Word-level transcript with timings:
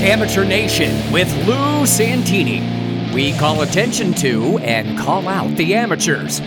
Amateur 0.00 0.46
Nation 0.46 1.12
with 1.12 1.30
Lou 1.46 1.84
Santini. 1.84 3.12
We 3.14 3.36
call 3.36 3.60
attention 3.60 4.14
to 4.14 4.56
and 4.60 4.98
call 4.98 5.28
out 5.28 5.54
the 5.56 5.74
amateurs. 5.74 6.40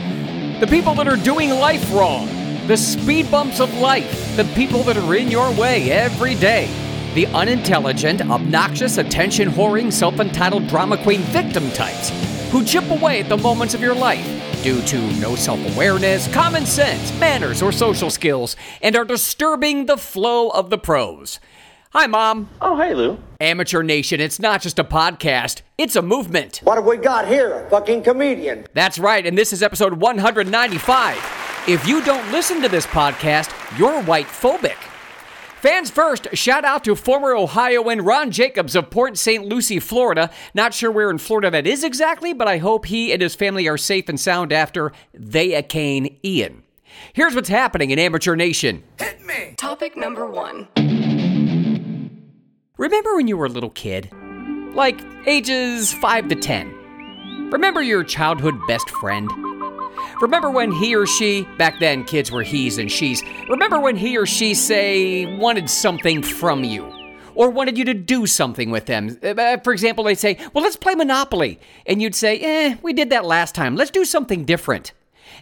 The 0.59 0.65
people 0.67 0.95
that 0.95 1.07
are 1.07 1.17
doing 1.17 1.51
life 1.51 1.93
wrong. 1.93 2.27
The 2.65 2.75
speed 2.75 3.29
bumps 3.29 3.59
of 3.59 3.71
life. 3.77 4.35
The 4.35 4.45
people 4.55 4.81
that 4.83 4.97
are 4.97 5.15
in 5.15 5.29
your 5.29 5.51
way 5.51 5.91
every 5.91 6.33
day. 6.33 6.67
The 7.13 7.27
unintelligent, 7.27 8.21
obnoxious, 8.21 8.97
attention 8.97 9.49
whoring, 9.49 9.93
self 9.93 10.19
entitled 10.19 10.67
drama 10.67 10.97
queen 11.03 11.21
victim 11.21 11.69
types 11.73 12.09
who 12.49 12.63
chip 12.65 12.89
away 12.89 13.19
at 13.19 13.29
the 13.29 13.37
moments 13.37 13.75
of 13.75 13.81
your 13.81 13.93
life 13.93 14.25
due 14.63 14.81
to 14.81 14.99
no 15.19 15.35
self 15.35 15.59
awareness, 15.75 16.27
common 16.33 16.65
sense, 16.65 17.11
manners, 17.19 17.61
or 17.61 17.71
social 17.71 18.09
skills, 18.09 18.55
and 18.81 18.95
are 18.95 19.05
disturbing 19.05 19.85
the 19.85 19.97
flow 19.97 20.49
of 20.49 20.71
the 20.71 20.77
pros. 20.79 21.39
Hi, 21.95 22.07
Mom. 22.07 22.49
Oh, 22.59 22.75
hey, 22.75 22.95
Lou. 22.95 23.19
Amateur 23.39 23.83
Nation, 23.83 24.19
it's 24.19 24.39
not 24.39 24.63
just 24.63 24.79
a 24.79 24.83
podcast, 24.83 25.61
it's 25.77 25.95
a 25.95 26.01
movement. 26.01 26.59
What 26.63 26.77
have 26.77 26.87
we 26.87 26.97
got 26.97 27.27
here? 27.27 27.53
A 27.53 27.69
fucking 27.69 28.01
comedian. 28.01 28.65
That's 28.73 28.97
right, 28.97 29.23
and 29.23 29.37
this 29.37 29.53
is 29.53 29.61
episode 29.61 29.93
195. 30.01 31.63
If 31.67 31.87
you 31.87 32.03
don't 32.03 32.31
listen 32.31 32.63
to 32.63 32.67
this 32.67 32.87
podcast, 32.87 33.51
you're 33.77 34.01
white 34.05 34.25
phobic. 34.25 34.77
Fans 35.61 35.91
first, 35.91 36.35
shout 36.35 36.65
out 36.65 36.83
to 36.85 36.95
former 36.95 37.35
Ohioan 37.35 38.01
Ron 38.01 38.31
Jacobs 38.31 38.75
of 38.75 38.89
Port 38.89 39.15
St. 39.15 39.45
Lucie, 39.45 39.79
Florida. 39.79 40.31
Not 40.55 40.73
sure 40.73 40.89
where 40.89 41.11
in 41.11 41.19
Florida 41.19 41.51
that 41.51 41.67
is 41.67 41.83
exactly, 41.83 42.33
but 42.33 42.47
I 42.47 42.57
hope 42.57 42.87
he 42.87 43.13
and 43.13 43.21
his 43.21 43.35
family 43.35 43.67
are 43.67 43.77
safe 43.77 44.09
and 44.09 44.19
sound 44.19 44.51
after 44.51 44.91
Hurricane 45.13 46.17
Ian. 46.25 46.63
Here's 47.13 47.35
what's 47.35 47.49
happening 47.49 47.91
in 47.91 47.99
Amateur 47.99 48.35
Nation. 48.35 48.81
Hit 48.97 49.23
me! 49.23 49.53
Topic 49.57 49.95
number 49.95 50.25
one. 50.25 50.67
Remember 52.83 53.15
when 53.15 53.29
you 53.29 53.37
were 53.37 53.45
a 53.45 53.49
little 53.49 53.69
kid? 53.69 54.11
Like 54.75 54.99
ages 55.25 55.93
5 55.93 56.27
to 56.27 56.35
10. 56.35 57.49
Remember 57.49 57.81
your 57.81 58.03
childhood 58.03 58.59
best 58.67 58.89
friend? 58.89 59.31
Remember 60.19 60.51
when 60.51 60.69
he 60.69 60.93
or 60.93 61.05
she, 61.05 61.47
back 61.57 61.79
then 61.79 62.03
kids 62.03 62.29
were 62.29 62.43
he's 62.43 62.77
and 62.77 62.91
she's, 62.91 63.23
remember 63.47 63.79
when 63.79 63.95
he 63.95 64.17
or 64.17 64.25
she, 64.25 64.53
say, 64.53 65.37
wanted 65.37 65.69
something 65.69 66.21
from 66.21 66.65
you? 66.65 66.83
Or 67.35 67.49
wanted 67.49 67.77
you 67.77 67.85
to 67.85 67.93
do 67.93 68.27
something 68.27 68.69
with 68.69 68.85
them. 68.85 69.17
Uh, 69.23 69.59
For 69.63 69.71
example, 69.71 70.03
they'd 70.03 70.19
say, 70.19 70.37
Well, 70.53 70.65
let's 70.65 70.75
play 70.75 70.93
Monopoly. 70.93 71.61
And 71.85 72.01
you'd 72.01 72.15
say, 72.15 72.37
Eh, 72.37 72.75
we 72.83 72.91
did 72.91 73.11
that 73.11 73.23
last 73.23 73.55
time. 73.55 73.77
Let's 73.77 73.91
do 73.91 74.03
something 74.03 74.43
different. 74.43 74.91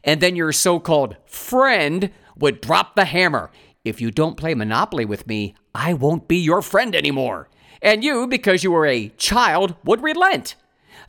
And 0.03 0.21
then 0.21 0.35
your 0.35 0.51
so 0.51 0.79
called 0.79 1.17
friend 1.25 2.11
would 2.37 2.61
drop 2.61 2.95
the 2.95 3.05
hammer. 3.05 3.49
If 3.83 3.99
you 3.99 4.11
don't 4.11 4.37
play 4.37 4.53
Monopoly 4.53 5.05
with 5.05 5.25
me, 5.25 5.55
I 5.73 5.93
won't 5.93 6.27
be 6.27 6.37
your 6.37 6.61
friend 6.61 6.95
anymore. 6.95 7.49
And 7.81 8.03
you, 8.03 8.27
because 8.27 8.63
you 8.63 8.71
were 8.71 8.85
a 8.85 9.09
child, 9.17 9.75
would 9.83 10.03
relent, 10.03 10.55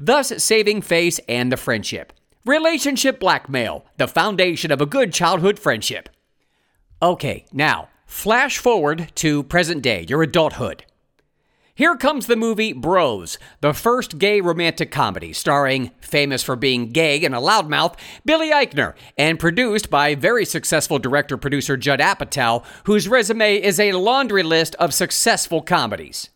thus 0.00 0.42
saving 0.42 0.80
face 0.80 1.20
and 1.28 1.52
the 1.52 1.58
friendship. 1.58 2.14
Relationship 2.46 3.20
blackmail, 3.20 3.84
the 3.98 4.08
foundation 4.08 4.72
of 4.72 4.80
a 4.80 4.86
good 4.86 5.12
childhood 5.12 5.58
friendship. 5.58 6.08
Okay, 7.02 7.44
now, 7.52 7.90
flash 8.06 8.56
forward 8.56 9.12
to 9.16 9.42
present 9.42 9.82
day, 9.82 10.06
your 10.08 10.22
adulthood. 10.22 10.86
Here 11.74 11.96
comes 11.96 12.26
the 12.26 12.36
movie 12.36 12.74
Bros, 12.74 13.38
the 13.62 13.72
first 13.72 14.18
gay 14.18 14.42
romantic 14.42 14.90
comedy 14.90 15.32
starring, 15.32 15.90
famous 16.02 16.42
for 16.42 16.54
being 16.54 16.90
gay 16.90 17.24
and 17.24 17.34
a 17.34 17.38
loudmouth, 17.38 17.98
Billy 18.26 18.50
Eichner, 18.50 18.92
and 19.16 19.38
produced 19.38 19.88
by 19.88 20.14
very 20.14 20.44
successful 20.44 20.98
director 20.98 21.38
producer 21.38 21.78
Judd 21.78 22.00
Apatow, 22.00 22.62
whose 22.84 23.08
resume 23.08 23.56
is 23.56 23.80
a 23.80 23.92
laundry 23.92 24.42
list 24.42 24.74
of 24.74 24.92
successful 24.92 25.62
comedies. 25.62 26.28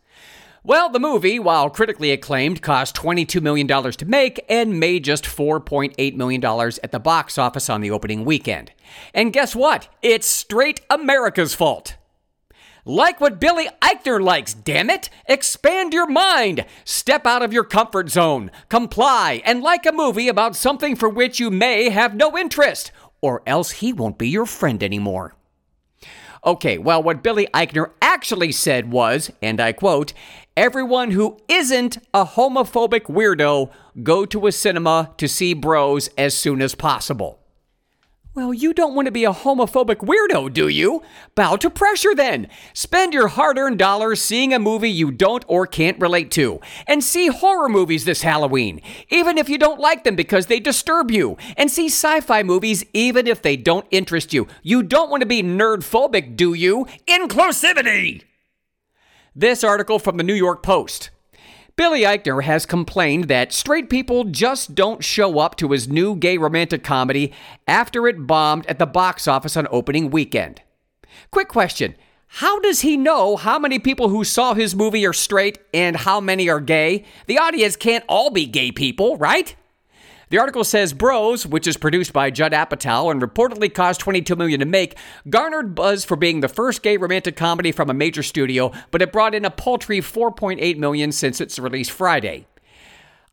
Well, 0.63 0.89
the 0.89 0.99
movie, 0.99 1.37
while 1.37 1.69
critically 1.69 2.11
acclaimed, 2.11 2.63
cost 2.63 2.95
$22 2.95 3.39
million 3.39 3.67
to 3.67 4.05
make 4.05 4.43
and 4.49 4.79
made 4.79 5.03
just 5.03 5.25
$4.8 5.25 6.15
million 6.15 6.43
at 6.43 6.91
the 6.91 6.99
box 6.99 7.37
office 7.37 7.69
on 7.69 7.81
the 7.81 7.91
opening 7.91 8.25
weekend. 8.25 8.71
And 9.13 9.31
guess 9.31 9.55
what? 9.55 9.87
It's 10.01 10.25
straight 10.25 10.81
America's 10.89 11.53
fault. 11.53 11.95
Like 12.87 13.19
what 13.19 13.37
Billy 13.37 13.67
Eichner 13.81 14.23
likes, 14.23 14.53
damn 14.53 14.89
it! 14.89 15.09
Expand 15.25 15.91
your 15.91 16.07
mind! 16.07 16.65
Step 16.85 17.27
out 17.27 17.43
of 17.43 17.51
your 17.51 17.65
comfort 17.65 18.09
zone, 18.09 18.49
comply, 18.69 19.41
and 19.43 19.61
like 19.61 19.85
a 19.85 19.91
movie 19.91 20.29
about 20.29 20.55
something 20.55 20.95
for 20.95 21.09
which 21.09 21.37
you 21.37 21.51
may 21.51 21.89
have 21.89 22.15
no 22.15 22.37
interest, 22.37 22.93
or 23.19 23.43
else 23.45 23.71
he 23.71 23.91
won't 23.91 24.17
be 24.17 24.29
your 24.29 24.45
friend 24.45 24.81
anymore. 24.81 25.35
Okay, 26.45 26.77
well, 26.77 27.03
what 27.03 27.21
Billy 27.23 27.49
Eichner 27.53 27.91
actually 28.01 28.53
said 28.53 28.89
was, 28.89 29.31
and 29.41 29.59
I 29.59 29.73
quote, 29.73 30.13
Everyone 30.55 31.11
who 31.11 31.37
isn't 31.49 31.97
a 32.13 32.23
homophobic 32.23 33.07
weirdo, 33.07 33.69
go 34.01 34.25
to 34.27 34.47
a 34.47 34.53
cinema 34.53 35.13
to 35.17 35.27
see 35.27 35.53
bros 35.53 36.09
as 36.17 36.33
soon 36.33 36.61
as 36.61 36.73
possible. 36.73 37.41
Well, 38.37 38.53
you 38.53 38.71
don't 38.71 38.93
want 38.93 39.07
to 39.07 39.11
be 39.11 39.25
a 39.25 39.33
homophobic 39.33 40.05
weirdo, 40.05 40.53
do 40.53 40.67
you? 40.67 41.01
Bow 41.33 41.55
to 41.55 41.71
pressure 41.71 42.13
then. 42.13 42.47
Spend 42.71 43.11
your 43.11 43.29
hard 43.29 43.57
earned 43.57 43.79
dollars 43.79 44.21
seeing 44.21 44.53
a 44.53 44.59
movie 44.59 44.91
you 44.91 45.09
don't 45.09 45.43
or 45.47 45.65
can't 45.65 45.99
relate 45.99 46.29
to. 46.33 46.61
And 46.85 47.03
see 47.03 47.29
horror 47.29 47.67
movies 47.67 48.05
this 48.05 48.21
Halloween, 48.21 48.79
even 49.09 49.39
if 49.39 49.49
you 49.49 49.57
don't 49.57 49.79
like 49.79 50.03
them 50.03 50.15
because 50.15 50.45
they 50.45 50.59
disturb 50.59 51.09
you. 51.09 51.35
And 51.57 51.71
see 51.71 51.87
sci 51.87 52.19
fi 52.19 52.43
movies 52.43 52.85
even 52.93 53.25
if 53.25 53.41
they 53.41 53.57
don't 53.57 53.87
interest 53.89 54.33
you. 54.33 54.45
You 54.61 54.83
don't 54.83 55.09
want 55.09 55.21
to 55.21 55.27
be 55.27 55.41
nerd 55.41 55.77
phobic, 55.77 56.35
do 56.35 56.53
you? 56.53 56.85
Inclusivity! 57.07 58.21
This 59.35 59.63
article 59.63 59.97
from 59.97 60.17
the 60.17 60.23
New 60.23 60.35
York 60.35 60.61
Post. 60.61 61.09
Billy 61.77 62.01
Eichner 62.01 62.41
has 62.41 62.65
complained 62.65 63.25
that 63.25 63.53
straight 63.53 63.87
people 63.87 64.23
just 64.23 64.73
don't 64.73 65.03
show 65.03 65.37
up 65.37 65.55
to 65.57 65.69
his 65.69 65.87
new 65.87 66.15
gay 66.15 66.39
romantic 66.39 66.83
comedy 66.83 67.31
after 67.67 68.07
it 68.07 68.25
bombed 68.25 68.65
at 68.65 68.79
the 68.79 68.87
box 68.87 69.27
office 69.27 69.55
on 69.55 69.67
opening 69.69 70.09
weekend. 70.09 70.63
Quick 71.29 71.47
question 71.47 71.93
How 72.27 72.59
does 72.61 72.81
he 72.81 72.97
know 72.97 73.35
how 73.35 73.59
many 73.59 73.77
people 73.77 74.09
who 74.09 74.23
saw 74.23 74.55
his 74.55 74.75
movie 74.75 75.05
are 75.05 75.13
straight 75.13 75.59
and 75.71 75.95
how 75.97 76.19
many 76.19 76.49
are 76.49 76.59
gay? 76.59 77.05
The 77.27 77.37
audience 77.37 77.75
can't 77.75 78.03
all 78.09 78.31
be 78.31 78.47
gay 78.47 78.71
people, 78.71 79.15
right? 79.17 79.55
The 80.29 80.39
article 80.39 80.65
says 80.65 80.91
Bros, 80.91 81.47
which 81.47 81.67
is 81.67 81.77
produced 81.77 82.11
by 82.11 82.31
Judd 82.31 82.51
Apatow 82.51 83.09
and 83.09 83.21
reportedly 83.21 83.73
cost 83.73 84.01
22 84.01 84.35
million 84.35 84.59
to 84.59 84.65
make, 84.65 84.97
garnered 85.29 85.73
buzz 85.73 86.03
for 86.03 86.17
being 86.17 86.41
the 86.41 86.49
first 86.49 86.83
gay 86.83 86.97
romantic 86.97 87.37
comedy 87.37 87.71
from 87.71 87.89
a 87.89 87.93
major 87.93 88.21
studio, 88.21 88.73
but 88.91 89.01
it 89.01 89.13
brought 89.13 89.33
in 89.33 89.45
a 89.45 89.49
paltry 89.49 90.01
4.8 90.01 90.77
million 90.77 91.13
since 91.13 91.39
its 91.39 91.57
release 91.57 91.87
Friday. 91.87 92.45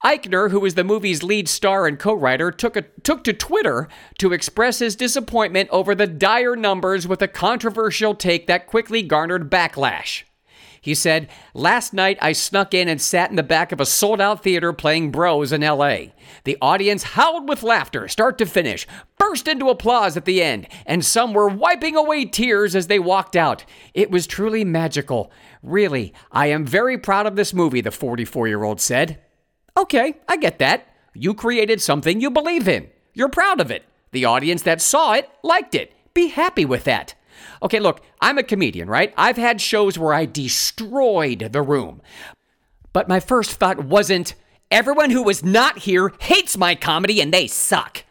Eichner, 0.04 0.52
who 0.52 0.64
is 0.64 0.74
the 0.74 0.84
movie's 0.84 1.24
lead 1.24 1.48
star 1.48 1.88
and 1.88 1.98
co-writer, 1.98 2.52
took, 2.52 2.76
a, 2.76 2.82
took 3.02 3.24
to 3.24 3.32
Twitter 3.32 3.88
to 4.18 4.32
express 4.32 4.78
his 4.78 4.94
disappointment 4.94 5.70
over 5.70 5.96
the 5.96 6.06
dire 6.06 6.54
numbers 6.54 7.08
with 7.08 7.22
a 7.22 7.28
controversial 7.28 8.14
take 8.14 8.46
that 8.46 8.68
quickly 8.68 9.02
garnered 9.02 9.50
backlash. 9.50 10.22
He 10.84 10.94
said, 10.94 11.30
Last 11.54 11.94
night 11.94 12.18
I 12.20 12.32
snuck 12.32 12.74
in 12.74 12.88
and 12.88 13.00
sat 13.00 13.30
in 13.30 13.36
the 13.36 13.42
back 13.42 13.72
of 13.72 13.80
a 13.80 13.86
sold 13.86 14.20
out 14.20 14.42
theater 14.42 14.70
playing 14.74 15.12
Bros 15.12 15.50
in 15.50 15.62
LA. 15.62 16.08
The 16.44 16.58
audience 16.60 17.02
howled 17.02 17.48
with 17.48 17.62
laughter, 17.62 18.06
start 18.06 18.36
to 18.36 18.44
finish, 18.44 18.86
burst 19.16 19.48
into 19.48 19.70
applause 19.70 20.14
at 20.18 20.26
the 20.26 20.42
end, 20.42 20.68
and 20.84 21.02
some 21.02 21.32
were 21.32 21.48
wiping 21.48 21.96
away 21.96 22.26
tears 22.26 22.76
as 22.76 22.88
they 22.88 22.98
walked 22.98 23.34
out. 23.34 23.64
It 23.94 24.10
was 24.10 24.26
truly 24.26 24.62
magical. 24.62 25.32
Really, 25.62 26.12
I 26.30 26.48
am 26.48 26.66
very 26.66 26.98
proud 26.98 27.24
of 27.24 27.34
this 27.34 27.54
movie, 27.54 27.80
the 27.80 27.90
44 27.90 28.46
year 28.46 28.62
old 28.62 28.78
said. 28.78 29.22
Okay, 29.78 30.18
I 30.28 30.36
get 30.36 30.58
that. 30.58 30.86
You 31.14 31.32
created 31.32 31.80
something 31.80 32.20
you 32.20 32.30
believe 32.30 32.68
in. 32.68 32.90
You're 33.14 33.30
proud 33.30 33.58
of 33.58 33.70
it. 33.70 33.84
The 34.10 34.26
audience 34.26 34.60
that 34.64 34.82
saw 34.82 35.14
it 35.14 35.30
liked 35.42 35.74
it. 35.74 35.94
Be 36.12 36.28
happy 36.28 36.66
with 36.66 36.84
that. 36.84 37.14
Okay, 37.64 37.80
look, 37.80 38.02
I'm 38.20 38.36
a 38.36 38.42
comedian, 38.42 38.88
right? 38.88 39.14
I've 39.16 39.38
had 39.38 39.60
shows 39.60 39.98
where 39.98 40.12
I 40.12 40.26
destroyed 40.26 41.48
the 41.50 41.62
room. 41.62 42.02
But 42.92 43.08
my 43.08 43.20
first 43.20 43.52
thought 43.52 43.82
wasn't, 43.84 44.34
everyone 44.70 45.10
who 45.10 45.22
was 45.22 45.42
not 45.42 45.78
here 45.78 46.12
hates 46.20 46.58
my 46.58 46.74
comedy 46.74 47.22
and 47.22 47.32
they 47.32 47.46
suck. 47.46 48.04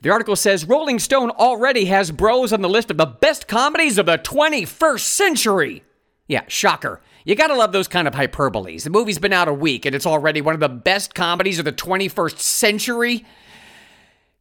The 0.00 0.10
article 0.10 0.36
says 0.36 0.66
Rolling 0.66 0.98
Stone 0.98 1.30
already 1.30 1.86
has 1.86 2.10
Bros 2.10 2.52
on 2.52 2.62
the 2.62 2.68
list 2.68 2.90
of 2.90 2.98
the 2.98 3.06
best 3.06 3.46
comedies 3.46 3.96
of 3.96 4.06
the 4.06 4.18
21st 4.18 5.00
century. 5.00 5.84
Yeah, 6.26 6.42
shocker. 6.48 7.00
You 7.24 7.36
gotta 7.36 7.54
love 7.54 7.72
those 7.72 7.88
kind 7.88 8.06
of 8.08 8.14
hyperboles. 8.14 8.82
The 8.82 8.90
movie's 8.90 9.18
been 9.18 9.32
out 9.32 9.48
a 9.48 9.54
week 9.54 9.86
and 9.86 9.94
it's 9.94 10.04
already 10.04 10.40
one 10.40 10.52
of 10.52 10.60
the 10.60 10.68
best 10.68 11.14
comedies 11.14 11.58
of 11.58 11.64
the 11.64 11.72
21st 11.72 12.38
century. 12.38 13.24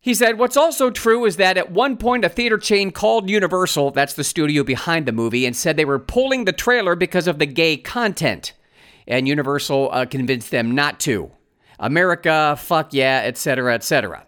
He 0.03 0.13
said, 0.13 0.38
What's 0.38 0.57
also 0.57 0.89
true 0.89 1.23
is 1.23 1.38
that 1.38 1.57
at 1.57 1.71
one 1.71 1.95
point 1.95 2.25
a 2.25 2.29
theater 2.29 2.57
chain 2.57 2.91
called 2.91 3.29
Universal, 3.29 3.91
that's 3.91 4.15
the 4.15 4.23
studio 4.25 4.61
behind 4.61 5.05
the 5.05 5.13
movie, 5.13 5.45
and 5.45 5.55
said 5.55 5.77
they 5.77 5.85
were 5.85 5.97
pulling 5.97 6.44
the 6.44 6.51
trailer 6.51 6.94
because 6.97 7.25
of 7.25 7.39
the 7.39 7.45
gay 7.45 7.77
content. 7.77 8.51
And 9.07 9.29
Universal 9.29 9.89
uh, 9.94 10.05
convinced 10.05 10.51
them 10.51 10.75
not 10.75 11.00
to. 11.01 11.31
America, 11.79 12.57
fuck 12.59 12.94
yeah, 12.94 13.21
etc., 13.23 13.73
etc. 13.73 14.27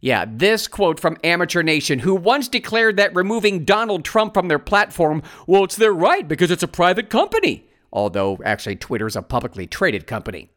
Yeah, 0.00 0.24
this 0.28 0.66
quote 0.66 0.98
from 0.98 1.18
Amateur 1.22 1.62
Nation, 1.62 2.00
who 2.00 2.16
once 2.16 2.48
declared 2.48 2.96
that 2.96 3.14
removing 3.14 3.64
Donald 3.64 4.04
Trump 4.04 4.34
from 4.34 4.48
their 4.48 4.58
platform, 4.58 5.22
well, 5.46 5.62
it's 5.62 5.76
their 5.76 5.92
right 5.92 6.26
because 6.26 6.50
it's 6.50 6.64
a 6.64 6.68
private 6.68 7.10
company. 7.10 7.65
Although, 7.92 8.38
actually, 8.44 8.76
Twitter's 8.76 9.16
a 9.16 9.22
publicly 9.22 9.66
traded 9.66 10.06
company. 10.06 10.50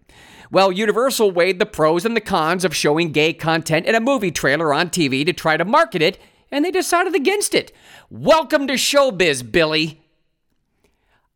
Well, 0.51 0.71
Universal 0.71 1.31
weighed 1.31 1.59
the 1.59 1.65
pros 1.65 2.05
and 2.05 2.15
the 2.15 2.21
cons 2.21 2.65
of 2.65 2.75
showing 2.75 3.11
gay 3.11 3.33
content 3.33 3.85
in 3.85 3.93
a 3.93 3.99
movie 3.99 4.31
trailer 4.31 4.73
on 4.73 4.89
TV 4.89 5.25
to 5.25 5.33
try 5.33 5.57
to 5.57 5.65
market 5.65 6.01
it, 6.01 6.17
and 6.51 6.65
they 6.65 6.71
decided 6.71 7.13
against 7.13 7.53
it. 7.53 7.71
Welcome 8.09 8.65
to 8.67 8.73
showbiz, 8.73 9.51
Billy. 9.51 10.01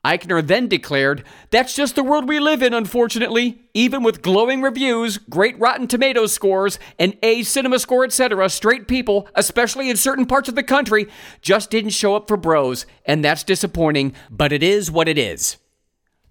Eichner 0.06 0.46
then 0.46 0.68
declared, 0.68 1.24
That's 1.50 1.76
just 1.76 1.96
the 1.96 2.04
world 2.04 2.28
we 2.28 2.40
live 2.40 2.62
in, 2.62 2.74
unfortunately. 2.74 3.62
Even 3.74 4.04
with 4.04 4.22
glowing 4.22 4.62
reviews, 4.62 5.18
great 5.18 5.58
Rotten 5.60 5.88
Tomatoes 5.88 6.34
scores, 6.34 6.78
an 7.00 7.14
A 7.24 7.44
cinema 7.44 7.80
score, 7.80 8.04
etc., 8.04 8.50
straight 8.50 8.88
people, 8.88 9.30
especially 9.36 9.90
in 9.90 9.96
certain 9.96 10.26
parts 10.26 10.50
of 10.50 10.56
the 10.56 10.64
country, 10.64 11.08
just 11.42 11.70
didn't 11.70 11.92
show 11.92 12.16
up 12.16 12.28
for 12.28 12.36
bros, 12.36 12.86
and 13.06 13.24
that's 13.24 13.44
disappointing, 13.44 14.14
but 14.30 14.52
it 14.52 14.62
is 14.62 14.92
what 14.92 15.08
it 15.08 15.18
is. 15.18 15.58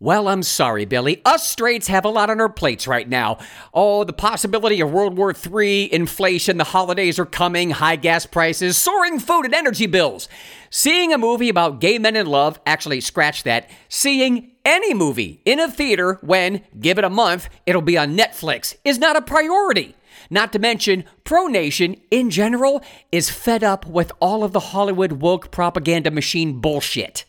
Well, 0.02 0.26
I'm 0.26 0.42
sorry, 0.42 0.84
Billy. 0.84 1.22
Us 1.24 1.46
straights 1.46 1.86
have 1.86 2.04
a 2.04 2.08
lot 2.08 2.28
on 2.28 2.40
our 2.40 2.48
plates 2.48 2.88
right 2.88 3.08
now. 3.08 3.38
Oh, 3.72 4.02
the 4.02 4.12
possibility 4.12 4.80
of 4.80 4.90
World 4.90 5.16
War 5.16 5.32
III, 5.32 5.94
inflation, 5.94 6.56
the 6.56 6.64
holidays 6.64 7.20
are 7.20 7.24
coming, 7.24 7.70
high 7.70 7.94
gas 7.94 8.26
prices, 8.26 8.76
soaring 8.76 9.20
food 9.20 9.44
and 9.44 9.54
energy 9.54 9.86
bills. 9.86 10.28
Seeing 10.70 11.12
a 11.12 11.18
movie 11.18 11.48
about 11.48 11.80
gay 11.80 11.98
men 11.98 12.16
in 12.16 12.26
love, 12.26 12.58
actually, 12.66 13.00
scratch 13.00 13.44
that, 13.44 13.70
seeing 13.88 14.50
any 14.64 14.92
movie 14.92 15.40
in 15.44 15.60
a 15.60 15.70
theater 15.70 16.18
when, 16.20 16.62
give 16.80 16.98
it 16.98 17.04
a 17.04 17.08
month, 17.08 17.48
it'll 17.64 17.80
be 17.80 17.96
on 17.96 18.16
Netflix, 18.16 18.74
is 18.84 18.98
not 18.98 19.14
a 19.14 19.22
priority. 19.22 19.94
Not 20.28 20.52
to 20.54 20.58
mention, 20.58 21.04
Pro 21.22 21.46
Nation, 21.46 21.94
in 22.10 22.30
general, 22.30 22.82
is 23.12 23.30
fed 23.30 23.62
up 23.62 23.86
with 23.86 24.10
all 24.18 24.42
of 24.42 24.50
the 24.50 24.58
Hollywood 24.58 25.12
woke 25.12 25.52
propaganda 25.52 26.10
machine 26.10 26.58
bullshit. 26.58 27.24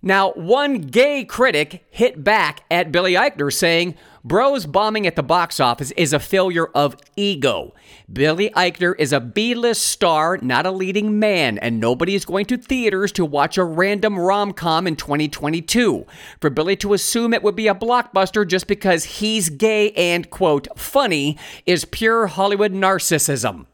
Now, 0.00 0.30
one 0.32 0.80
gay 0.80 1.24
critic 1.24 1.84
hit 1.90 2.22
back 2.22 2.62
at 2.70 2.92
Billy 2.92 3.14
Eichner 3.14 3.52
saying, 3.52 3.96
Bros 4.22 4.64
bombing 4.64 5.06
at 5.06 5.16
the 5.16 5.22
box 5.24 5.58
office 5.58 5.90
is 5.92 6.12
a 6.12 6.20
failure 6.20 6.66
of 6.68 6.96
ego. 7.16 7.74
Billy 8.12 8.50
Eichner 8.50 8.94
is 8.96 9.12
a 9.12 9.20
B 9.20 9.54
list 9.54 9.86
star, 9.86 10.38
not 10.40 10.66
a 10.66 10.70
leading 10.70 11.18
man, 11.18 11.58
and 11.58 11.80
nobody 11.80 12.14
is 12.14 12.24
going 12.24 12.44
to 12.46 12.56
theaters 12.56 13.10
to 13.12 13.24
watch 13.24 13.58
a 13.58 13.64
random 13.64 14.18
rom 14.18 14.52
com 14.52 14.86
in 14.86 14.94
2022. 14.94 16.06
For 16.40 16.50
Billy 16.50 16.76
to 16.76 16.92
assume 16.92 17.34
it 17.34 17.42
would 17.42 17.56
be 17.56 17.68
a 17.68 17.74
blockbuster 17.74 18.46
just 18.46 18.68
because 18.68 19.04
he's 19.04 19.48
gay 19.48 19.90
and, 19.92 20.30
quote, 20.30 20.68
funny 20.78 21.36
is 21.66 21.84
pure 21.84 22.28
Hollywood 22.28 22.72
narcissism. 22.72 23.66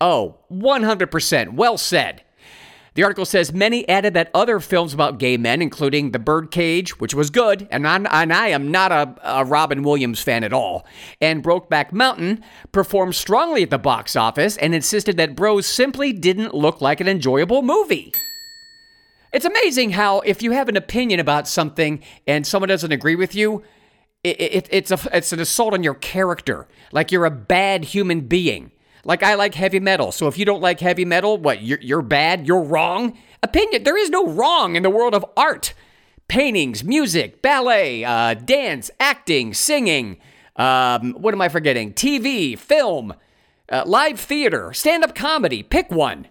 Oh, 0.00 0.38
100%. 0.52 1.54
Well 1.54 1.78
said. 1.78 2.22
The 2.94 3.02
article 3.02 3.24
says 3.24 3.52
many 3.52 3.88
added 3.88 4.14
that 4.14 4.30
other 4.32 4.60
films 4.60 4.94
about 4.94 5.18
gay 5.18 5.36
men, 5.36 5.60
including 5.60 6.12
The 6.12 6.20
Birdcage, 6.20 7.00
which 7.00 7.12
was 7.12 7.28
good, 7.28 7.66
and, 7.72 7.88
I'm, 7.88 8.06
and 8.08 8.32
I 8.32 8.48
am 8.48 8.70
not 8.70 8.92
a, 8.92 9.16
a 9.24 9.44
Robin 9.44 9.82
Williams 9.82 10.22
fan 10.22 10.44
at 10.44 10.52
all, 10.52 10.86
and 11.20 11.42
Brokeback 11.42 11.90
Mountain, 11.92 12.44
performed 12.70 13.16
strongly 13.16 13.64
at 13.64 13.70
the 13.70 13.78
box 13.78 14.14
office 14.14 14.56
and 14.58 14.76
insisted 14.76 15.16
that 15.16 15.34
Bros 15.34 15.66
simply 15.66 16.12
didn't 16.12 16.54
look 16.54 16.80
like 16.80 17.00
an 17.00 17.08
enjoyable 17.08 17.62
movie. 17.62 18.12
It's 19.32 19.44
amazing 19.44 19.90
how, 19.90 20.20
if 20.20 20.40
you 20.40 20.52
have 20.52 20.68
an 20.68 20.76
opinion 20.76 21.18
about 21.18 21.48
something 21.48 22.00
and 22.28 22.46
someone 22.46 22.68
doesn't 22.68 22.92
agree 22.92 23.16
with 23.16 23.34
you, 23.34 23.64
it, 24.22 24.40
it, 24.40 24.68
it's, 24.70 24.92
a, 24.92 25.00
it's 25.12 25.32
an 25.32 25.40
assault 25.40 25.74
on 25.74 25.82
your 25.82 25.94
character, 25.94 26.68
like 26.92 27.10
you're 27.10 27.26
a 27.26 27.30
bad 27.32 27.86
human 27.86 28.20
being. 28.20 28.70
Like 29.04 29.22
I 29.22 29.34
like 29.34 29.54
heavy 29.54 29.80
metal. 29.80 30.12
So 30.12 30.26
if 30.28 30.38
you 30.38 30.44
don't 30.44 30.62
like 30.62 30.80
heavy 30.80 31.04
metal, 31.04 31.36
what, 31.36 31.62
you're, 31.62 31.80
you're 31.80 32.02
bad, 32.02 32.46
you're 32.46 32.62
wrong? 32.62 33.18
Opinion, 33.42 33.84
there 33.84 33.98
is 33.98 34.10
no 34.10 34.26
wrong 34.26 34.76
in 34.76 34.82
the 34.82 34.90
world 34.90 35.14
of 35.14 35.24
art. 35.36 35.74
Paintings, 36.28 36.82
music, 36.82 37.42
ballet, 37.42 38.04
uh, 38.04 38.34
dance, 38.34 38.90
acting, 38.98 39.52
singing, 39.52 40.18
um, 40.56 41.12
what 41.14 41.34
am 41.34 41.40
I 41.40 41.48
forgetting? 41.48 41.92
TV, 41.92 42.58
film, 42.58 43.14
uh, 43.70 43.82
live 43.86 44.20
theater, 44.20 44.72
stand 44.72 45.04
up 45.04 45.14
comedy, 45.14 45.62
pick 45.62 45.90
one. 45.90 46.28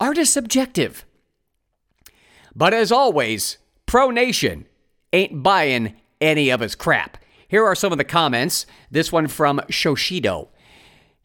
Art 0.00 0.18
is 0.18 0.32
subjective. 0.32 1.04
But 2.54 2.74
as 2.74 2.90
always, 2.90 3.58
Pro 3.86 4.10
Nation 4.10 4.66
ain't 5.12 5.42
buying 5.42 5.94
any 6.20 6.50
of 6.50 6.60
his 6.60 6.74
crap. 6.74 7.18
Here 7.48 7.64
are 7.64 7.74
some 7.74 7.92
of 7.92 7.98
the 7.98 8.04
comments. 8.04 8.66
This 8.90 9.12
one 9.12 9.28
from 9.28 9.60
Shoshido. 9.68 10.48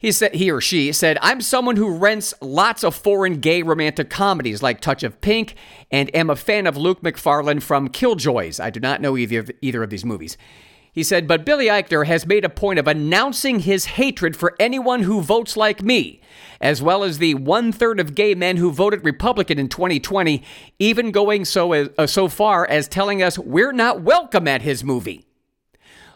He 0.01 0.11
said 0.11 0.33
he 0.33 0.49
or 0.49 0.59
she 0.59 0.91
said, 0.93 1.19
"I'm 1.21 1.41
someone 1.41 1.75
who 1.75 1.95
rents 1.95 2.33
lots 2.41 2.83
of 2.83 2.95
foreign 2.95 3.35
gay 3.35 3.61
romantic 3.61 4.09
comedies 4.09 4.63
like 4.63 4.81
Touch 4.81 5.03
of 5.03 5.21
Pink 5.21 5.53
and 5.91 6.13
am 6.15 6.31
a 6.31 6.35
fan 6.35 6.65
of 6.65 6.75
Luke 6.75 7.03
Macfarlane 7.03 7.59
from 7.59 7.87
Killjoys. 7.87 8.59
I 8.59 8.71
do 8.71 8.79
not 8.79 8.99
know 8.99 9.15
either 9.15 9.41
of, 9.41 9.51
either 9.61 9.83
of 9.83 9.91
these 9.91 10.03
movies." 10.03 10.37
He 10.91 11.03
said, 11.03 11.27
"But 11.27 11.45
Billy 11.45 11.67
Eichner 11.67 12.07
has 12.07 12.25
made 12.25 12.43
a 12.43 12.49
point 12.49 12.79
of 12.79 12.87
announcing 12.87 13.59
his 13.59 13.85
hatred 13.85 14.35
for 14.35 14.55
anyone 14.59 15.03
who 15.03 15.21
votes 15.21 15.55
like 15.55 15.83
me, 15.83 16.19
as 16.59 16.81
well 16.81 17.03
as 17.03 17.19
the 17.19 17.35
one 17.35 17.71
third 17.71 17.99
of 17.99 18.15
gay 18.15 18.33
men 18.33 18.57
who 18.57 18.71
voted 18.71 19.05
Republican 19.05 19.59
in 19.59 19.69
2020, 19.69 20.41
even 20.79 21.11
going 21.11 21.45
so 21.45 21.73
as, 21.73 21.89
uh, 21.99 22.07
so 22.07 22.27
far 22.27 22.65
as 22.65 22.87
telling 22.87 23.21
us 23.21 23.37
we're 23.37 23.71
not 23.71 24.01
welcome 24.01 24.47
at 24.47 24.63
his 24.63 24.83
movie." 24.83 25.27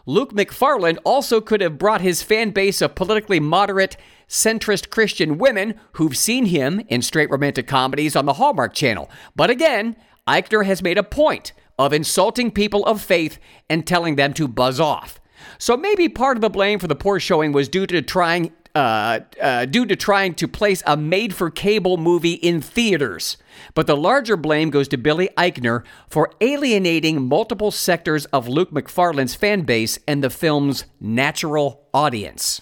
Luke 0.08 0.32
Macfarlane 0.32 0.98
also 0.98 1.40
could 1.40 1.60
have 1.60 1.78
brought 1.78 2.00
his 2.00 2.22
fan 2.22 2.50
base 2.50 2.80
of 2.80 2.94
politically 2.94 3.40
moderate, 3.40 3.96
centrist 4.28 4.88
Christian 4.90 5.36
women 5.36 5.74
who've 5.92 6.16
seen 6.16 6.46
him 6.46 6.80
in 6.88 7.02
straight 7.02 7.28
romantic 7.28 7.66
comedies 7.66 8.14
on 8.14 8.24
the 8.24 8.34
Hallmark 8.34 8.72
Channel. 8.72 9.10
But 9.34 9.50
again, 9.50 9.96
Eichner 10.28 10.64
has 10.64 10.80
made 10.80 10.96
a 10.96 11.02
point 11.02 11.52
of 11.76 11.92
insulting 11.92 12.52
people 12.52 12.86
of 12.86 13.02
faith 13.02 13.38
and 13.68 13.84
telling 13.84 14.14
them 14.14 14.32
to 14.34 14.46
buzz 14.46 14.78
off. 14.78 15.20
So 15.58 15.76
maybe 15.76 16.08
part 16.08 16.36
of 16.36 16.40
the 16.40 16.50
blame 16.50 16.78
for 16.78 16.86
the 16.86 16.94
poor 16.94 17.18
showing 17.18 17.52
was 17.52 17.68
due 17.68 17.86
to 17.88 18.00
trying 18.00 18.52
uh, 18.76 19.20
uh, 19.40 19.64
due 19.64 19.86
to 19.86 19.96
trying 19.96 20.34
to 20.34 20.46
place 20.46 20.82
a 20.86 20.98
made 20.98 21.34
for 21.34 21.50
cable 21.50 21.96
movie 21.96 22.34
in 22.34 22.60
theaters. 22.60 23.38
But 23.72 23.86
the 23.86 23.96
larger 23.96 24.36
blame 24.36 24.68
goes 24.68 24.86
to 24.88 24.98
Billy 24.98 25.30
Eichner 25.38 25.82
for 26.10 26.30
alienating 26.42 27.26
multiple 27.26 27.70
sectors 27.70 28.26
of 28.26 28.48
Luke 28.48 28.70
Macfarlane's 28.70 29.34
fan 29.34 29.62
base 29.62 29.98
and 30.06 30.22
the 30.22 30.28
film's 30.28 30.84
natural 31.00 31.88
audience. 31.94 32.60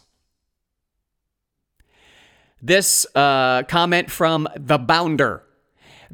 This 2.62 3.06
uh, 3.16 3.64
comment 3.64 4.08
from 4.08 4.46
The 4.54 4.78
Bounder. 4.78 5.42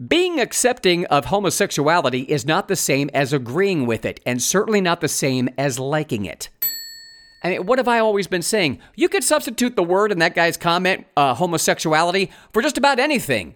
Being 0.08 0.40
accepting 0.40 1.04
of 1.06 1.26
homosexuality 1.26 2.22
is 2.22 2.46
not 2.46 2.68
the 2.68 2.76
same 2.76 3.10
as 3.12 3.34
agreeing 3.34 3.84
with 3.84 4.06
it, 4.06 4.18
and 4.24 4.42
certainly 4.42 4.80
not 4.80 5.02
the 5.02 5.08
same 5.08 5.50
as 5.58 5.78
liking 5.78 6.24
it. 6.24 6.48
I 7.42 7.50
mean, 7.50 7.66
what 7.66 7.78
have 7.78 7.88
I 7.88 7.98
always 7.98 8.26
been 8.26 8.42
saying? 8.42 8.80
You 8.96 9.08
could 9.08 9.24
substitute 9.24 9.76
the 9.76 9.82
word 9.82 10.12
in 10.12 10.18
that 10.18 10.34
guy's 10.34 10.56
comment, 10.56 11.06
uh, 11.16 11.34
homosexuality, 11.34 12.30
for 12.52 12.60
just 12.60 12.76
about 12.76 12.98
anything. 12.98 13.54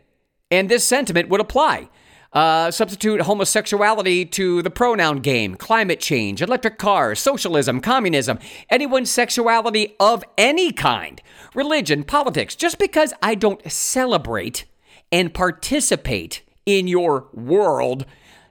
And 0.50 0.68
this 0.68 0.86
sentiment 0.86 1.28
would 1.28 1.40
apply. 1.40 1.88
Uh, 2.32 2.68
substitute 2.70 3.20
homosexuality 3.20 4.24
to 4.24 4.60
the 4.62 4.70
pronoun 4.70 5.20
game, 5.20 5.54
climate 5.54 6.00
change, 6.00 6.42
electric 6.42 6.78
cars, 6.78 7.20
socialism, 7.20 7.80
communism, 7.80 8.40
anyone's 8.70 9.10
sexuality 9.10 9.94
of 10.00 10.24
any 10.36 10.72
kind, 10.72 11.22
religion, 11.54 12.02
politics. 12.02 12.56
Just 12.56 12.78
because 12.78 13.12
I 13.22 13.36
don't 13.36 13.70
celebrate 13.70 14.64
and 15.12 15.32
participate 15.32 16.42
in 16.66 16.88
your 16.88 17.28
world 17.32 18.04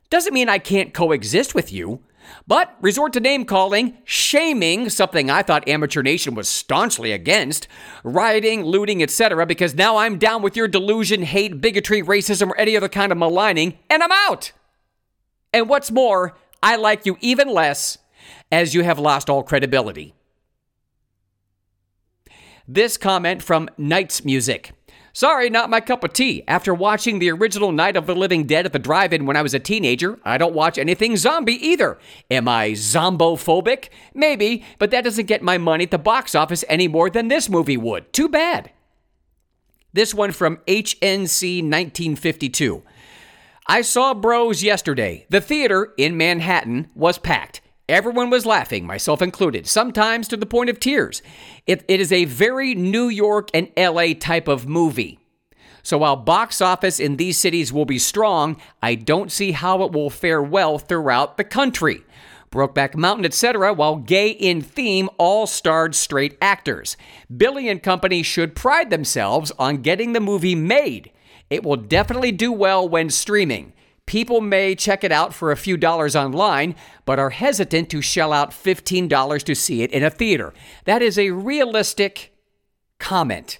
doesn't 0.09 0.33
mean 0.33 0.47
I 0.47 0.59
can't 0.59 0.93
coexist 0.93 1.53
with 1.53 1.73
you. 1.73 1.99
But 2.47 2.75
resort 2.81 3.13
to 3.13 3.19
name 3.19 3.45
calling, 3.45 3.97
shaming, 4.03 4.89
something 4.89 5.29
I 5.29 5.43
thought 5.43 5.67
Amateur 5.67 6.01
Nation 6.01 6.35
was 6.35 6.49
staunchly 6.49 7.11
against, 7.11 7.67
rioting, 8.03 8.63
looting, 8.63 9.01
etc., 9.01 9.45
because 9.45 9.75
now 9.75 9.97
I'm 9.97 10.17
down 10.17 10.41
with 10.41 10.57
your 10.57 10.67
delusion, 10.67 11.23
hate, 11.23 11.61
bigotry, 11.61 12.01
racism, 12.01 12.49
or 12.49 12.57
any 12.57 12.75
other 12.75 12.89
kind 12.89 13.11
of 13.11 13.17
maligning, 13.17 13.77
and 13.89 14.03
I'm 14.03 14.11
out. 14.11 14.51
And 15.53 15.69
what's 15.69 15.91
more, 15.91 16.35
I 16.61 16.75
like 16.75 17.05
you 17.05 17.17
even 17.21 17.47
less 17.47 17.97
as 18.51 18.73
you 18.73 18.83
have 18.83 18.99
lost 18.99 19.29
all 19.29 19.43
credibility. 19.43 20.13
This 22.67 22.97
comment 22.97 23.43
from 23.43 23.69
Knights 23.77 24.23
Music. 24.23 24.71
Sorry, 25.15 25.47
not 25.51 25.69
my 25.69 25.79
cup 25.79 26.03
of 26.03 26.11
tea. 26.11 26.43
After 26.47 26.73
watching 26.73 27.19
the 27.19 27.31
original 27.31 27.71
Night 27.71 27.95
of 27.95 28.07
the 28.07 28.15
Living 28.15 28.45
Dead 28.45 28.65
at 28.65 28.73
the 28.73 28.79
drive 28.79 29.13
in 29.13 29.27
when 29.27 29.37
I 29.37 29.43
was 29.43 29.53
a 29.53 29.59
teenager, 29.59 30.19
I 30.25 30.39
don't 30.39 30.55
watch 30.55 30.79
anything 30.79 31.17
zombie 31.17 31.63
either. 31.65 31.99
Am 32.31 32.47
I 32.47 32.71
zombophobic? 32.71 33.89
Maybe, 34.15 34.65
but 34.79 34.89
that 34.89 35.03
doesn't 35.03 35.27
get 35.27 35.43
my 35.43 35.59
money 35.59 35.83
at 35.83 35.91
the 35.91 35.99
box 35.99 36.33
office 36.33 36.65
any 36.67 36.87
more 36.87 37.11
than 37.11 37.27
this 37.27 37.47
movie 37.47 37.77
would. 37.77 38.11
Too 38.11 38.27
bad. 38.27 38.71
This 39.93 40.15
one 40.15 40.31
from 40.31 40.57
HNC 40.67 41.61
1952. 41.61 42.81
I 43.67 43.83
saw 43.83 44.15
Bros 44.15 44.63
yesterday. 44.63 45.27
The 45.29 45.41
theater 45.41 45.93
in 45.95 46.17
Manhattan 46.17 46.89
was 46.95 47.19
packed. 47.19 47.61
Everyone 47.89 48.29
was 48.29 48.45
laughing, 48.45 48.85
myself 48.85 49.21
included, 49.21 49.67
sometimes 49.67 50.29
to 50.29 50.37
the 50.37 50.45
point 50.45 50.69
of 50.69 50.79
tears. 50.79 51.21
It, 51.67 51.83
it 51.89 51.99
is 51.99 52.13
a 52.13 52.23
very 52.23 52.75
New 52.75 53.09
York 53.09 53.49
and 53.53 53.71
LA 53.75 54.13
type 54.17 54.47
of 54.47 54.65
movie. 54.65 55.19
So 55.81 55.97
while 55.97 56.15
box 56.15 56.61
office 56.61 56.97
in 57.01 57.17
these 57.17 57.37
cities 57.37 57.73
will 57.73 57.83
be 57.83 57.99
strong, 57.99 58.55
I 58.81 58.95
don't 58.95 59.33
see 59.33 59.51
how 59.51 59.83
it 59.83 59.91
will 59.91 60.09
fare 60.09 60.41
well 60.41 60.79
throughout 60.79 61.35
the 61.35 61.43
country. 61.43 62.05
Brokeback 62.51 62.95
Mountain, 62.95 63.25
etc., 63.25 63.73
while 63.73 63.97
gay 63.97 64.29
in 64.29 64.61
theme, 64.61 65.09
all 65.17 65.45
starred 65.45 65.93
straight 65.93 66.37
actors. 66.41 66.95
Billy 67.35 67.67
and 67.67 67.83
Company 67.83 68.23
should 68.23 68.55
pride 68.55 68.91
themselves 68.91 69.51
on 69.59 69.81
getting 69.81 70.13
the 70.13 70.21
movie 70.21 70.55
made. 70.55 71.11
It 71.49 71.63
will 71.63 71.75
definitely 71.75 72.31
do 72.31 72.53
well 72.53 72.87
when 72.87 73.09
streaming. 73.09 73.73
People 74.05 74.41
may 74.41 74.75
check 74.75 75.03
it 75.03 75.11
out 75.11 75.33
for 75.33 75.51
a 75.51 75.57
few 75.57 75.77
dollars 75.77 76.15
online, 76.15 76.75
but 77.05 77.19
are 77.19 77.31
hesitant 77.31 77.89
to 77.89 78.01
shell 78.01 78.33
out 78.33 78.51
$15 78.51 79.43
to 79.43 79.55
see 79.55 79.81
it 79.81 79.91
in 79.91 80.03
a 80.03 80.09
theater. 80.09 80.53
That 80.85 81.01
is 81.01 81.17
a 81.17 81.31
realistic 81.31 82.33
comment. 82.99 83.59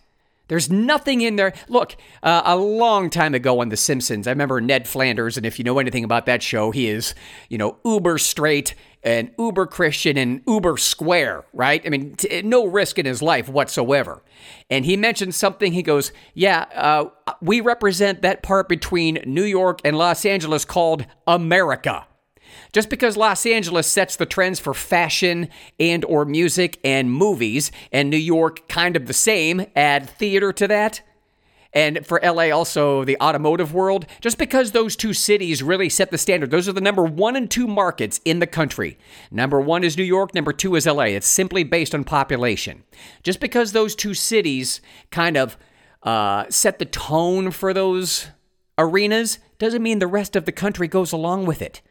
There's 0.50 0.70
nothing 0.70 1.22
in 1.22 1.38
there. 1.38 1.54
Look, 1.70 1.96
uh, 2.22 2.42
a 2.46 2.58
long 2.58 3.10
time 3.10 3.34
ago 3.34 3.62
on 3.62 3.70
The 3.70 3.78
Simpsons, 3.78 4.28
I 4.28 4.32
remember 4.32 4.60
Ned 4.60 4.88
Flanders, 4.88 5.38
and 5.38 5.46
if 5.46 5.58
you 5.58 5.64
know 5.64 5.80
anything 5.80 6.04
about 6.04 6.26
that 6.26 6.44
show, 6.44 6.72
he 6.72 6.90
is, 6.90 7.16
you 7.50 7.58
know, 7.58 7.78
uber 7.86 8.18
straight 8.18 8.76
and 9.04 9.32
uber 9.38 9.66
Christian 9.66 10.18
and 10.18 10.42
uber 10.48 10.78
square, 10.78 11.46
right? 11.54 11.82
I 11.86 11.90
mean, 11.90 12.16
t- 12.16 12.42
no 12.42 12.66
risk 12.66 13.00
in 13.00 13.06
his 13.06 13.22
life 13.22 13.48
whatsoever. 13.50 14.22
And 14.70 14.86
he 14.86 14.98
mentioned 14.98 15.36
something. 15.36 15.74
He 15.74 15.84
goes, 15.84 16.12
Yeah, 16.34 16.66
uh, 16.74 17.06
we 17.42 17.62
represent 17.62 18.22
that 18.22 18.44
part 18.44 18.70
between 18.70 19.20
New 19.26 19.44
York 19.44 19.80
and 19.84 19.98
Los 19.98 20.26
Angeles 20.26 20.66
called 20.66 21.06
America. 21.28 22.06
Just 22.72 22.90
because 22.90 23.18
Los 23.18 23.46
Angeles 23.46 23.88
sets 23.88 24.16
the 24.16 24.26
trends 24.26 24.60
for 24.60 24.74
fashion 24.74 25.50
and 25.80 26.04
or 26.06 26.26
music 26.26 26.80
and 26.84 27.12
movies 27.12 27.72
and 27.92 28.10
New 28.10 28.18
York 28.18 28.68
kind 28.68 28.96
of 28.96 29.06
the 29.06 29.14
same, 29.14 29.66
add 29.76 30.10
theater 30.10 30.52
to 30.54 30.68
that. 30.68 31.02
And 31.74 32.06
for 32.06 32.20
LA 32.24 32.52
also 32.52 33.04
the 33.04 33.18
automotive 33.20 33.74
world, 33.74 34.06
just 34.22 34.38
because 34.38 34.72
those 34.72 34.96
two 34.96 35.14
cities 35.14 35.64
really 35.64 35.90
set 35.90 36.12
the 36.12 36.18
standard. 36.18 36.52
Those 36.52 36.70
are 36.70 36.74
the 36.74 36.82
number 36.82 37.04
1 37.04 37.36
and 37.36 37.50
2 37.50 37.68
markets 37.68 38.22
in 38.24 38.40
the 38.40 38.48
country. 38.48 38.98
Number 39.32 39.60
1 39.60 39.84
is 39.84 39.98
New 39.98 40.04
York, 40.04 40.36
number 40.36 40.54
2 40.54 40.76
is 40.76 40.86
LA. 40.86 41.06
It's 41.06 41.28
simply 41.28 41.64
based 41.64 41.96
on 41.96 42.04
population. 42.04 42.84
Just 43.24 43.40
because 43.40 43.72
those 43.72 43.96
two 43.96 44.14
cities 44.14 44.82
kind 45.10 45.36
of 45.36 45.58
uh, 46.04 46.46
set 46.50 46.78
the 46.78 46.86
tone 46.86 47.50
for 47.50 47.74
those 47.74 48.28
arenas 48.78 49.40
doesn't 49.58 49.84
mean 49.84 50.00
the 50.00 50.08
rest 50.08 50.36
of 50.36 50.46
the 50.46 50.52
country 50.52 50.88
goes 50.88 51.12
along 51.12 51.46
with 51.46 51.62
it. 51.62 51.82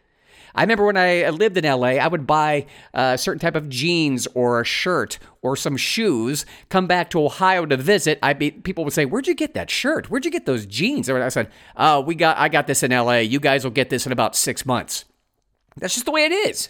I 0.54 0.62
remember 0.62 0.84
when 0.84 0.96
I 0.96 1.28
lived 1.30 1.56
in 1.56 1.64
LA, 1.64 1.98
I 1.98 2.06
would 2.06 2.26
buy 2.26 2.66
a 2.92 3.16
certain 3.16 3.40
type 3.40 3.56
of 3.56 3.68
jeans 3.68 4.28
or 4.34 4.60
a 4.60 4.64
shirt 4.64 5.18
or 5.40 5.56
some 5.56 5.76
shoes, 5.76 6.44
come 6.68 6.86
back 6.86 7.10
to 7.10 7.24
Ohio 7.24 7.66
to 7.66 7.76
visit. 7.76 8.18
I 8.22 8.34
people 8.34 8.84
would 8.84 8.92
say, 8.92 9.04
"Where'd 9.04 9.26
you 9.26 9.34
get 9.34 9.54
that 9.54 9.70
shirt? 9.70 10.10
Where'd 10.10 10.24
you 10.24 10.30
get 10.30 10.46
those 10.46 10.66
jeans?" 10.66 11.08
And 11.08 11.22
I 11.22 11.28
said, 11.30 11.48
"Oh, 11.76 12.00
we 12.00 12.14
got 12.14 12.36
I 12.38 12.48
got 12.48 12.66
this 12.66 12.82
in 12.82 12.92
LA. 12.92 13.18
You 13.18 13.40
guys 13.40 13.64
will 13.64 13.70
get 13.70 13.90
this 13.90 14.06
in 14.06 14.12
about 14.12 14.36
6 14.36 14.66
months." 14.66 15.04
That's 15.76 15.94
just 15.94 16.06
the 16.06 16.12
way 16.12 16.24
it 16.24 16.32
is. 16.32 16.68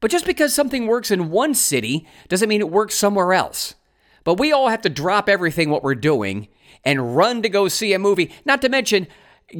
But 0.00 0.10
just 0.10 0.26
because 0.26 0.52
something 0.52 0.88
works 0.88 1.12
in 1.12 1.30
one 1.30 1.54
city 1.54 2.08
doesn't 2.28 2.48
mean 2.48 2.60
it 2.60 2.70
works 2.70 2.96
somewhere 2.96 3.32
else. 3.32 3.76
But 4.24 4.34
we 4.34 4.50
all 4.50 4.68
have 4.68 4.82
to 4.82 4.88
drop 4.88 5.28
everything 5.28 5.70
what 5.70 5.84
we're 5.84 5.94
doing 5.94 6.48
and 6.84 7.16
run 7.16 7.42
to 7.42 7.48
go 7.48 7.68
see 7.68 7.92
a 7.92 7.98
movie. 8.00 8.32
Not 8.44 8.60
to 8.62 8.68
mention, 8.68 9.06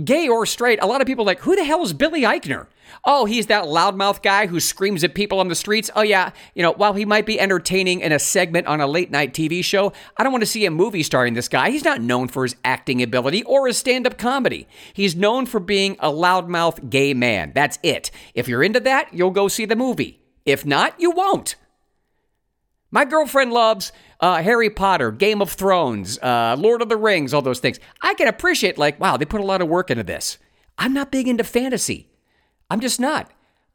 gay 0.04 0.28
or 0.28 0.46
straight, 0.46 0.82
a 0.82 0.86
lot 0.86 1.00
of 1.00 1.06
people 1.06 1.24
like, 1.24 1.40
who 1.40 1.56
the 1.56 1.64
hell 1.64 1.82
is 1.82 1.92
Billy 1.92 2.22
Eichner? 2.22 2.66
Oh, 3.04 3.24
he's 3.24 3.46
that 3.46 3.64
loudmouth 3.64 4.22
guy 4.22 4.46
who 4.46 4.60
screams 4.60 5.02
at 5.02 5.14
people 5.14 5.40
on 5.40 5.48
the 5.48 5.54
streets. 5.54 5.90
Oh, 5.96 6.02
yeah. 6.02 6.30
You 6.54 6.62
know, 6.62 6.72
while 6.72 6.92
he 6.92 7.04
might 7.04 7.26
be 7.26 7.40
entertaining 7.40 8.00
in 8.00 8.12
a 8.12 8.18
segment 8.18 8.66
on 8.66 8.80
a 8.80 8.86
late 8.86 9.10
night 9.10 9.32
TV 9.32 9.64
show, 9.64 9.92
I 10.16 10.22
don't 10.22 10.32
want 10.32 10.42
to 10.42 10.46
see 10.46 10.66
a 10.66 10.70
movie 10.70 11.02
starring 11.02 11.34
this 11.34 11.48
guy. 11.48 11.70
He's 11.70 11.84
not 11.84 12.00
known 12.00 12.28
for 12.28 12.42
his 12.42 12.54
acting 12.64 13.02
ability 13.02 13.42
or 13.44 13.66
his 13.66 13.78
stand 13.78 14.06
up 14.06 14.18
comedy. 14.18 14.68
He's 14.92 15.16
known 15.16 15.46
for 15.46 15.58
being 15.58 15.96
a 16.00 16.10
loudmouth 16.10 16.90
gay 16.90 17.14
man. 17.14 17.52
That's 17.54 17.78
it. 17.82 18.10
If 18.34 18.46
you're 18.46 18.62
into 18.62 18.80
that, 18.80 19.12
you'll 19.12 19.30
go 19.30 19.48
see 19.48 19.64
the 19.64 19.76
movie. 19.76 20.20
If 20.44 20.66
not, 20.66 20.94
you 21.00 21.10
won't. 21.12 21.56
My 22.92 23.06
girlfriend 23.06 23.52
loves 23.54 23.90
uh, 24.20 24.42
Harry 24.42 24.68
Potter, 24.68 25.10
Game 25.10 25.40
of 25.40 25.50
Thrones, 25.50 26.18
uh, 26.18 26.54
Lord 26.58 26.82
of 26.82 26.90
the 26.90 26.96
Rings, 26.96 27.32
all 27.32 27.40
those 27.40 27.58
things. 27.58 27.80
I 28.02 28.12
can 28.14 28.28
appreciate, 28.28 28.76
like, 28.76 29.00
wow, 29.00 29.16
they 29.16 29.24
put 29.24 29.40
a 29.40 29.44
lot 29.44 29.62
of 29.62 29.68
work 29.68 29.90
into 29.90 30.04
this. 30.04 30.38
I'm 30.78 30.92
not 30.92 31.10
big 31.10 31.26
into 31.26 31.42
fantasy. 31.42 32.10
I'm 32.70 32.80
just 32.80 33.00
not. 33.00 33.30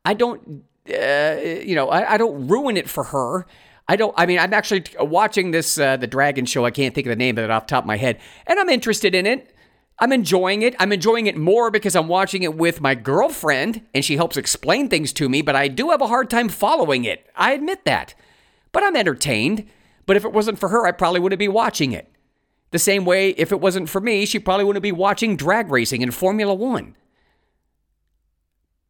I 0.06 0.14
don't, 0.14 0.64
uh, 0.88 1.36
you 1.42 1.76
know, 1.76 1.90
I, 1.90 2.14
I, 2.14 2.18
don't 2.18 2.48
ruin 2.48 2.78
it 2.78 2.90
for 2.90 3.06
her. 3.06 3.46
I 3.88 3.96
don't. 3.96 4.14
I 4.18 4.26
mean, 4.26 4.40
I'm 4.40 4.54
actually 4.54 4.84
watching 5.00 5.52
this 5.52 5.80
uh, 5.80 5.98
the 5.98 6.08
Dragon 6.08 6.46
Show. 6.46 6.64
I 6.66 6.72
can't 6.72 6.94
think 6.94 7.08
of 7.08 7.10
the 7.10 7.16
name 7.16 7.38
of 7.38 7.44
it 7.44 7.52
off 7.52 7.68
the 7.68 7.72
top 7.72 7.84
of 7.84 7.88
my 7.88 7.98
head, 7.98 8.20
and 8.46 8.60
I'm 8.60 8.70
interested 8.70 9.16
in 9.16 9.26
it. 9.26 9.54
I'm 10.00 10.12
enjoying 10.12 10.62
it. 10.62 10.76
I'm 10.80 10.92
enjoying 10.92 11.28
it 11.28 11.36
more 11.36 11.72
because 11.72 11.96
I'm 11.96 12.08
watching 12.08 12.44
it 12.44 12.56
with 12.56 12.82
my 12.82 12.96
girlfriend, 12.96 13.82
and 13.94 14.06
she 14.06 14.16
helps 14.16 14.38
explain 14.38 14.90
things 14.90 15.12
to 15.14 15.28
me. 15.28 15.42
But 15.42 15.56
I 15.56 15.68
do 15.68 15.90
have 15.90 16.02
a 16.02 16.08
hard 16.08 16.30
time 16.30 16.50
following 16.50 17.04
it. 17.04 17.26
I 17.36 17.54
admit 17.54 17.86
that. 17.86 18.14
But 18.78 18.84
I'm 18.84 18.96
entertained. 18.96 19.66
But 20.06 20.18
if 20.18 20.24
it 20.24 20.32
wasn't 20.32 20.60
for 20.60 20.70
her, 20.70 20.86
I 20.86 20.92
probably 20.92 21.20
wouldn't 21.20 21.40
be 21.40 21.48
watching 21.48 21.94
it. 21.94 22.12
The 22.70 22.78
same 22.78 23.06
way, 23.06 23.32
if 23.32 23.52
it 23.52 23.60
wasn't 23.60 23.90
for 23.90 24.00
me, 24.00 24.24
she 24.28 24.38
probably 24.38 24.66
wouldn't 24.66 24.84
be 24.84 24.92
watching 24.92 25.36
drag 25.36 25.72
racing 25.72 26.04
and 26.04 26.14
Formula 26.14 26.54
One. 26.54 26.96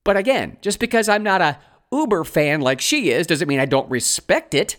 But 0.04 0.18
again, 0.18 0.58
just 0.60 0.82
because 0.82 1.08
I'm 1.08 1.24
not 1.24 1.42
a 1.42 1.58
Uber 1.90 2.26
fan 2.26 2.60
like 2.60 2.82
she 2.82 3.12
is 3.12 3.28
doesn't 3.28 3.48
mean 3.48 3.62
I 3.62 3.66
don't 3.66 3.90
respect 3.90 4.54
it. 4.54 4.76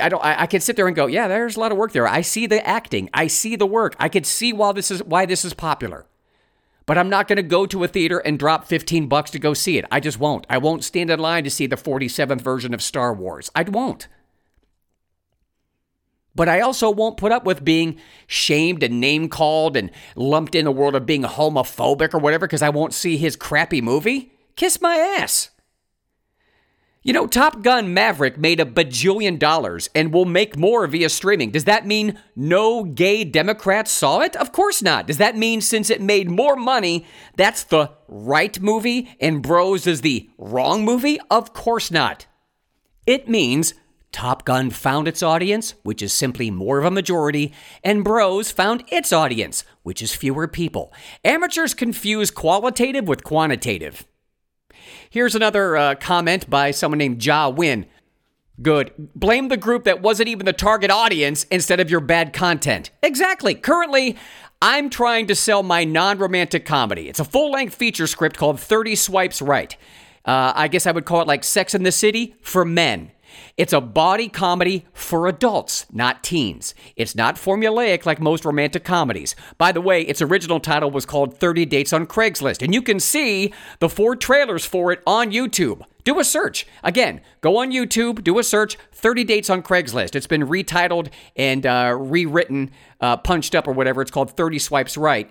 I 0.00 0.08
don't. 0.08 0.24
I, 0.24 0.42
I 0.42 0.46
can 0.48 0.60
sit 0.60 0.74
there 0.74 0.88
and 0.88 0.96
go, 0.96 1.06
yeah, 1.06 1.28
there's 1.28 1.56
a 1.56 1.60
lot 1.60 1.70
of 1.70 1.78
work 1.78 1.92
there. 1.92 2.08
I 2.08 2.22
see 2.22 2.48
the 2.48 2.66
acting. 2.66 3.10
I 3.14 3.28
see 3.28 3.54
the 3.54 3.64
work. 3.64 3.94
I 4.00 4.08
could 4.08 4.26
see 4.26 4.52
why 4.52 4.72
this 4.72 4.90
is 4.90 5.04
why 5.04 5.24
this 5.24 5.44
is 5.44 5.54
popular. 5.54 6.04
But 6.84 6.98
I'm 6.98 7.08
not 7.08 7.28
going 7.28 7.36
to 7.36 7.44
go 7.44 7.64
to 7.66 7.84
a 7.84 7.88
theater 7.88 8.18
and 8.18 8.40
drop 8.40 8.64
15 8.64 9.06
bucks 9.06 9.30
to 9.30 9.38
go 9.38 9.54
see 9.54 9.78
it. 9.78 9.84
I 9.92 10.00
just 10.00 10.18
won't. 10.18 10.48
I 10.50 10.58
won't 10.58 10.82
stand 10.82 11.10
in 11.10 11.20
line 11.20 11.44
to 11.44 11.50
see 11.50 11.68
the 11.68 11.76
47th 11.76 12.40
version 12.40 12.74
of 12.74 12.82
Star 12.82 13.14
Wars. 13.14 13.48
I 13.54 13.62
won't. 13.62 14.08
But 16.34 16.48
I 16.48 16.60
also 16.60 16.90
won't 16.90 17.18
put 17.18 17.32
up 17.32 17.44
with 17.44 17.64
being 17.64 17.98
shamed 18.26 18.82
and 18.82 19.00
name 19.00 19.28
called 19.28 19.76
and 19.76 19.90
lumped 20.16 20.54
in 20.54 20.64
the 20.64 20.72
world 20.72 20.94
of 20.94 21.06
being 21.06 21.22
homophobic 21.22 22.14
or 22.14 22.18
whatever 22.18 22.46
because 22.46 22.62
I 22.62 22.70
won't 22.70 22.94
see 22.94 23.16
his 23.16 23.36
crappy 23.36 23.80
movie. 23.80 24.32
Kiss 24.56 24.80
my 24.80 24.96
ass. 24.96 25.50
You 27.04 27.12
know, 27.12 27.26
Top 27.26 27.62
Gun 27.62 27.92
Maverick 27.92 28.38
made 28.38 28.60
a 28.60 28.64
bajillion 28.64 29.36
dollars 29.36 29.90
and 29.92 30.12
will 30.12 30.24
make 30.24 30.56
more 30.56 30.86
via 30.86 31.08
streaming. 31.08 31.50
Does 31.50 31.64
that 31.64 31.84
mean 31.84 32.16
no 32.36 32.84
gay 32.84 33.24
Democrats 33.24 33.90
saw 33.90 34.20
it? 34.20 34.36
Of 34.36 34.52
course 34.52 34.82
not. 34.82 35.08
Does 35.08 35.18
that 35.18 35.36
mean 35.36 35.60
since 35.60 35.90
it 35.90 36.00
made 36.00 36.30
more 36.30 36.54
money, 36.54 37.04
that's 37.36 37.64
the 37.64 37.90
right 38.06 38.58
movie 38.60 39.16
and 39.20 39.42
Bros 39.42 39.86
is 39.88 40.02
the 40.02 40.30
wrong 40.38 40.84
movie? 40.84 41.18
Of 41.28 41.52
course 41.52 41.90
not. 41.90 42.26
It 43.04 43.28
means 43.28 43.74
Top 44.12 44.44
Gun 44.44 44.70
found 44.70 45.08
its 45.08 45.22
audience, 45.22 45.74
which 45.82 46.02
is 46.02 46.12
simply 46.12 46.50
more 46.50 46.78
of 46.78 46.84
a 46.84 46.90
majority, 46.90 47.52
and 47.82 48.04
Bros 48.04 48.50
found 48.50 48.84
its 48.88 49.12
audience, 49.12 49.64
which 49.82 50.02
is 50.02 50.14
fewer 50.14 50.46
people. 50.46 50.92
Amateurs 51.24 51.74
confuse 51.74 52.30
qualitative 52.30 53.08
with 53.08 53.24
quantitative. 53.24 54.06
Here's 55.08 55.34
another 55.34 55.76
uh, 55.76 55.94
comment 55.94 56.48
by 56.48 56.70
someone 56.70 56.98
named 56.98 57.24
Ja 57.24 57.48
Win. 57.48 57.86
Good. 58.60 58.92
Blame 59.16 59.48
the 59.48 59.56
group 59.56 59.84
that 59.84 60.02
wasn't 60.02 60.28
even 60.28 60.46
the 60.46 60.52
target 60.52 60.90
audience 60.90 61.44
instead 61.50 61.80
of 61.80 61.90
your 61.90 62.00
bad 62.00 62.32
content. 62.32 62.90
Exactly. 63.02 63.54
Currently, 63.54 64.16
I'm 64.60 64.90
trying 64.90 65.26
to 65.28 65.34
sell 65.34 65.62
my 65.62 65.84
non 65.84 66.18
romantic 66.18 66.66
comedy. 66.66 67.08
It's 67.08 67.18
a 67.18 67.24
full 67.24 67.50
length 67.50 67.74
feature 67.74 68.06
script 68.06 68.36
called 68.36 68.60
30 68.60 68.94
Swipes 68.94 69.42
Right. 69.42 69.76
Uh, 70.24 70.52
I 70.54 70.68
guess 70.68 70.86
I 70.86 70.92
would 70.92 71.04
call 71.04 71.20
it 71.22 71.26
like 71.26 71.42
Sex 71.42 71.74
in 71.74 71.82
the 71.82 71.90
City 71.90 72.36
for 72.42 72.64
men. 72.64 73.10
It's 73.56 73.72
a 73.72 73.80
body 73.80 74.28
comedy 74.28 74.86
for 74.92 75.26
adults, 75.26 75.86
not 75.92 76.22
teens. 76.22 76.74
It's 76.96 77.14
not 77.14 77.36
formulaic 77.36 78.06
like 78.06 78.20
most 78.20 78.44
romantic 78.44 78.84
comedies. 78.84 79.34
By 79.58 79.72
the 79.72 79.80
way, 79.80 80.02
its 80.02 80.22
original 80.22 80.60
title 80.60 80.90
was 80.90 81.06
called 81.06 81.38
30 81.38 81.66
Dates 81.66 81.92
on 81.92 82.06
Craigslist, 82.06 82.62
and 82.62 82.74
you 82.74 82.82
can 82.82 83.00
see 83.00 83.52
the 83.78 83.88
four 83.88 84.16
trailers 84.16 84.64
for 84.64 84.92
it 84.92 85.02
on 85.06 85.30
YouTube. 85.30 85.82
Do 86.04 86.18
a 86.18 86.24
search. 86.24 86.66
Again, 86.82 87.20
go 87.40 87.58
on 87.58 87.70
YouTube, 87.70 88.24
do 88.24 88.38
a 88.38 88.42
search 88.42 88.76
30 88.92 89.24
dates 89.24 89.48
on 89.48 89.62
Craigslist. 89.62 90.16
It's 90.16 90.26
been 90.26 90.46
retitled 90.46 91.10
and 91.36 91.64
uh, 91.64 91.96
rewritten, 91.96 92.72
uh, 93.00 93.18
punched 93.18 93.54
up 93.54 93.68
or 93.68 93.72
whatever. 93.72 94.02
It's 94.02 94.10
called 94.10 94.36
30 94.36 94.58
Swipes 94.58 94.96
Right. 94.96 95.30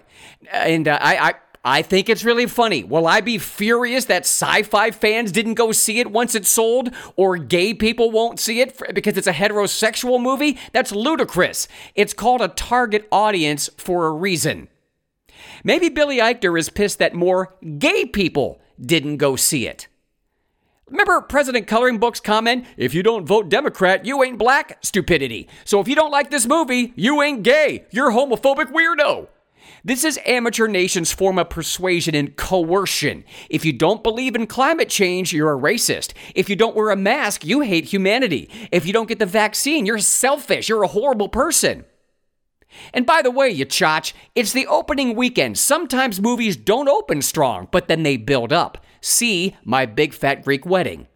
And 0.52 0.88
uh, 0.88 0.98
I, 1.02 1.30
I 1.30 1.34
I 1.64 1.84
think 1.84 2.10
it's 2.10 2.24
really 2.24 2.48
funny. 2.48 2.84
Will 2.84 3.06
I 3.06 3.22
be 3.22 3.38
furious 3.38 4.06
that 4.06 4.24
sci 4.24 4.64
fi 4.64 4.90
fans 4.90 5.32
didn't 5.32 5.54
go 5.54 5.72
see 5.72 6.00
it 6.00 6.12
once 6.12 6.34
it's 6.34 6.50
sold, 6.50 6.90
or 7.16 7.38
gay 7.38 7.74
people 7.74 8.10
won't 8.10 8.40
see 8.40 8.62
it 8.62 8.80
because 8.94 9.16
it's 9.16 9.28
a 9.28 9.34
heterosexual 9.34 10.20
movie? 10.22 10.58
That's 10.72 10.92
ludicrous. 10.92 11.68
It's 11.94 12.14
called 12.14 12.42
a 12.42 12.48
target 12.48 13.08
audience 13.12 13.70
for 13.78 14.08
a 14.08 14.12
reason. 14.12 14.70
Maybe 15.64 15.90
Billy 15.90 16.18
Eichner 16.18 16.58
is 16.58 16.70
pissed 16.70 16.98
that 16.98 17.14
more 17.14 17.56
gay 17.78 18.06
people 18.06 18.60
didn't 18.84 19.18
go 19.18 19.36
see 19.36 19.68
it. 19.68 19.88
Remember 20.90 21.22
President 21.22 21.68
Coloring 21.68 22.00
Book's 22.00 22.20
comment, 22.20 22.66
if 22.76 22.94
you 22.94 23.04
don't 23.04 23.26
vote 23.26 23.50
Democrat, 23.50 24.04
you 24.06 24.24
ain't 24.24 24.38
black? 24.38 24.80
Stupidity. 24.84 25.48
So 25.64 25.80
if 25.80 25.88
you 25.88 25.96
don't 25.96 26.12
like 26.12 26.32
this 26.32 26.48
movie, 26.48 26.92
you 26.96 27.22
ain't 27.22 27.44
gay. 27.44 27.86
You're 27.92 28.12
homophobic 28.12 28.74
weirdo. 28.74 29.28
This 29.84 30.04
is 30.04 30.20
amateur 30.26 30.68
nation's 30.68 31.12
form 31.12 31.40
of 31.40 31.50
persuasion 31.50 32.16
and 32.16 32.36
coercion. 32.36 33.24
If 33.50 33.66
you 33.66 33.74
don't 33.74 34.04
believe 34.04 34.36
in 34.36 34.48
climate 34.48 34.90
change, 34.90 35.34
you're 35.34 35.54
a 35.54 35.60
racist. 35.60 36.14
If 36.36 36.50
you 36.50 36.56
don't 36.56 36.76
wear 36.76 36.92
a 36.92 36.96
mask, 36.96 37.46
you 37.46 37.62
hate 37.62 37.86
humanity. 37.86 38.50
If 38.72 38.86
you 38.86 38.94
don't 38.94 39.10
get 39.10 39.20
the 39.20 39.26
vaccine, 39.26 39.86
you're 39.86 40.00
selfish. 40.00 40.70
You're 40.70 40.84
a 40.84 40.88
horrible 40.88 41.30
person. 41.30 41.86
And 42.94 43.06
by 43.06 43.22
the 43.22 43.32
way, 43.32 43.50
you 43.50 43.66
chotch, 43.66 44.14
it's 44.36 44.54
the 44.54 44.68
opening 44.68 45.16
weekend. 45.16 45.58
Sometimes 45.58 46.22
movies 46.22 46.56
don't 46.56 46.88
open 46.88 47.22
strong, 47.22 47.68
but 47.72 47.88
then 47.88 48.04
they 48.04 48.18
build 48.18 48.54
up. 48.54 48.78
See 49.02 49.56
My 49.64 49.86
Big 49.86 50.14
Fat 50.14 50.44
Greek 50.44 50.66
Wedding. 50.66 51.08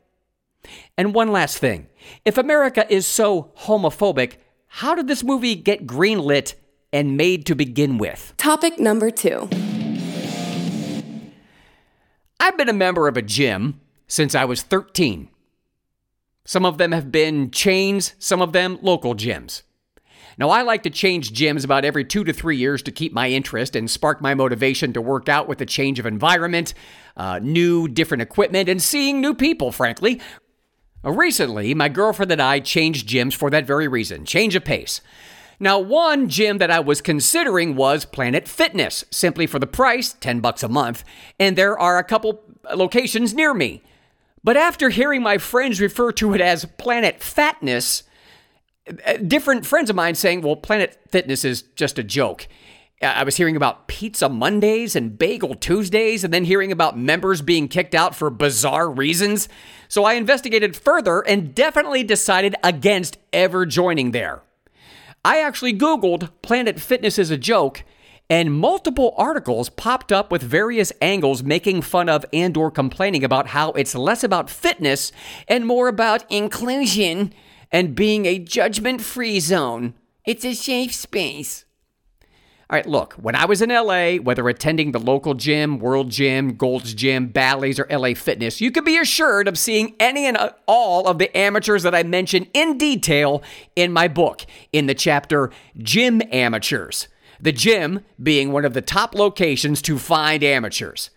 And 0.98 1.14
one 1.14 1.32
last 1.32 1.58
thing 1.58 1.88
if 2.24 2.38
America 2.38 2.92
is 2.92 3.06
so 3.06 3.52
homophobic, 3.60 4.34
how 4.68 4.96
did 4.96 5.08
this 5.08 5.24
movie 5.24 5.56
get 5.56 5.88
greenlit 5.88 6.56
and 6.92 7.18
made 7.18 7.46
to 7.46 7.56
begin 7.56 7.98
with. 7.98 8.34
Topic 8.38 8.80
number 8.80 9.10
two. 9.12 9.50
I've 12.40 12.58
been 12.58 12.70
a 12.70 12.74
member 12.74 13.08
of 13.08 13.18
a 13.18 13.22
gym 13.22 13.82
since 14.08 14.36
I 14.36 14.46
was 14.46 14.62
13. 14.62 15.30
Some 16.46 16.66
of 16.66 16.78
them 16.78 16.92
have 16.92 17.12
been 17.12 17.50
chains, 17.50 18.14
some 18.20 18.42
of 18.42 18.54
them 18.54 18.78
local 18.82 19.16
gyms. 19.16 19.64
Now, 20.38 20.50
I 20.50 20.64
like 20.64 20.84
to 20.84 20.90
change 20.90 21.32
gyms 21.32 21.64
about 21.64 21.86
every 21.86 22.04
two 22.04 22.24
to 22.26 22.34
three 22.34 22.58
years 22.58 22.84
to 22.84 22.92
keep 22.92 23.14
my 23.14 23.30
interest 23.30 23.76
and 23.76 23.90
spark 23.90 24.22
my 24.22 24.34
motivation 24.34 24.92
to 24.94 25.02
work 25.02 25.30
out 25.30 25.48
with 25.48 25.62
a 25.62 25.66
change 25.66 25.98
of 25.98 26.06
environment, 26.06 26.74
uh, 27.16 27.40
new, 27.42 27.88
different 27.88 28.22
equipment, 28.22 28.68
and 28.68 28.82
seeing 28.82 29.22
new 29.22 29.34
people, 29.34 29.72
frankly. 29.72 30.22
Recently, 31.04 31.74
my 31.74 31.88
girlfriend 31.88 32.32
and 32.32 32.42
I 32.42 32.60
changed 32.60 33.08
gyms 33.08 33.34
for 33.34 33.50
that 33.50 33.66
very 33.66 33.88
reason 33.88 34.26
change 34.26 34.56
of 34.56 34.66
pace. 34.66 35.02
Now, 35.60 35.80
one 35.80 36.28
gym 36.28 36.58
that 36.58 36.72
I 36.72 36.80
was 36.80 37.02
considering 37.02 37.76
was 37.76 38.06
Planet 38.06 38.48
Fitness, 38.48 39.06
simply 39.10 39.48
for 39.48 39.60
the 39.60 39.68
price, 39.68 40.14
10 40.14 40.40
bucks 40.42 40.64
a 40.64 40.70
month, 40.70 41.04
and 41.40 41.58
there 41.58 41.80
are 41.80 41.98
a 41.98 42.04
couple 42.04 42.44
locations 42.74 43.34
near 43.34 43.54
me. 43.54 43.82
But 44.44 44.58
after 44.58 44.90
hearing 44.90 45.24
my 45.24 45.38
friends 45.38 45.82
refer 45.82 46.12
to 46.14 46.34
it 46.34 46.42
as 46.42 46.66
Planet 46.78 47.20
Fatness, 47.20 48.04
uh, 48.88 49.18
different 49.18 49.66
friends 49.66 49.90
of 49.90 49.96
mine 49.96 50.16
saying, 50.16 50.42
well, 50.42 50.56
Planet 50.56 51.00
Fitness 51.10 51.44
is 51.44 51.64
just 51.76 51.98
a 51.98 52.04
joke. 52.04 52.48
I 53.02 53.24
was 53.24 53.36
hearing 53.36 53.56
about 53.56 53.88
Pizza 53.88 54.30
Mondays 54.30 54.96
and 54.96 55.18
Bagel 55.18 55.56
Tuesdays, 55.56 56.24
and 56.24 56.34
then 56.34 56.46
hearing 56.46 56.72
about 56.72 56.98
members 56.98 57.42
being 57.42 57.68
kicked 57.68 57.94
out 57.94 58.16
for 58.16 58.30
bizarre 58.30 58.90
reasons. 58.90 59.50
So 59.90 60.06
I 60.06 60.14
investigated 60.14 60.76
further 60.76 61.22
and 61.22 61.54
definitely 61.54 62.04
decided 62.04 62.56
against 62.64 63.18
ever 63.34 63.66
joining 63.66 64.12
there. 64.12 64.45
I 65.26 65.40
actually 65.40 65.74
Googled 65.74 66.30
Planet 66.44 66.80
Fitness 66.80 67.18
as 67.18 67.32
a 67.32 67.38
joke, 67.38 67.84
and 68.30 68.54
multiple 68.54 69.16
articles 69.18 69.70
popped 69.70 70.12
up 70.12 70.30
with 70.30 70.44
various 70.44 70.94
angles 71.02 71.42
making 71.42 71.82
fun 71.82 72.10
of 72.10 72.28
and 72.32 72.56
or 72.56 72.70
complaining 72.70 73.24
about 73.24 73.48
how 73.48 73.72
it's 73.72 73.96
less 73.96 74.24
about 74.24 74.52
fitness 74.52 75.12
and 75.48 75.66
more 75.66 75.88
about 75.88 76.32
inclusion 76.32 77.34
and 77.72 77.96
being 77.96 78.28
a 78.28 78.38
judgment-free 78.38 79.40
zone. 79.40 79.96
It's 80.28 80.46
a 80.46 80.54
safe 80.54 80.94
space. 80.94 81.65
All 82.68 82.76
right, 82.76 82.88
look, 82.88 83.14
when 83.14 83.36
I 83.36 83.46
was 83.46 83.62
in 83.62 83.70
LA, 83.70 84.16
whether 84.16 84.50
attending 84.50 84.92
the 84.92 85.00
local 85.00 85.36
gym, 85.36 85.78
World 85.78 86.10
Gym, 86.10 86.56
Gold's 86.56 86.96
Gym, 86.96 87.28
Bally's, 87.28 87.80
or 87.80 87.86
LA 87.92 88.16
Fitness, 88.16 88.60
you 88.60 88.72
could 88.72 88.84
be 88.86 88.98
assured 88.98 89.48
of 89.48 89.56
seeing 89.56 89.96
any 90.00 90.26
and 90.26 90.36
all 90.66 91.08
of 91.08 91.20
the 91.20 91.36
amateurs 91.38 91.84
that 91.84 91.94
I 91.94 92.02
mention 92.02 92.48
in 92.56 92.80
detail 92.80 93.44
in 93.76 93.94
my 93.94 94.08
book 94.08 94.48
in 94.74 94.88
the 94.88 94.96
chapter 94.96 95.52
Gym 95.78 96.24
Amateurs. 96.32 97.08
The 97.40 97.52
gym 97.52 98.00
being 98.22 98.52
one 98.52 98.66
of 98.66 98.74
the 98.74 98.82
top 98.82 99.14
locations 99.14 99.80
to 99.84 100.00
find 100.00 100.44
amateurs. 100.44 101.12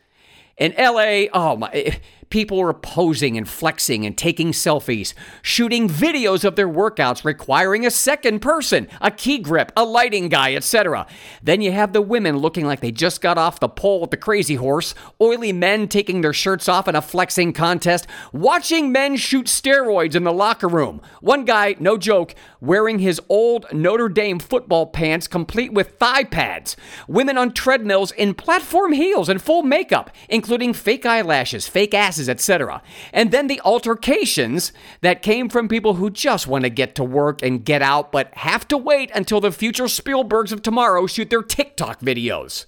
In 0.59 0.75
LA, 0.77 1.29
oh 1.33 1.57
my 1.57 1.99
People 2.31 2.59
were 2.59 2.75
posing 2.75 3.39
and 3.39 3.49
flexing 3.49 4.05
and 4.05 4.17
taking 4.17 4.53
selfies, 4.53 5.15
shooting 5.41 5.89
videos 5.89 6.45
of 6.45 6.57
their 6.57 6.69
workouts 6.69 7.25
requiring 7.25 7.87
a 7.87 7.91
second 7.91 8.41
person, 8.41 8.87
a 9.01 9.11
key 9.11 9.39
grip, 9.39 9.73
a 9.77 9.85
lighting 9.85 10.29
guy, 10.29 10.55
etc. 10.55 11.07
Then 11.43 11.63
you 11.63 11.73
have 11.73 11.95
the 11.95 12.03
women 12.03 12.37
looking 12.37 12.67
like 12.67 12.81
they 12.81 12.91
just 12.91 13.23
got 13.23 13.39
off 13.39 13.61
the 13.61 13.69
pole 13.69 14.03
with 14.03 14.11
the 14.11 14.19
crazy 14.19 14.57
horse, 14.57 14.95
oily 15.21 15.53
men 15.53 15.89
taking 15.89 16.21
their 16.21 16.35
shirts 16.35 16.69
off 16.69 16.87
in 16.87 16.95
a 16.95 17.03
flexing 17.03 17.55
contest, 17.55 18.07
watching 18.33 18.93
men 18.93 19.17
shoot 19.17 19.47
steroids 19.47 20.15
in 20.15 20.25
the 20.25 20.33
locker 20.33 20.69
room. 20.69 21.01
One 21.21 21.47
guy, 21.47 21.77
no 21.79 21.97
joke, 21.97 22.35
wearing 22.61 22.99
his 22.99 23.21
old 23.29 23.67
Notre 23.73 24.09
Dame 24.11 24.39
football 24.39 24.87
pants 24.87 25.27
complete 25.27 25.73
with 25.73 25.99
thigh 25.99 26.25
pads. 26.25 26.77
Women 27.07 27.39
on 27.39 27.53
treadmills 27.53 28.13
in 28.13 28.35
platform 28.35 28.93
heels 28.93 29.29
and 29.31 29.41
full 29.41 29.63
makeup, 29.63 30.11
including 30.29 30.75
fake 30.75 31.07
eyelashes, 31.07 31.67
fake 31.67 31.95
asses 32.19 32.29
etc. 32.29 32.83
And 33.13 33.31
then 33.31 33.47
the 33.47 33.61
altercations 33.65 34.73
that 35.01 35.23
came 35.23 35.49
from 35.49 35.69
people 35.69 35.95
who 35.95 36.11
just 36.11 36.47
want 36.47 36.65
to 36.65 36.71
get 36.71 36.95
to 36.97 37.05
work 37.05 37.43
and 37.43 37.65
get 37.65 37.83
out, 37.83 38.13
but 38.13 38.35
have 38.35 38.67
to 38.69 38.77
wait 38.77 39.11
until 39.15 39.41
the 39.41 39.53
future 39.53 39.85
Spielbergs 39.85 40.53
of 40.53 40.63
tomorrow 40.63 41.07
shoot 41.07 41.31
their 41.31 41.43
TikTok 41.43 42.01
videos. 42.01 42.67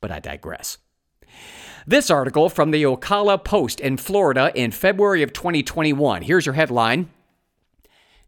But 0.00 0.10
I 0.10 0.20
digress. 0.20 0.78
This 1.86 2.10
article 2.10 2.48
from 2.48 2.70
the 2.70 2.82
Ocala 2.82 3.42
Post 3.42 3.80
in 3.80 3.96
Florida 3.96 4.50
in 4.54 4.70
February 4.70 5.22
of 5.22 5.32
2021. 5.32 6.22
Here's 6.22 6.46
your 6.46 6.54
headline. 6.54 7.10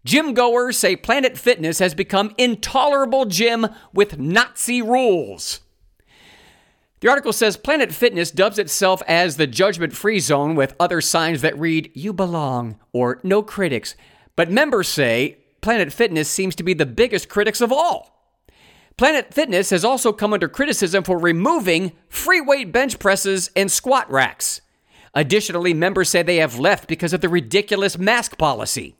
Gym 0.04 0.34
goers 0.34 0.78
say 0.78 0.94
Planet 0.94 1.36
Fitness 1.36 1.78
has 1.80 1.94
become 1.94 2.34
intolerable 2.38 3.24
gym 3.24 3.66
with 3.92 4.18
Nazi 4.18 4.80
rules. 4.80 5.60
The 7.00 7.10
article 7.10 7.32
says 7.34 7.58
Planet 7.58 7.92
Fitness 7.92 8.30
dubs 8.30 8.58
itself 8.58 9.02
as 9.06 9.36
the 9.36 9.46
judgment 9.46 9.92
free 9.92 10.18
zone 10.18 10.54
with 10.54 10.74
other 10.80 11.02
signs 11.02 11.42
that 11.42 11.58
read, 11.58 11.90
You 11.94 12.14
belong, 12.14 12.78
or 12.92 13.20
No 13.22 13.42
critics. 13.42 13.94
But 14.34 14.50
members 14.50 14.88
say 14.88 15.38
Planet 15.60 15.92
Fitness 15.92 16.28
seems 16.28 16.56
to 16.56 16.62
be 16.62 16.72
the 16.72 16.86
biggest 16.86 17.28
critics 17.28 17.60
of 17.60 17.70
all. 17.70 18.16
Planet 18.96 19.34
Fitness 19.34 19.68
has 19.70 19.84
also 19.84 20.10
come 20.10 20.32
under 20.32 20.48
criticism 20.48 21.04
for 21.04 21.18
removing 21.18 21.92
free 22.08 22.40
weight 22.40 22.72
bench 22.72 22.98
presses 22.98 23.50
and 23.54 23.70
squat 23.70 24.10
racks. 24.10 24.62
Additionally, 25.12 25.74
members 25.74 26.08
say 26.08 26.22
they 26.22 26.36
have 26.36 26.58
left 26.58 26.88
because 26.88 27.12
of 27.12 27.20
the 27.20 27.28
ridiculous 27.28 27.98
mask 27.98 28.38
policy. 28.38 28.96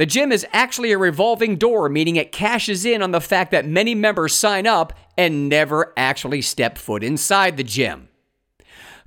The 0.00 0.06
gym 0.06 0.32
is 0.32 0.46
actually 0.54 0.92
a 0.92 0.96
revolving 0.96 1.56
door, 1.56 1.90
meaning 1.90 2.16
it 2.16 2.32
cashes 2.32 2.86
in 2.86 3.02
on 3.02 3.10
the 3.10 3.20
fact 3.20 3.50
that 3.50 3.66
many 3.66 3.94
members 3.94 4.34
sign 4.34 4.66
up 4.66 4.94
and 5.18 5.46
never 5.46 5.92
actually 5.94 6.40
step 6.40 6.78
foot 6.78 7.04
inside 7.04 7.58
the 7.58 7.64
gym. 7.64 8.08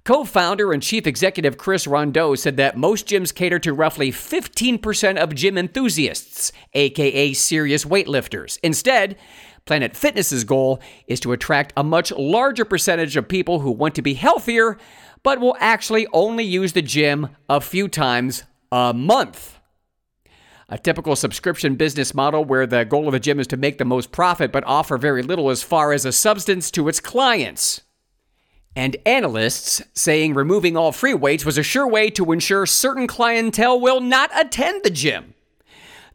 Co 0.04 0.24
founder 0.24 0.72
and 0.72 0.84
chief 0.84 1.08
executive 1.08 1.58
Chris 1.58 1.88
Rondeau 1.88 2.36
said 2.36 2.58
that 2.58 2.78
most 2.78 3.08
gyms 3.08 3.34
cater 3.34 3.58
to 3.58 3.74
roughly 3.74 4.12
15% 4.12 5.18
of 5.18 5.34
gym 5.34 5.58
enthusiasts, 5.58 6.52
aka 6.76 7.34
serious 7.34 7.86
weightlifters. 7.86 8.60
Instead, 8.62 9.18
Planet 9.66 9.98
Fitness's 9.98 10.44
goal 10.44 10.80
is 11.08 11.20
to 11.22 11.32
attract 11.32 11.74
a 11.76 11.84
much 11.84 12.12
larger 12.12 12.66
percentage 12.66 13.18
of 13.18 13.28
people 13.28 13.62
who 13.62 13.72
want 13.72 13.96
to 13.96 14.04
be 14.04 14.14
healthier, 14.14 14.78
but 15.24 15.40
will 15.40 15.58
actually 15.60 16.06
only 16.14 16.44
use 16.44 16.74
the 16.74 16.84
gym 16.84 17.30
a 17.50 17.60
few 17.60 17.88
times 17.88 18.44
a 18.72 18.94
month 18.94 19.58
a 20.74 20.78
typical 20.80 21.16
subscription 21.16 21.76
business 21.76 22.16
model 22.16 22.44
where 22.44 22.66
the 22.66 22.84
goal 22.84 23.08
of 23.08 23.12
the 23.12 23.20
gym 23.20 23.40
is 23.40 23.46
to 23.46 23.56
make 23.56 23.78
the 23.78 23.86
most 23.86 24.12
profit 24.12 24.52
but 24.52 24.64
offer 24.64 24.98
very 24.98 25.22
little 25.22 25.52
as 25.52 25.62
far 25.62 25.94
as 25.94 26.04
a 26.04 26.12
substance 26.12 26.72
to 26.72 26.88
its 26.88 27.00
clients. 27.00 27.82
And 28.76 28.98
analysts 29.06 29.84
saying 29.94 30.34
removing 30.34 30.76
all 30.76 30.92
free 30.92 31.14
weights 31.14 31.46
was 31.46 31.60
a 31.60 31.64
sure 31.64 31.88
way 31.88 32.10
to 32.10 32.32
ensure 32.32 32.66
certain 32.66 33.06
clientele 33.06 33.80
will 33.80 34.02
not 34.02 34.32
attend 34.36 34.82
the 34.84 34.90
gym. 34.90 35.36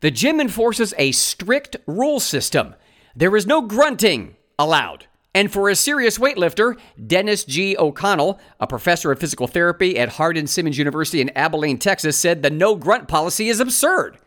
The 0.00 0.10
gym 0.10 0.40
enforces 0.40 0.92
a 0.98 1.12
strict 1.12 1.76
rule 1.86 2.18
system. 2.18 2.74
There 3.14 3.36
is 3.36 3.46
no 3.46 3.60
grunting 3.60 4.34
allowed, 4.58 5.06
And 5.36 5.52
for 5.52 5.68
a 5.68 5.76
serious 5.76 6.18
weightlifter, 6.18 6.76
Dennis 7.06 7.44
G. 7.44 7.76
O'Connell, 7.76 8.40
a 8.58 8.66
professor 8.66 9.12
of 9.12 9.20
physical 9.20 9.46
therapy 9.46 9.96
at 9.96 10.08
Hardin 10.08 10.48
Simmons 10.48 10.78
University 10.78 11.20
in 11.20 11.30
Abilene, 11.36 11.78
Texas, 11.78 12.16
said 12.16 12.42
the 12.42 12.50
no 12.50 12.74
grunt 12.74 13.06
policy 13.06 13.48
is 13.48 13.60
absurd. 13.60 14.18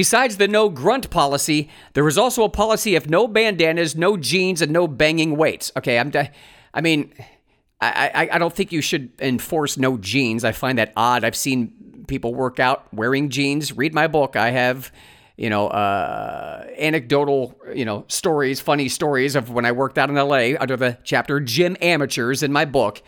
Besides 0.00 0.38
the 0.38 0.48
no 0.48 0.70
grunt 0.70 1.10
policy, 1.10 1.68
there 1.92 2.04
was 2.04 2.16
also 2.16 2.42
a 2.42 2.48
policy 2.48 2.96
of 2.96 3.10
no 3.10 3.28
bandanas, 3.28 3.94
no 3.94 4.16
jeans, 4.16 4.62
and 4.62 4.72
no 4.72 4.88
banging 4.88 5.36
weights. 5.36 5.70
Okay, 5.76 5.98
I'm. 5.98 6.10
I 6.72 6.80
mean, 6.80 7.12
I, 7.82 8.10
I, 8.14 8.28
I 8.32 8.38
don't 8.38 8.54
think 8.54 8.72
you 8.72 8.80
should 8.80 9.10
enforce 9.20 9.76
no 9.76 9.98
jeans. 9.98 10.42
I 10.42 10.52
find 10.52 10.78
that 10.78 10.94
odd. 10.96 11.22
I've 11.22 11.36
seen 11.36 12.06
people 12.06 12.34
work 12.34 12.58
out 12.58 12.86
wearing 12.94 13.28
jeans. 13.28 13.76
Read 13.76 13.92
my 13.92 14.06
book. 14.06 14.36
I 14.36 14.52
have 14.52 14.90
you 15.36 15.50
know, 15.50 15.68
uh, 15.68 16.66
anecdotal, 16.78 17.54
you 17.74 17.84
know, 17.84 18.06
stories, 18.08 18.58
funny 18.58 18.88
stories 18.88 19.36
of 19.36 19.50
when 19.50 19.66
I 19.66 19.72
worked 19.72 19.98
out 19.98 20.08
in 20.08 20.16
LA 20.16 20.58
under 20.58 20.78
the 20.78 20.96
chapter 21.04 21.40
Gym 21.40 21.76
Amateurs 21.82 22.42
in 22.42 22.52
my 22.52 22.64
book. 22.64 23.02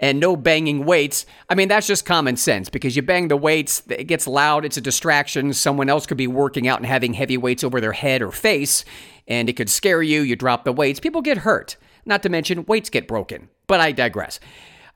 And 0.00 0.18
no 0.18 0.34
banging 0.34 0.86
weights. 0.86 1.26
I 1.50 1.54
mean, 1.54 1.68
that's 1.68 1.86
just 1.86 2.06
common 2.06 2.36
sense 2.36 2.70
because 2.70 2.96
you 2.96 3.02
bang 3.02 3.28
the 3.28 3.36
weights, 3.36 3.82
it 3.88 4.04
gets 4.04 4.26
loud, 4.26 4.64
it's 4.64 4.78
a 4.78 4.80
distraction. 4.80 5.52
Someone 5.52 5.90
else 5.90 6.06
could 6.06 6.16
be 6.16 6.26
working 6.26 6.66
out 6.66 6.78
and 6.78 6.86
having 6.86 7.12
heavy 7.12 7.36
weights 7.36 7.62
over 7.62 7.80
their 7.80 7.92
head 7.92 8.22
or 8.22 8.32
face, 8.32 8.84
and 9.28 9.48
it 9.50 9.54
could 9.54 9.68
scare 9.68 10.02
you. 10.02 10.22
You 10.22 10.36
drop 10.36 10.64
the 10.64 10.72
weights, 10.72 11.00
people 11.00 11.20
get 11.20 11.38
hurt. 11.38 11.76
Not 12.06 12.22
to 12.22 12.30
mention, 12.30 12.64
weights 12.64 12.88
get 12.88 13.06
broken. 13.06 13.50
But 13.66 13.80
I 13.80 13.92
digress. 13.92 14.40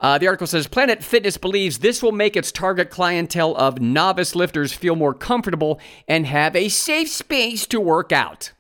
Uh, 0.01 0.19
the 0.19 0.27
article 0.27 0.47
says 0.47 0.67
Planet 0.67 1.03
Fitness 1.03 1.37
believes 1.37 1.79
this 1.79 2.03
will 2.03 2.13
make 2.13 2.37
its 2.37 2.53
target 2.53 2.91
clientele 2.91 3.55
of 3.57 3.81
novice 3.81 4.35
lifters 4.35 4.73
feel 4.73 4.97
more 4.97 5.15
comfortable 5.15 5.81
and 6.09 6.27
have 6.27 6.57
a 6.57 6.69
safe 6.69 7.09
space 7.09 7.67
to 7.67 7.81
work 7.81 8.13
out. 8.13 8.53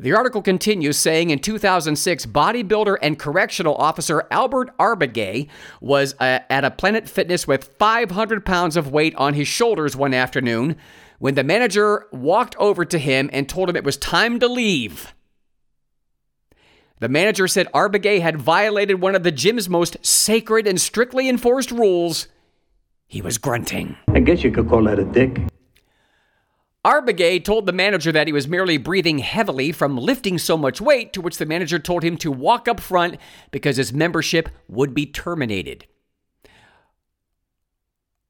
The 0.00 0.12
article 0.12 0.42
continues 0.42 0.98
saying 0.98 1.30
in 1.30 1.38
2006, 1.38 2.26
bodybuilder 2.26 2.96
and 3.00 3.16
correctional 3.16 3.76
officer 3.76 4.26
Albert 4.30 4.76
Arbogay 4.76 5.48
was 5.80 6.14
uh, 6.18 6.40
at 6.50 6.64
a 6.64 6.70
Planet 6.72 7.08
Fitness 7.08 7.46
with 7.46 7.76
500 7.78 8.44
pounds 8.44 8.76
of 8.76 8.90
weight 8.90 9.14
on 9.14 9.34
his 9.34 9.46
shoulders 9.46 9.94
one 9.94 10.12
afternoon 10.12 10.76
when 11.20 11.36
the 11.36 11.44
manager 11.44 12.06
walked 12.10 12.56
over 12.56 12.84
to 12.84 12.98
him 12.98 13.30
and 13.32 13.48
told 13.48 13.70
him 13.70 13.76
it 13.76 13.84
was 13.84 13.96
time 13.96 14.40
to 14.40 14.48
leave. 14.48 15.14
The 16.98 17.08
manager 17.08 17.46
said 17.46 17.70
Arbogay 17.72 18.20
had 18.20 18.36
violated 18.36 19.00
one 19.00 19.14
of 19.14 19.22
the 19.22 19.32
gym's 19.32 19.68
most 19.68 19.96
sacred 20.04 20.66
and 20.66 20.80
strictly 20.80 21.28
enforced 21.28 21.70
rules. 21.70 22.26
He 23.06 23.22
was 23.22 23.38
grunting. 23.38 23.96
I 24.08 24.20
guess 24.20 24.42
you 24.42 24.50
could 24.50 24.68
call 24.68 24.82
that 24.84 24.98
a 24.98 25.04
dick. 25.04 25.40
Arbogay 26.84 27.42
told 27.42 27.64
the 27.64 27.72
manager 27.72 28.12
that 28.12 28.26
he 28.26 28.32
was 28.32 28.46
merely 28.46 28.76
breathing 28.76 29.18
heavily 29.18 29.72
from 29.72 29.96
lifting 29.96 30.38
so 30.38 30.56
much 30.56 30.80
weight, 30.80 31.12
to 31.14 31.22
which 31.22 31.38
the 31.38 31.46
manager 31.46 31.78
told 31.78 32.02
him 32.02 32.18
to 32.18 32.30
walk 32.30 32.68
up 32.68 32.78
front 32.78 33.16
because 33.50 33.78
his 33.78 33.92
membership 33.92 34.50
would 34.68 34.94
be 34.94 35.06
terminated. 35.06 35.86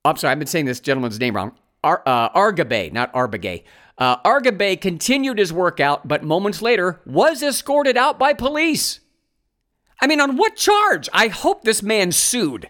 I'm 0.05 0.17
sorry, 0.17 0.33
I've 0.33 0.39
been 0.39 0.47
saying 0.47 0.67
this 0.67 0.81
gentleman's 0.81 1.19
name 1.19 1.35
wrong. 1.35 1.57
Ar- 1.83 2.03
uh, 2.07 2.29
Argabay, 2.31 2.93
not 2.93 3.13
Arbogay. 3.13 3.65
Uh, 3.99 4.19
Argabay 4.19 4.81
continued 4.81 5.39
his 5.39 5.53
workout, 5.53 6.07
but 6.07 6.23
moments 6.23 6.63
later 6.63 7.01
was 7.05 7.43
escorted 7.43 7.97
out 7.97 8.19
by 8.19 8.35
police. 8.35 9.01
I 10.01 10.07
mean, 10.07 10.21
on 10.21 10.37
what 10.37 10.57
charge? 10.57 11.09
I 11.13 11.29
hope 11.29 11.63
this 11.63 11.83
man 11.83 12.13
sued. 12.13 12.69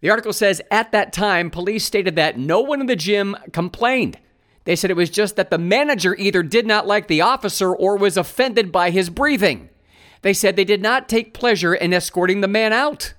The 0.00 0.10
article 0.10 0.32
says 0.32 0.62
at 0.70 0.92
that 0.92 1.12
time, 1.12 1.50
police 1.50 1.84
stated 1.84 2.16
that 2.16 2.38
no 2.38 2.60
one 2.60 2.80
in 2.80 2.86
the 2.86 2.96
gym 2.96 3.36
complained. 3.52 4.18
They 4.64 4.76
said 4.76 4.90
it 4.90 4.96
was 4.96 5.10
just 5.10 5.36
that 5.36 5.50
the 5.50 5.58
manager 5.58 6.14
either 6.16 6.42
did 6.42 6.66
not 6.66 6.86
like 6.86 7.08
the 7.08 7.22
officer 7.22 7.74
or 7.74 7.96
was 7.96 8.16
offended 8.16 8.70
by 8.70 8.90
his 8.90 9.10
breathing. 9.10 9.70
They 10.22 10.34
said 10.34 10.56
they 10.56 10.64
did 10.64 10.82
not 10.82 11.08
take 11.08 11.32
pleasure 11.32 11.74
in 11.74 11.94
escorting 11.94 12.40
the 12.40 12.48
man 12.48 12.72
out. 12.72 13.14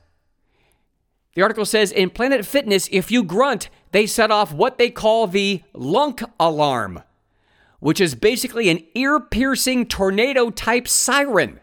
The 1.33 1.41
article 1.41 1.65
says 1.65 1.91
in 1.91 2.09
Planet 2.09 2.45
Fitness, 2.45 2.89
if 2.91 3.09
you 3.09 3.23
grunt, 3.23 3.69
they 3.91 4.05
set 4.05 4.31
off 4.31 4.53
what 4.53 4.77
they 4.77 4.89
call 4.89 5.27
the 5.27 5.63
lunk 5.73 6.21
alarm, 6.39 7.01
which 7.79 8.01
is 8.01 8.15
basically 8.15 8.69
an 8.69 8.83
ear 8.95 9.19
piercing 9.19 9.85
tornado 9.87 10.49
type 10.49 10.87
siren. 10.87 11.59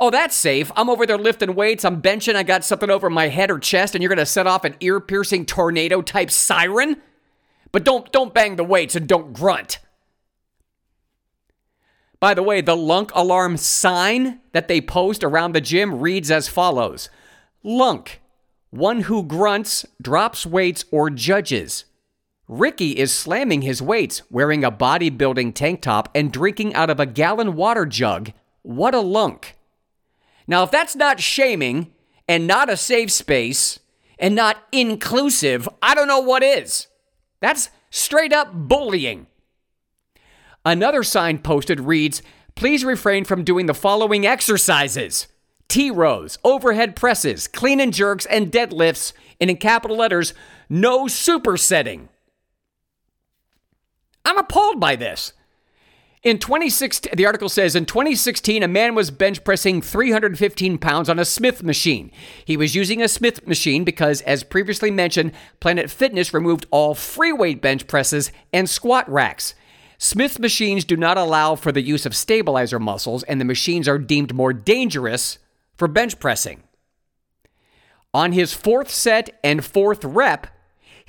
Oh, 0.00 0.10
that's 0.10 0.36
safe. 0.36 0.70
I'm 0.76 0.88
over 0.88 1.04
there 1.04 1.18
lifting 1.18 1.56
weights, 1.56 1.84
I'm 1.84 2.00
benching, 2.00 2.36
I 2.36 2.44
got 2.44 2.64
something 2.64 2.88
over 2.88 3.10
my 3.10 3.28
head 3.28 3.50
or 3.50 3.58
chest, 3.58 3.94
and 3.94 4.02
you're 4.02 4.08
gonna 4.08 4.24
set 4.24 4.46
off 4.46 4.64
an 4.64 4.76
ear 4.80 5.00
piercing 5.00 5.44
tornado 5.44 6.00
type 6.00 6.30
siren? 6.30 7.02
But 7.72 7.84
don't 7.84 8.10
don't 8.12 8.34
bang 8.34 8.56
the 8.56 8.64
weights 8.64 8.96
and 8.96 9.06
don't 9.06 9.32
grunt. 9.32 9.78
By 12.20 12.34
the 12.34 12.42
way, 12.42 12.60
the 12.60 12.76
lunk 12.76 13.12
alarm 13.14 13.56
sign 13.56 14.40
that 14.52 14.66
they 14.68 14.80
post 14.80 15.22
around 15.22 15.54
the 15.54 15.60
gym 15.60 16.00
reads 16.00 16.30
as 16.30 16.48
follows 16.48 17.10
Lunk 17.62 18.20
one 18.70 19.02
who 19.02 19.22
grunts, 19.22 19.86
drops 20.00 20.44
weights, 20.44 20.84
or 20.90 21.10
judges. 21.10 21.84
Ricky 22.46 22.92
is 22.92 23.12
slamming 23.12 23.62
his 23.62 23.82
weights, 23.82 24.22
wearing 24.30 24.64
a 24.64 24.70
bodybuilding 24.70 25.54
tank 25.54 25.82
top 25.82 26.08
and 26.14 26.32
drinking 26.32 26.74
out 26.74 26.90
of 26.90 27.00
a 27.00 27.06
gallon 27.06 27.54
water 27.54 27.86
jug. 27.86 28.32
What 28.62 28.94
a 28.94 29.00
lunk. 29.00 29.56
Now, 30.46 30.62
if 30.62 30.70
that's 30.70 30.96
not 30.96 31.20
shaming 31.20 31.92
and 32.26 32.46
not 32.46 32.70
a 32.70 32.76
safe 32.76 33.10
space 33.10 33.80
and 34.18 34.34
not 34.34 34.56
inclusive, 34.72 35.68
I 35.82 35.94
don't 35.94 36.08
know 36.08 36.20
what 36.20 36.42
is. 36.42 36.87
That's 37.40 37.70
straight 37.90 38.32
up 38.32 38.50
bullying. 38.52 39.26
Another 40.64 41.02
sign 41.02 41.38
posted 41.38 41.80
reads 41.80 42.22
Please 42.54 42.84
refrain 42.84 43.24
from 43.24 43.44
doing 43.44 43.66
the 43.66 43.74
following 43.74 44.26
exercises. 44.26 45.28
T 45.68 45.90
rows, 45.90 46.38
overhead 46.42 46.96
presses, 46.96 47.46
clean 47.46 47.78
and 47.78 47.94
jerks, 47.94 48.26
and 48.26 48.50
deadlifts, 48.50 49.12
and 49.40 49.50
in 49.50 49.56
capital 49.58 49.96
letters, 49.96 50.34
no 50.68 51.04
supersetting. 51.04 52.08
I'm 54.24 54.38
appalled 54.38 54.80
by 54.80 54.96
this. 54.96 55.32
In 56.24 56.38
2016, 56.38 57.12
the 57.16 57.26
article 57.26 57.48
says 57.48 57.76
in 57.76 57.86
2016, 57.86 58.62
a 58.62 58.68
man 58.68 58.94
was 58.96 59.10
bench 59.10 59.44
pressing 59.44 59.80
315 59.80 60.76
pounds 60.78 61.08
on 61.08 61.18
a 61.18 61.24
Smith 61.24 61.62
machine. 61.62 62.10
He 62.44 62.56
was 62.56 62.74
using 62.74 63.00
a 63.00 63.08
Smith 63.08 63.46
machine 63.46 63.84
because, 63.84 64.20
as 64.22 64.42
previously 64.42 64.90
mentioned, 64.90 65.32
Planet 65.60 65.90
Fitness 65.90 66.34
removed 66.34 66.66
all 66.72 66.94
free 66.94 67.32
weight 67.32 67.62
bench 67.62 67.86
presses 67.86 68.32
and 68.52 68.68
squat 68.68 69.08
racks. 69.08 69.54
Smith 69.96 70.40
machines 70.40 70.84
do 70.84 70.96
not 70.96 71.18
allow 71.18 71.54
for 71.54 71.70
the 71.70 71.82
use 71.82 72.04
of 72.04 72.16
stabilizer 72.16 72.80
muscles, 72.80 73.22
and 73.24 73.40
the 73.40 73.44
machines 73.44 73.86
are 73.86 73.98
deemed 73.98 74.34
more 74.34 74.52
dangerous 74.52 75.38
for 75.76 75.86
bench 75.86 76.18
pressing. 76.18 76.64
On 78.12 78.32
his 78.32 78.54
fourth 78.54 78.90
set 78.90 79.38
and 79.44 79.64
fourth 79.64 80.04
rep, 80.04 80.48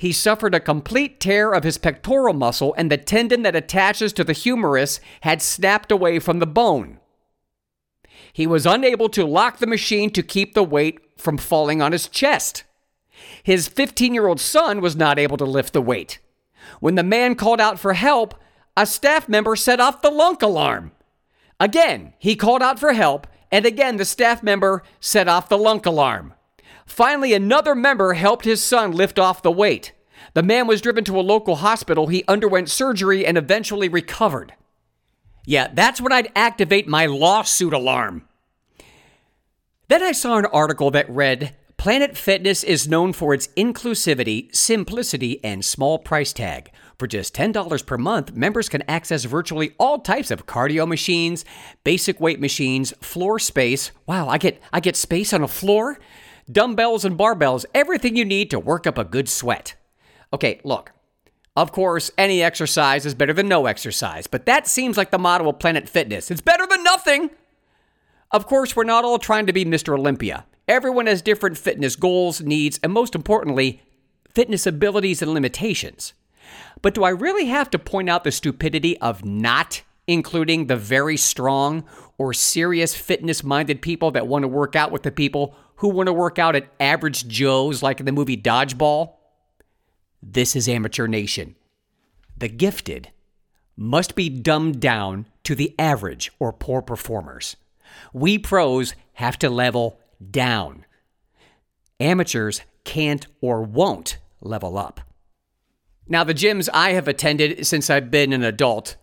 he 0.00 0.12
suffered 0.12 0.54
a 0.54 0.60
complete 0.60 1.20
tear 1.20 1.52
of 1.52 1.62
his 1.62 1.76
pectoral 1.76 2.32
muscle, 2.32 2.74
and 2.78 2.90
the 2.90 2.96
tendon 2.96 3.42
that 3.42 3.54
attaches 3.54 4.14
to 4.14 4.24
the 4.24 4.32
humerus 4.32 4.98
had 5.20 5.42
snapped 5.42 5.92
away 5.92 6.18
from 6.18 6.38
the 6.38 6.46
bone. 6.46 6.98
He 8.32 8.46
was 8.46 8.64
unable 8.64 9.10
to 9.10 9.26
lock 9.26 9.58
the 9.58 9.66
machine 9.66 10.08
to 10.12 10.22
keep 10.22 10.54
the 10.54 10.64
weight 10.64 11.00
from 11.18 11.36
falling 11.36 11.82
on 11.82 11.92
his 11.92 12.08
chest. 12.08 12.64
His 13.42 13.68
15 13.68 14.14
year 14.14 14.26
old 14.26 14.40
son 14.40 14.80
was 14.80 14.96
not 14.96 15.18
able 15.18 15.36
to 15.36 15.44
lift 15.44 15.74
the 15.74 15.82
weight. 15.82 16.18
When 16.80 16.94
the 16.94 17.02
man 17.02 17.34
called 17.34 17.60
out 17.60 17.78
for 17.78 17.92
help, 17.92 18.34
a 18.78 18.86
staff 18.86 19.28
member 19.28 19.54
set 19.54 19.80
off 19.80 20.00
the 20.00 20.08
lunk 20.08 20.40
alarm. 20.40 20.92
Again, 21.60 22.14
he 22.18 22.36
called 22.36 22.62
out 22.62 22.80
for 22.80 22.94
help, 22.94 23.26
and 23.52 23.66
again, 23.66 23.98
the 23.98 24.06
staff 24.06 24.42
member 24.42 24.82
set 24.98 25.28
off 25.28 25.50
the 25.50 25.58
lunk 25.58 25.84
alarm. 25.84 26.32
Finally, 26.90 27.32
another 27.32 27.76
member 27.76 28.14
helped 28.14 28.44
his 28.44 28.62
son 28.62 28.90
lift 28.90 29.16
off 29.16 29.42
the 29.42 29.50
weight. 29.50 29.92
The 30.34 30.42
man 30.42 30.66
was 30.66 30.80
driven 30.80 31.04
to 31.04 31.18
a 31.18 31.22
local 31.22 31.56
hospital. 31.56 32.08
He 32.08 32.24
underwent 32.26 32.68
surgery 32.68 33.24
and 33.24 33.38
eventually 33.38 33.88
recovered. 33.88 34.54
Yeah, 35.46 35.68
that's 35.72 36.00
when 36.00 36.12
I'd 36.12 36.32
activate 36.34 36.88
my 36.88 37.06
lawsuit 37.06 37.72
alarm. 37.72 38.28
Then 39.86 40.02
I 40.02 40.10
saw 40.10 40.36
an 40.36 40.46
article 40.46 40.90
that 40.90 41.08
read 41.08 41.54
Planet 41.76 42.16
Fitness 42.16 42.64
is 42.64 42.88
known 42.88 43.12
for 43.12 43.32
its 43.34 43.46
inclusivity, 43.56 44.54
simplicity, 44.54 45.42
and 45.44 45.64
small 45.64 45.96
price 45.98 46.32
tag. 46.32 46.72
For 46.98 47.06
just 47.06 47.34
$10 47.34 47.86
per 47.86 47.96
month, 47.96 48.34
members 48.34 48.68
can 48.68 48.82
access 48.88 49.24
virtually 49.24 49.74
all 49.78 50.00
types 50.00 50.32
of 50.32 50.44
cardio 50.44 50.88
machines, 50.88 51.44
basic 51.84 52.20
weight 52.20 52.40
machines, 52.40 52.92
floor 53.00 53.38
space. 53.38 53.92
Wow, 54.06 54.28
I 54.28 54.38
get 54.38 54.60
I 54.72 54.80
get 54.80 54.96
space 54.96 55.32
on 55.32 55.42
a 55.42 55.48
floor, 55.48 55.98
dumbbells 56.50 57.04
and 57.04 57.18
barbells, 57.18 57.64
everything 57.74 58.16
you 58.16 58.24
need 58.24 58.50
to 58.50 58.58
work 58.58 58.86
up 58.86 58.98
a 58.98 59.04
good 59.04 59.28
sweat. 59.28 59.74
Okay, 60.32 60.60
look. 60.64 60.92
Of 61.56 61.72
course, 61.72 62.10
any 62.16 62.42
exercise 62.42 63.04
is 63.04 63.14
better 63.14 63.32
than 63.32 63.48
no 63.48 63.66
exercise, 63.66 64.26
but 64.26 64.46
that 64.46 64.66
seems 64.66 64.96
like 64.96 65.10
the 65.10 65.18
motto 65.18 65.48
of 65.48 65.58
Planet 65.58 65.88
Fitness. 65.88 66.30
It's 66.30 66.40
better 66.40 66.66
than 66.66 66.84
nothing. 66.84 67.30
Of 68.30 68.46
course, 68.46 68.76
we're 68.76 68.84
not 68.84 69.04
all 69.04 69.18
trying 69.18 69.46
to 69.46 69.52
be 69.52 69.64
Mr. 69.64 69.98
Olympia. 69.98 70.46
Everyone 70.68 71.06
has 71.06 71.20
different 71.20 71.58
fitness 71.58 71.96
goals, 71.96 72.40
needs, 72.40 72.78
and 72.82 72.92
most 72.92 73.16
importantly, 73.16 73.82
fitness 74.32 74.66
abilities 74.66 75.20
and 75.20 75.34
limitations. 75.34 76.14
But 76.80 76.94
do 76.94 77.02
I 77.02 77.10
really 77.10 77.46
have 77.46 77.70
to 77.70 77.78
point 77.78 78.08
out 78.08 78.22
the 78.22 78.30
stupidity 78.30 78.96
of 78.98 79.24
not 79.24 79.82
including 80.06 80.66
the 80.66 80.76
very 80.76 81.16
strong 81.16 81.84
or 82.20 82.34
serious 82.34 82.94
fitness 82.94 83.42
minded 83.42 83.80
people 83.80 84.10
that 84.10 84.26
want 84.26 84.42
to 84.42 84.48
work 84.48 84.76
out 84.76 84.92
with 84.92 85.02
the 85.04 85.10
people 85.10 85.54
who 85.76 85.88
want 85.88 86.06
to 86.06 86.12
work 86.12 86.38
out 86.38 86.54
at 86.54 86.70
average 86.78 87.26
Joes 87.26 87.82
like 87.82 87.98
in 87.98 88.04
the 88.04 88.12
movie 88.12 88.36
Dodgeball? 88.36 89.14
This 90.22 90.54
is 90.54 90.68
Amateur 90.68 91.06
Nation. 91.06 91.56
The 92.36 92.50
gifted 92.50 93.08
must 93.74 94.14
be 94.16 94.28
dumbed 94.28 94.80
down 94.80 95.28
to 95.44 95.54
the 95.54 95.74
average 95.78 96.30
or 96.38 96.52
poor 96.52 96.82
performers. 96.82 97.56
We 98.12 98.36
pros 98.36 98.92
have 99.14 99.38
to 99.38 99.48
level 99.48 99.98
down. 100.30 100.84
Amateurs 102.00 102.60
can't 102.84 103.26
or 103.40 103.62
won't 103.62 104.18
level 104.42 104.76
up. 104.76 105.00
Now, 106.06 106.24
the 106.24 106.34
gyms 106.34 106.68
I 106.74 106.90
have 106.90 107.08
attended 107.08 107.66
since 107.66 107.88
I've 107.88 108.10
been 108.10 108.34
an 108.34 108.44
adult 108.44 108.96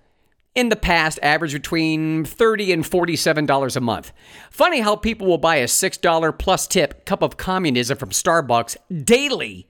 in 0.58 0.70
the 0.70 0.76
past 0.76 1.20
average 1.22 1.54
between 1.54 2.26
30 2.26 2.74
and 2.74 2.84
$47 2.84 3.76
a 3.76 3.80
month. 3.80 4.12
Funny 4.50 4.80
how 4.80 4.96
people 4.96 5.28
will 5.28 5.38
buy 5.38 5.58
a 5.58 5.66
$6 5.66 6.40
plus 6.40 6.66
tip 6.66 7.06
cup 7.06 7.22
of 7.22 7.38
communism 7.38 7.96
from 7.96 8.10
Starbucks 8.10 8.76
daily. 9.06 9.68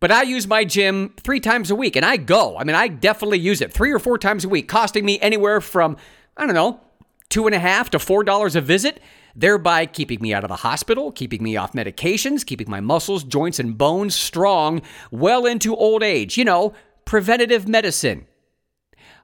But 0.00 0.10
I 0.10 0.22
use 0.22 0.48
my 0.48 0.64
gym 0.64 1.12
three 1.22 1.38
times 1.38 1.70
a 1.70 1.74
week 1.74 1.96
and 1.96 2.04
I 2.06 2.16
go. 2.16 2.56
I 2.56 2.64
mean, 2.64 2.74
I 2.74 2.88
definitely 2.88 3.40
use 3.40 3.60
it 3.60 3.74
three 3.74 3.92
or 3.92 3.98
four 3.98 4.16
times 4.16 4.46
a 4.46 4.48
week, 4.48 4.68
costing 4.68 5.04
me 5.04 5.20
anywhere 5.20 5.60
from, 5.60 5.98
I 6.34 6.46
don't 6.46 6.54
know, 6.54 6.80
two 7.28 7.44
and 7.44 7.54
a 7.54 7.58
half 7.58 7.90
to 7.90 7.98
four 7.98 8.24
dollars 8.24 8.56
a 8.56 8.62
visit, 8.62 9.02
thereby 9.36 9.84
keeping 9.84 10.22
me 10.22 10.32
out 10.32 10.44
of 10.44 10.48
the 10.48 10.56
hospital, 10.56 11.12
keeping 11.12 11.42
me 11.42 11.58
off 11.58 11.74
medications, 11.74 12.44
keeping 12.44 12.70
my 12.70 12.80
muscles, 12.80 13.22
joints, 13.22 13.58
and 13.58 13.76
bones 13.76 14.14
strong 14.14 14.80
well 15.10 15.44
into 15.44 15.76
old 15.76 16.02
age. 16.02 16.38
You 16.38 16.46
know, 16.46 16.72
preventative 17.04 17.68
medicine 17.68 18.26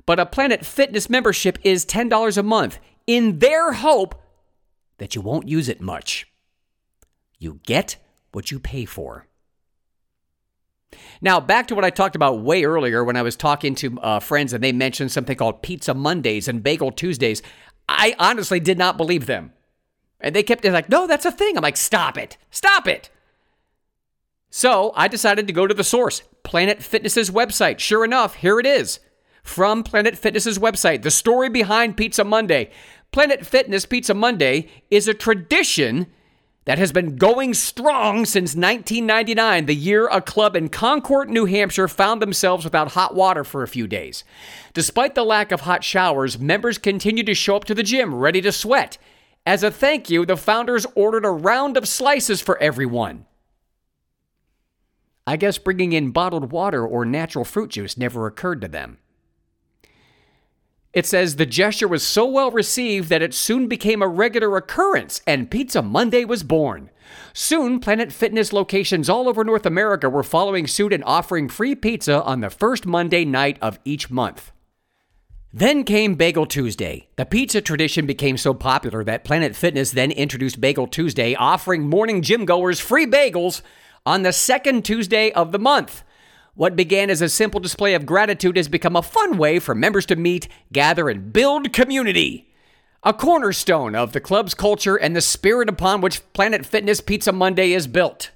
but 0.09 0.19
a 0.19 0.25
Planet 0.25 0.65
Fitness 0.65 1.11
membership 1.11 1.59
is 1.65 1.85
$10 1.85 2.39
a 2.39 2.43
month 2.43 2.79
in 3.07 3.41
their 3.41 3.75
hope 3.75 4.15
that 4.97 5.15
you 5.15 5.21
won't 5.21 5.49
use 5.49 5.69
it 5.69 5.83
much. 5.83 6.27
You 7.39 7.61
get 7.67 7.97
what 8.33 8.51
you 8.51 8.59
pay 8.59 8.87
for. 8.87 9.27
Now, 11.21 11.41
back 11.41 11.67
to 11.67 11.75
what 11.75 11.85
I 11.85 11.91
talked 11.91 12.17
about 12.17 12.41
way 12.41 12.65
earlier 12.65 13.05
when 13.05 13.17
I 13.17 13.23
was 13.23 13.37
talking 13.37 13.75
to 13.75 14.01
uh, 14.01 14.19
friends 14.19 14.55
and 14.55 14.65
they 14.65 14.73
mentioned 14.73 15.13
something 15.13 15.37
called 15.37 15.61
Pizza 15.61 15.93
Mondays 15.93 16.49
and 16.49 16.63
Bagel 16.63 16.91
Tuesdays. 16.91 17.43
I 17.87 18.15
honestly 18.19 18.61
did 18.61 18.79
not 18.79 18.97
believe 18.97 19.27
them. 19.27 19.53
And 20.23 20.35
they 20.35 20.43
kept 20.43 20.65
like, 20.65 20.89
no, 20.89 21.07
that's 21.07 21.27
a 21.27 21.33
thing. 21.33 21.55
I'm 21.59 21.63
like, 21.63 21.77
stop 21.77 22.17
it. 22.17 22.39
Stop 22.51 22.89
it. 22.89 23.11
So 24.49 24.95
I 24.97 25.07
decided 25.07 25.47
to 25.49 25.53
go 25.53 25.67
to 25.67 25.75
the 25.75 25.85
source, 25.85 26.23
Planet 26.45 26.83
Fitness's 26.83 27.31
website. 27.31 27.79
Sure 27.79 28.07
enough, 28.07 28.37
here 28.37 28.59
it 28.59 28.65
is 28.65 29.01
from 29.49 29.83
Planet 29.83 30.17
Fitness's 30.17 30.59
website. 30.59 31.03
The 31.03 31.11
story 31.11 31.49
behind 31.49 31.97
Pizza 31.97 32.23
Monday. 32.23 32.71
Planet 33.11 33.45
Fitness 33.45 33.87
Pizza 33.87 34.15
Monday 34.15 34.69
is 34.91 35.09
a 35.09 35.15
tradition 35.15 36.07
that 36.67 36.77
has 36.77 36.93
been 36.93 37.17
going 37.17 37.55
strong 37.55 38.27
since 38.27 38.55
1999, 38.55 39.65
the 39.65 39.75
year 39.75 40.07
a 40.09 40.21
club 40.21 40.55
in 40.55 40.69
Concord, 40.69 41.31
New 41.31 41.47
Hampshire 41.47 41.89
found 41.89 42.21
themselves 42.21 42.63
without 42.63 42.93
hot 42.93 43.15
water 43.15 43.43
for 43.43 43.63
a 43.63 43.69
few 43.69 43.87
days. 43.87 44.23
Despite 44.75 45.15
the 45.15 45.25
lack 45.25 45.51
of 45.51 45.63
hot 45.63 45.83
showers, 45.83 46.39
members 46.39 46.77
continued 46.77 47.25
to 47.25 47.35
show 47.35 47.57
up 47.57 47.65
to 47.65 47.75
the 47.75 47.83
gym 47.83 48.15
ready 48.15 48.43
to 48.43 48.53
sweat. 48.53 48.99
As 49.47 49.63
a 49.63 49.71
thank 49.71 50.11
you, 50.11 50.27
the 50.27 50.37
founders 50.37 50.85
ordered 50.95 51.25
a 51.25 51.31
round 51.31 51.79
of 51.79 51.89
slices 51.89 52.43
for 52.43 52.59
everyone. 52.59 53.25
I 55.27 55.39
guess 55.39 55.57
bringing 55.57 55.95
in 55.95 56.11
bottled 56.11 56.53
water 56.53 56.87
or 56.87 57.07
natural 57.07 57.47
fruit 57.47 57.71
juice 57.71 57.97
never 57.97 58.27
occurred 58.27 58.61
to 58.61 58.69
them. 58.69 58.99
It 60.93 61.07
says 61.07 61.37
the 61.37 61.47
gesture 61.47 61.89
was 61.89 62.03
so 62.03 62.27
well 62.27 62.51
received 62.51 63.09
that 63.11 63.23
it 63.23 63.35
soon 63.35 63.69
became 63.69 64.03
a 64.03 64.09
regular 64.09 64.57
occurrence, 64.57 65.21
and 65.27 65.51
Pizza 65.51 65.83
Monday 65.83 66.25
was 66.25 66.43
born. 66.43 66.91
Soon, 67.33 67.79
Planet 67.79 68.13
Fitness 68.13 68.53
locations 68.53 69.09
all 69.09 69.29
over 69.29 69.45
North 69.45 69.67
America 69.67 70.09
were 70.09 70.23
following 70.23 70.67
suit 70.67 70.93
and 70.93 71.05
offering 71.05 71.49
free 71.49 71.75
pizza 71.75 72.23
on 72.23 72.41
the 72.41 72.51
first 72.51 72.87
Monday 72.87 73.25
night 73.25 73.59
of 73.61 73.79
each 73.85 74.11
month. 74.11 74.51
Then 75.53 75.85
came 75.85 76.15
Bagel 76.15 76.47
Tuesday. 76.47 77.09
The 77.17 77.25
pizza 77.25 77.61
tradition 77.61 78.07
became 78.07 78.37
so 78.37 78.53
popular 78.53 79.03
that 79.05 79.25
Planet 79.25 79.57
Fitness 79.57 79.93
then 79.93 80.11
introduced 80.11 80.61
Bagel 80.61 80.87
Tuesday, 80.87 81.35
offering 81.35 81.89
morning 81.89 82.21
gym 82.23 82.45
goers 82.45 82.81
free 82.81 83.07
bagels 83.07 83.63
on 84.05 84.23
the 84.23 84.33
second 84.33 84.85
Tuesday 84.85 85.33
of 85.33 85.53
the 85.53 85.59
month. 85.59 86.03
What 86.59 86.75
began 86.75 87.09
as 87.09 87.23
a 87.23 87.29
simple 87.29 87.61
display 87.61 87.95
of 87.95 88.05
gratitude 88.05 88.57
has 88.57 88.67
become 88.67 88.97
a 88.97 89.03
fun 89.03 89.39
way 89.39 89.61
for 89.61 89.77
members 89.77 90.05
to 90.07 90.17
meet, 90.17 90.49
gather, 90.73 91.09
and 91.09 91.33
build 91.33 91.73
community. 91.73 92.53
A 93.05 93.13
cornerstone 93.13 93.95
of 93.95 94.13
the 94.13 94.21
club's 94.21 94.55
culture 94.55 94.97
and 94.97 95.15
the 95.15 95.21
spirit 95.21 95.69
upon 95.69 96.01
which 96.01 96.21
Planet 96.33 96.67
Fitness 96.67 97.01
Pizza 97.01 97.31
Monday 97.31 97.71
is 97.71 97.87
built. 97.87 98.33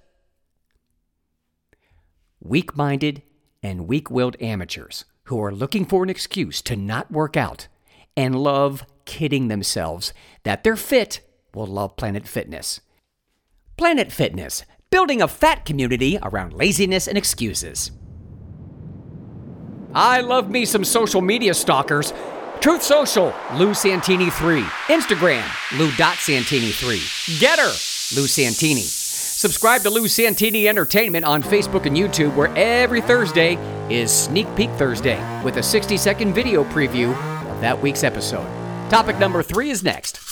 Weak 2.38 2.76
minded 2.76 3.22
and 3.60 3.88
weak 3.88 4.08
willed 4.08 4.40
amateurs 4.40 5.04
who 5.24 5.42
are 5.42 5.52
looking 5.52 5.84
for 5.84 6.04
an 6.04 6.08
excuse 6.08 6.62
to 6.62 6.76
not 6.76 7.10
work 7.10 7.36
out 7.36 7.66
and 8.16 8.40
love 8.40 8.86
kidding 9.04 9.48
themselves 9.48 10.12
that 10.44 10.62
they're 10.62 10.76
fit 10.76 11.28
will 11.52 11.66
love 11.66 11.96
Planet 11.96 12.28
Fitness. 12.28 12.82
Planet 13.76 14.12
Fitness, 14.12 14.64
building 14.90 15.20
a 15.20 15.26
fat 15.26 15.64
community 15.64 16.20
around 16.22 16.52
laziness 16.52 17.08
and 17.08 17.18
excuses. 17.18 17.90
I 19.94 20.22
love 20.22 20.48
me 20.48 20.64
some 20.64 20.84
social 20.84 21.20
media 21.20 21.52
stalkers. 21.52 22.14
Truth 22.60 22.82
Social, 22.82 23.34
Lou 23.56 23.74
Santini 23.74 24.30
3. 24.30 24.62
Instagram, 24.86 25.44
Lou.Santini 25.78 26.70
3. 26.70 26.98
Gettr, 27.38 28.16
Lou 28.16 28.26
Santini. 28.26 28.80
Subscribe 28.80 29.82
to 29.82 29.90
Lou 29.90 30.06
Santini 30.08 30.68
Entertainment 30.68 31.24
on 31.24 31.42
Facebook 31.42 31.86
and 31.86 31.96
YouTube, 31.96 32.34
where 32.36 32.56
every 32.56 33.00
Thursday 33.00 33.56
is 33.90 34.12
Sneak 34.12 34.46
Peek 34.56 34.70
Thursday 34.70 35.20
with 35.42 35.56
a 35.56 35.62
60 35.62 35.96
second 35.96 36.32
video 36.32 36.64
preview 36.64 37.10
of 37.50 37.60
that 37.60 37.78
week's 37.82 38.04
episode. 38.04 38.46
Topic 38.88 39.18
number 39.18 39.42
three 39.42 39.70
is 39.70 39.82
next. 39.82 40.31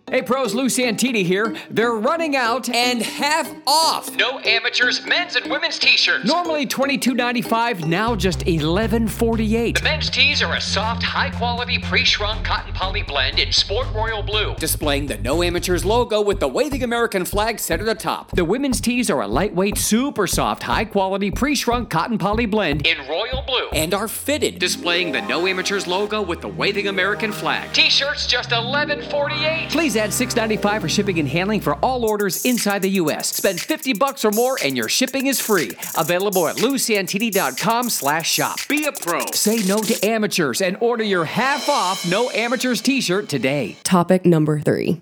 Hey 0.11 0.21
pros, 0.21 0.53
Lou 0.53 0.67
Santini 0.67 1.23
here. 1.23 1.55
They're 1.69 1.93
running 1.93 2.35
out 2.35 2.67
and 2.67 3.01
half 3.01 3.49
off. 3.65 4.13
No 4.17 4.39
amateurs, 4.41 5.05
men's 5.05 5.37
and 5.37 5.49
women's 5.49 5.79
t-shirts. 5.79 6.25
Normally 6.25 6.67
$22.95, 6.67 7.85
now 7.87 8.13
just 8.17 8.39
$11.48. 8.39 9.77
The 9.77 9.83
men's 9.85 10.09
tees 10.09 10.41
are 10.41 10.53
a 10.53 10.59
soft, 10.59 11.01
high-quality 11.01 11.79
pre-shrunk 11.79 12.43
cotton 12.43 12.73
poly 12.73 13.03
blend 13.03 13.39
in 13.39 13.53
sport 13.53 13.87
royal 13.95 14.21
blue, 14.21 14.53
displaying 14.55 15.05
the 15.05 15.17
No 15.19 15.41
Amateurs 15.41 15.85
logo 15.85 16.19
with 16.19 16.41
the 16.41 16.47
waving 16.49 16.83
American 16.83 17.23
flag 17.23 17.57
set 17.57 17.79
at 17.79 17.85
the 17.85 17.95
top. 17.95 18.31
The 18.31 18.43
women's 18.43 18.81
tees 18.81 19.09
are 19.09 19.21
a 19.21 19.27
lightweight, 19.29 19.77
super 19.77 20.27
soft, 20.27 20.63
high-quality 20.63 21.31
pre-shrunk 21.31 21.89
cotton 21.89 22.17
poly 22.17 22.47
blend 22.47 22.85
in 22.85 22.97
royal 23.07 23.43
blue 23.47 23.69
and 23.71 23.93
are 23.93 24.09
fitted, 24.09 24.59
displaying 24.59 25.13
the 25.13 25.21
No 25.21 25.47
Amateurs 25.47 25.87
logo 25.87 26.21
with 26.21 26.41
the 26.41 26.49
waving 26.49 26.89
American 26.89 27.31
flag. 27.31 27.71
T-shirts 27.71 28.27
just 28.27 28.49
$11.48. 28.49 29.69
Please 29.69 30.00
add 30.01 30.09
$6.95 30.09 30.81
for 30.81 30.89
shipping 30.89 31.19
and 31.19 31.27
handling 31.27 31.61
for 31.61 31.75
all 31.75 32.03
orders 32.05 32.43
inside 32.43 32.81
the 32.81 32.89
U.S. 32.89 33.35
Spend 33.35 33.61
50 33.61 33.93
bucks 33.93 34.25
or 34.25 34.31
more 34.31 34.57
and 34.63 34.75
your 34.75 34.89
shipping 34.89 35.27
is 35.27 35.39
free. 35.39 35.71
Available 35.95 36.47
at 36.47 36.55
lousantini.com 36.57 37.89
slash 37.89 38.31
shop. 38.31 38.57
Be 38.67 38.85
a 38.85 38.91
pro. 38.91 39.19
Say 39.33 39.57
no 39.67 39.77
to 39.77 40.05
amateurs 40.05 40.61
and 40.61 40.75
order 40.81 41.03
your 41.03 41.25
half 41.25 41.69
off 41.69 42.09
No 42.09 42.29
Amateurs 42.31 42.81
t 42.81 42.99
shirt 42.99 43.29
today. 43.29 43.77
Topic 43.83 44.25
number 44.25 44.59
three. 44.59 45.01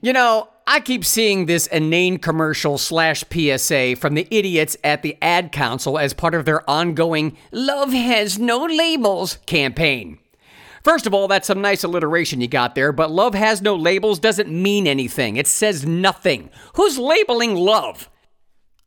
You 0.00 0.12
know, 0.12 0.48
I 0.66 0.80
keep 0.80 1.04
seeing 1.04 1.46
this 1.46 1.66
inane 1.66 2.18
commercial 2.18 2.76
slash 2.76 3.24
PSA 3.32 3.96
from 3.96 4.14
the 4.14 4.28
idiots 4.30 4.76
at 4.84 5.02
the 5.02 5.16
Ad 5.22 5.50
Council 5.52 5.98
as 5.98 6.12
part 6.12 6.34
of 6.34 6.44
their 6.44 6.68
ongoing 6.68 7.36
Love 7.50 7.92
Has 7.92 8.38
No 8.38 8.64
Labels 8.64 9.38
campaign. 9.46 10.18
First 10.88 11.06
of 11.06 11.12
all, 11.12 11.28
that's 11.28 11.46
some 11.46 11.60
nice 11.60 11.84
alliteration 11.84 12.40
you 12.40 12.48
got 12.48 12.74
there, 12.74 12.92
but 12.92 13.10
love 13.10 13.34
has 13.34 13.60
no 13.60 13.76
labels 13.76 14.18
doesn't 14.18 14.48
mean 14.48 14.86
anything. 14.86 15.36
It 15.36 15.46
says 15.46 15.84
nothing. 15.84 16.48
Who's 16.76 16.96
labeling 16.96 17.54
love? 17.54 18.08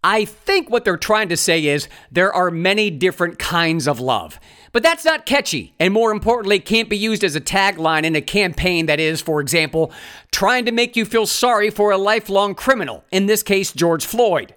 I 0.03 0.25
think 0.25 0.67
what 0.67 0.83
they're 0.83 0.97
trying 0.97 1.29
to 1.29 1.37
say 1.37 1.63
is 1.63 1.87
there 2.11 2.33
are 2.33 2.49
many 2.49 2.89
different 2.89 3.37
kinds 3.37 3.87
of 3.87 3.99
love. 3.99 4.39
But 4.71 4.81
that's 4.81 5.05
not 5.05 5.27
catchy, 5.27 5.75
and 5.79 5.93
more 5.93 6.11
importantly, 6.11 6.57
can't 6.57 6.89
be 6.89 6.97
used 6.97 7.23
as 7.23 7.35
a 7.35 7.39
tagline 7.39 8.03
in 8.03 8.15
a 8.15 8.21
campaign 8.21 8.87
that 8.87 8.99
is, 8.99 9.21
for 9.21 9.39
example, 9.39 9.91
trying 10.31 10.65
to 10.65 10.71
make 10.71 10.95
you 10.95 11.05
feel 11.05 11.27
sorry 11.27 11.69
for 11.69 11.91
a 11.91 11.99
lifelong 11.99 12.55
criminal, 12.55 13.05
in 13.11 13.27
this 13.27 13.43
case, 13.43 13.71
George 13.71 14.07
Floyd. 14.07 14.55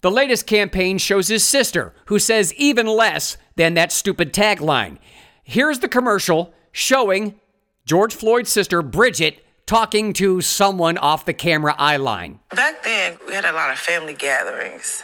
The 0.00 0.10
latest 0.10 0.46
campaign 0.46 0.96
shows 0.96 1.28
his 1.28 1.44
sister, 1.44 1.92
who 2.06 2.18
says 2.18 2.54
even 2.54 2.86
less 2.86 3.36
than 3.56 3.74
that 3.74 3.92
stupid 3.92 4.32
tagline. 4.32 4.96
Here's 5.46 5.80
the 5.80 5.88
commercial 5.88 6.54
showing 6.72 7.38
George 7.84 8.14
Floyd's 8.14 8.50
sister, 8.50 8.80
Bridget, 8.80 9.44
talking 9.66 10.14
to 10.14 10.40
someone 10.40 10.96
off 10.96 11.26
the 11.26 11.34
camera 11.34 11.74
eye 11.78 11.98
line. 11.98 12.40
Back 12.56 12.82
then, 12.82 13.18
we 13.26 13.34
had 13.34 13.44
a 13.44 13.52
lot 13.52 13.70
of 13.70 13.78
family 13.78 14.14
gatherings. 14.14 15.02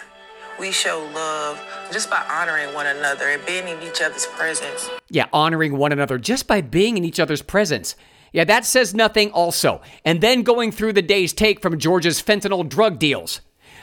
We 0.59 0.73
show 0.73 1.07
love 1.15 1.63
just 1.93 2.09
by 2.09 2.25
honoring 2.31 2.75
one 2.75 2.87
another 2.87 3.29
and 3.29 3.45
being 3.45 3.69
in 3.69 3.83
each 3.83 4.01
other's 4.01 4.27
presence. 4.27 4.89
Yeah, 5.11 5.27
honoring 5.31 5.77
one 5.77 5.93
another 5.93 6.19
just 6.19 6.47
by 6.47 6.63
being 6.63 6.97
in 6.97 7.05
each 7.05 7.21
other's 7.21 7.43
presence. 7.43 7.95
Yeah, 8.33 8.45
that 8.45 8.65
says 8.65 8.95
nothing 8.95 9.33
also. 9.33 9.83
And 10.07 10.23
then 10.23 10.43
going 10.43 10.73
through 10.73 10.95
the 10.95 11.03
day's 11.03 11.35
take 11.35 11.61
from 11.61 11.79
George's 11.79 12.23
fentanyl 12.23 12.67
drug 12.67 12.99
deals. 12.99 13.43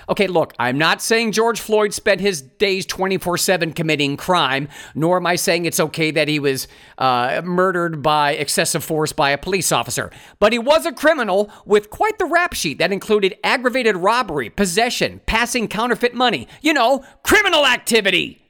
Okay, 0.10 0.28
look, 0.28 0.54
I'm 0.58 0.78
not 0.78 1.02
saying 1.02 1.34
George 1.34 1.60
Floyd 1.60 1.94
spent 1.94 2.22
his 2.22 2.42
days 2.42 2.86
24 2.86 3.38
7 3.38 3.74
committing 3.74 4.16
crime, 4.16 4.70
nor 4.96 5.18
am 5.18 5.26
I 5.26 5.36
saying 5.36 5.66
it's 5.66 5.82
okay 5.82 6.12
that 6.12 6.30
he 6.30 6.40
was 6.40 6.68
uh, 6.98 7.42
murdered 7.44 8.02
by 8.02 8.32
excessive 8.32 8.86
force 8.86 9.12
by 9.12 9.32
a 9.32 9.38
police 9.38 9.72
officer. 9.72 10.10
But 10.40 10.54
he 10.54 10.60
was 10.60 10.86
a 10.86 10.94
criminal 10.94 11.52
with 11.66 11.90
quite 11.90 12.18
the 12.20 12.26
rap 12.26 12.54
sheet 12.54 12.78
that 12.78 12.94
included 12.94 13.38
aggravated 13.44 13.98
robbery, 13.98 14.50
possession, 14.50 15.20
passing 15.26 15.68
counterfeit 15.68 16.14
money. 16.14 16.48
You 16.62 16.74
know, 16.74 17.04
criminal 17.24 17.66
activity. 17.66 18.42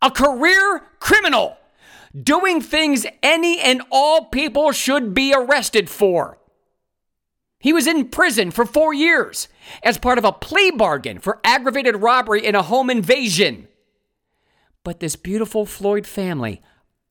A 0.00 0.10
career 0.10 0.82
criminal. 0.98 1.58
Doing 2.20 2.62
things 2.62 3.06
any 3.22 3.60
and 3.60 3.82
all 3.90 4.24
people 4.24 4.72
should 4.72 5.12
be 5.12 5.34
arrested 5.34 5.90
for. 5.90 6.39
He 7.60 7.74
was 7.74 7.86
in 7.86 8.08
prison 8.08 8.50
for 8.50 8.64
four 8.64 8.94
years 8.94 9.46
as 9.82 9.98
part 9.98 10.16
of 10.16 10.24
a 10.24 10.32
plea 10.32 10.70
bargain 10.70 11.18
for 11.18 11.40
aggravated 11.44 11.96
robbery 11.96 12.44
in 12.44 12.54
a 12.54 12.62
home 12.62 12.88
invasion. 12.88 13.68
But 14.82 15.00
this 15.00 15.14
beautiful 15.14 15.66
Floyd 15.66 16.06
family 16.06 16.62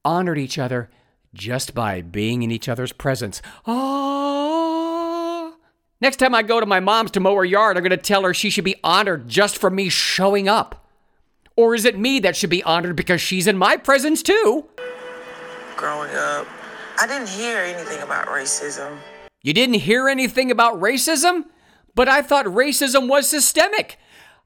honored 0.03 0.39
each 0.39 0.57
other 0.57 0.89
just 1.35 1.75
by 1.75 2.01
being 2.01 2.41
in 2.41 2.49
each 2.49 2.67
other's 2.67 2.91
presence. 2.91 3.43
Ah. 3.67 5.53
Next 6.01 6.17
time 6.17 6.33
I 6.33 6.41
go 6.41 6.59
to 6.59 6.65
my 6.65 6.79
mom's 6.79 7.11
to 7.11 7.19
mow 7.19 7.35
her 7.35 7.45
yard, 7.45 7.77
I'm 7.77 7.83
going 7.83 7.91
to 7.91 7.97
tell 7.97 8.23
her 8.23 8.33
she 8.33 8.49
should 8.49 8.63
be 8.63 8.77
honored 8.83 9.27
just 9.27 9.55
for 9.55 9.69
me 9.69 9.87
showing 9.87 10.49
up. 10.49 10.87
Or 11.55 11.75
is 11.75 11.85
it 11.85 11.99
me 11.99 12.19
that 12.21 12.35
should 12.35 12.49
be 12.49 12.63
honored 12.63 12.95
because 12.95 13.21
she's 13.21 13.45
in 13.45 13.57
my 13.57 13.77
presence 13.77 14.23
too? 14.23 14.65
Growing 15.75 16.09
up, 16.15 16.47
I 16.99 17.05
didn't 17.05 17.29
hear 17.29 17.59
anything 17.59 18.01
about 18.01 18.27
racism. 18.27 18.97
You 19.41 19.53
didn't 19.53 19.75
hear 19.75 20.09
anything 20.09 20.51
about 20.51 20.81
racism? 20.81 21.45
But 21.95 22.09
I 22.09 22.21
thought 22.21 22.45
racism 22.45 23.07
was 23.07 23.29
systemic. 23.29 23.97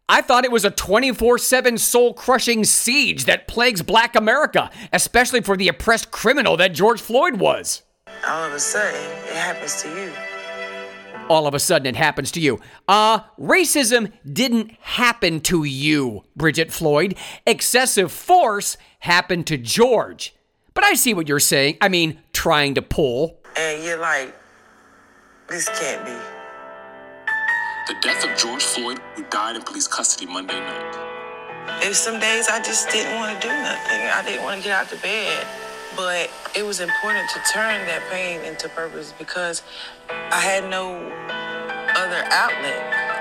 I 0.08 0.22
thought 0.22 0.46
it 0.46 0.52
was 0.52 0.66
a 0.66 0.72
24 0.72 1.38
7 1.38 1.78
soul 1.78 2.14
crushing 2.14 2.64
siege 2.64 3.26
that 3.26 3.48
plagues 3.48 3.82
black 3.82 4.16
America, 4.16 4.70
especially 4.92 5.42
for 5.42 5.58
the 5.58 5.68
oppressed 5.68 6.12
criminal 6.12 6.58
that 6.58 6.74
George 6.74 7.02
Floyd 7.02 7.38
was. 7.38 7.84
All 8.28 8.44
of 8.44 8.54
a 8.54 8.60
sudden, 8.60 9.00
it 9.28 9.36
happens 9.36 9.82
to 9.82 9.90
you. 9.90 10.12
All 11.30 11.48
of 11.48 11.54
a 11.54 11.60
sudden, 11.60 11.88
it 11.88 11.96
happens 11.96 12.32
to 12.32 12.42
you. 12.42 12.60
Uh, 12.88 13.22
racism 13.40 14.12
didn't 14.32 14.72
happen 14.82 15.40
to 15.42 15.64
you, 15.64 16.24
Bridget 16.36 16.72
Floyd. 16.72 17.16
Excessive 17.48 18.12
force 18.12 18.78
happened 19.00 19.48
to 19.48 19.58
George. 19.58 20.36
But 20.74 20.84
I 20.84 20.96
see 20.96 21.14
what 21.14 21.30
you're 21.30 21.40
saying. 21.40 21.78
I 21.80 21.88
mean, 21.88 22.20
trying 22.34 22.76
to 22.76 22.82
pull. 22.82 23.40
And 23.56 23.84
you're 23.84 24.00
like, 24.00 24.36
this 25.54 25.70
can't 25.80 26.04
be. 26.04 26.12
The 27.88 27.94
death 28.02 28.26
of 28.26 28.36
George 28.36 28.64
Floyd, 28.64 29.00
who 29.14 29.24
died 29.26 29.56
in 29.56 29.62
police 29.62 29.88
custody 29.88 30.26
Monday 30.26 30.60
night. 30.60 31.80
There's 31.80 32.00
some 32.00 32.20
days 32.20 32.48
I 32.50 32.60
just 32.60 32.90
didn't 32.90 33.16
want 33.20 33.40
to 33.40 33.48
do 33.48 33.54
nothing. 33.54 34.02
I 34.02 34.24
didn't 34.26 34.44
want 34.44 34.58
to 34.58 34.64
get 34.68 34.74
out 34.74 34.92
of 34.92 35.00
bed. 35.04 35.46
But 35.96 36.32
it 36.56 36.66
was 36.66 36.80
important 36.80 37.30
to 37.30 37.40
turn 37.54 37.86
that 37.86 38.02
pain 38.10 38.42
into 38.42 38.68
purpose 38.70 39.14
because 39.20 39.62
I 40.10 40.40
had 40.40 40.68
no 40.72 40.96
other 41.96 42.24
outlet. 42.32 43.12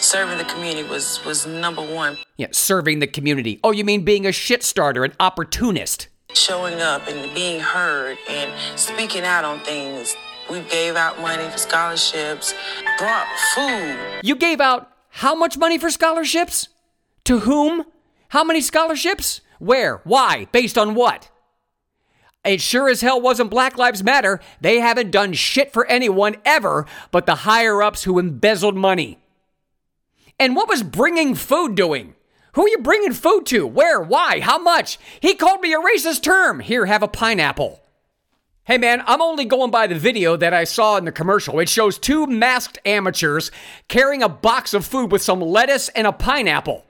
Serving 0.00 0.38
the 0.38 0.44
community 0.44 0.88
was, 0.88 1.24
was 1.24 1.44
number 1.44 1.82
one. 1.82 2.16
Yeah, 2.36 2.46
serving 2.52 3.00
the 3.00 3.08
community. 3.08 3.58
Oh, 3.64 3.72
you 3.72 3.82
mean 3.82 4.04
being 4.04 4.26
a 4.26 4.32
shit 4.32 4.62
starter, 4.62 5.02
an 5.02 5.14
opportunist? 5.18 6.06
Showing 6.38 6.80
up 6.80 7.08
and 7.08 7.34
being 7.34 7.58
heard 7.58 8.16
and 8.28 8.52
speaking 8.78 9.24
out 9.24 9.44
on 9.44 9.58
things. 9.60 10.14
We 10.48 10.60
gave 10.60 10.94
out 10.94 11.20
money 11.20 11.50
for 11.50 11.58
scholarships, 11.58 12.54
brought 12.96 13.26
food. 13.56 13.98
You 14.22 14.36
gave 14.36 14.60
out 14.60 14.88
how 15.08 15.34
much 15.34 15.58
money 15.58 15.78
for 15.78 15.90
scholarships? 15.90 16.68
To 17.24 17.40
whom? 17.40 17.84
How 18.28 18.44
many 18.44 18.60
scholarships? 18.60 19.40
Where? 19.58 20.00
Why? 20.04 20.46
Based 20.52 20.78
on 20.78 20.94
what? 20.94 21.28
It 22.44 22.60
sure 22.60 22.88
as 22.88 23.00
hell 23.00 23.20
wasn't 23.20 23.50
Black 23.50 23.76
Lives 23.76 24.04
Matter. 24.04 24.38
They 24.60 24.78
haven't 24.78 25.10
done 25.10 25.32
shit 25.32 25.72
for 25.72 25.86
anyone 25.86 26.36
ever 26.44 26.86
but 27.10 27.26
the 27.26 27.34
higher 27.34 27.82
ups 27.82 28.04
who 28.04 28.20
embezzled 28.20 28.76
money. 28.76 29.18
And 30.38 30.54
what 30.54 30.68
was 30.68 30.84
bringing 30.84 31.34
food 31.34 31.74
doing? 31.74 32.14
Who 32.58 32.64
are 32.64 32.70
you 32.70 32.78
bringing 32.78 33.12
food 33.12 33.46
to? 33.46 33.68
Where? 33.68 34.00
Why? 34.00 34.40
How 34.40 34.58
much? 34.58 34.98
He 35.20 35.36
called 35.36 35.60
me 35.60 35.72
a 35.72 35.78
racist 35.78 36.24
term. 36.24 36.58
Here, 36.58 36.86
have 36.86 37.04
a 37.04 37.06
pineapple. 37.06 37.80
Hey 38.64 38.78
man, 38.78 39.04
I'm 39.06 39.22
only 39.22 39.44
going 39.44 39.70
by 39.70 39.86
the 39.86 39.94
video 39.94 40.36
that 40.36 40.52
I 40.52 40.64
saw 40.64 40.96
in 40.96 41.04
the 41.04 41.12
commercial. 41.12 41.60
It 41.60 41.68
shows 41.68 41.98
two 42.00 42.26
masked 42.26 42.80
amateurs 42.84 43.52
carrying 43.86 44.24
a 44.24 44.28
box 44.28 44.74
of 44.74 44.84
food 44.84 45.12
with 45.12 45.22
some 45.22 45.40
lettuce 45.40 45.88
and 45.90 46.04
a 46.04 46.10
pineapple. 46.10 46.84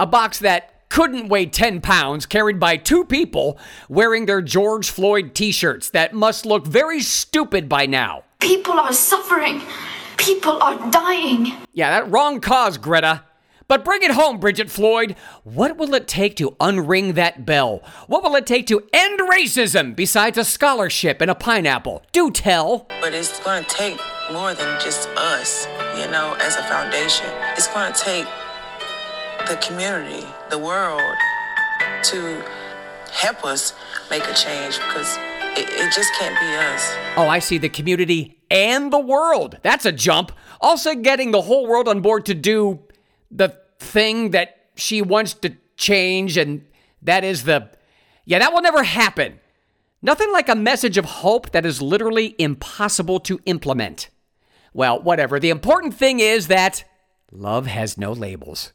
A 0.00 0.06
box 0.08 0.40
that 0.40 0.88
couldn't 0.88 1.28
weigh 1.28 1.46
10 1.46 1.82
pounds, 1.82 2.26
carried 2.26 2.58
by 2.58 2.76
two 2.76 3.04
people 3.04 3.60
wearing 3.88 4.26
their 4.26 4.42
George 4.42 4.90
Floyd 4.90 5.36
t 5.36 5.52
shirts 5.52 5.88
that 5.90 6.14
must 6.14 6.44
look 6.44 6.66
very 6.66 7.00
stupid 7.00 7.68
by 7.68 7.86
now. 7.86 8.24
People 8.40 8.72
are 8.72 8.92
suffering. 8.92 9.62
People 10.16 10.60
are 10.60 10.90
dying. 10.90 11.52
Yeah, 11.72 11.90
that 11.90 12.10
wrong 12.10 12.40
cause, 12.40 12.76
Greta. 12.76 13.22
But 13.68 13.84
bring 13.84 14.04
it 14.04 14.12
home, 14.12 14.38
Bridget 14.38 14.70
Floyd. 14.70 15.16
What 15.42 15.76
will 15.76 15.92
it 15.94 16.06
take 16.06 16.36
to 16.36 16.52
unring 16.52 17.14
that 17.14 17.44
bell? 17.44 17.82
What 18.06 18.22
will 18.22 18.36
it 18.36 18.46
take 18.46 18.68
to 18.68 18.86
end 18.92 19.18
racism 19.18 19.96
besides 19.96 20.38
a 20.38 20.44
scholarship 20.44 21.20
and 21.20 21.28
a 21.28 21.34
pineapple? 21.34 22.04
Do 22.12 22.30
tell. 22.30 22.86
But 23.00 23.12
it's 23.12 23.40
going 23.40 23.64
to 23.64 23.68
take 23.68 24.00
more 24.32 24.54
than 24.54 24.80
just 24.80 25.08
us, 25.16 25.66
you 25.98 26.08
know, 26.12 26.36
as 26.40 26.56
a 26.56 26.62
foundation. 26.62 27.26
It's 27.56 27.66
going 27.66 27.92
to 27.92 28.00
take 28.00 28.26
the 29.48 29.56
community, 29.56 30.24
the 30.48 30.58
world, 30.58 31.02
to 32.04 32.44
help 33.12 33.44
us 33.44 33.74
make 34.10 34.22
a 34.28 34.34
change 34.34 34.78
because 34.78 35.16
it, 35.56 35.68
it 35.70 35.92
just 35.92 36.14
can't 36.14 36.38
be 36.38 36.46
us. 36.56 36.94
Oh, 37.16 37.26
I 37.26 37.40
see 37.40 37.58
the 37.58 37.68
community 37.68 38.38
and 38.48 38.92
the 38.92 39.00
world. 39.00 39.58
That's 39.62 39.86
a 39.86 39.92
jump. 39.92 40.30
Also, 40.60 40.94
getting 40.94 41.32
the 41.32 41.42
whole 41.42 41.66
world 41.66 41.88
on 41.88 42.00
board 42.00 42.26
to 42.26 42.34
do 42.34 42.80
the 43.30 43.58
thing 43.78 44.30
that 44.30 44.68
she 44.76 45.02
wants 45.02 45.34
to 45.34 45.56
change, 45.76 46.36
and 46.36 46.64
that 47.02 47.24
is 47.24 47.44
the. 47.44 47.70
Yeah, 48.24 48.40
that 48.40 48.52
will 48.52 48.62
never 48.62 48.82
happen. 48.82 49.40
Nothing 50.02 50.32
like 50.32 50.48
a 50.48 50.54
message 50.54 50.98
of 50.98 51.04
hope 51.04 51.50
that 51.50 51.66
is 51.66 51.80
literally 51.80 52.34
impossible 52.38 53.20
to 53.20 53.40
implement. 53.46 54.08
Well, 54.72 55.00
whatever. 55.00 55.40
The 55.40 55.50
important 55.50 55.94
thing 55.94 56.20
is 56.20 56.48
that 56.48 56.84
love 57.32 57.66
has 57.66 57.96
no 57.96 58.12
labels. 58.12 58.72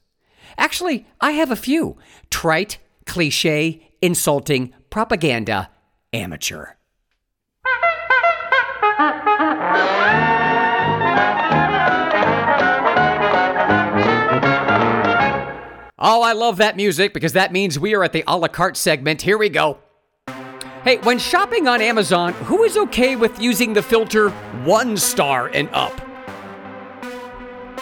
Actually, 0.58 1.06
I 1.20 1.32
have 1.32 1.52
a 1.52 1.56
few 1.56 1.98
trite, 2.30 2.80
cliche, 3.06 3.92
insulting, 4.02 4.74
propaganda, 4.90 5.70
amateur. 6.12 6.74
Oh, 16.04 16.24
I 16.24 16.34
love 16.34 16.58
that 16.58 16.76
music 16.76 17.14
because 17.14 17.34
that 17.34 17.52
means 17.52 17.78
we 17.78 17.94
are 17.94 18.04
at 18.04 18.12
the 18.12 18.24
a 18.26 18.36
la 18.36 18.48
carte 18.48 18.76
segment. 18.76 19.22
Here 19.22 19.38
we 19.38 19.50
go. 19.50 19.78
Hey, 20.84 20.98
when 21.04 21.20
shopping 21.20 21.68
on 21.68 21.80
Amazon, 21.80 22.34
who 22.34 22.64
is 22.64 22.76
okay 22.76 23.16
with 23.16 23.40
using 23.40 23.74
the 23.74 23.84
filter 23.84 24.32
one 24.64 24.98
star 24.98 25.52
and 25.54 25.70
up? 25.74 25.94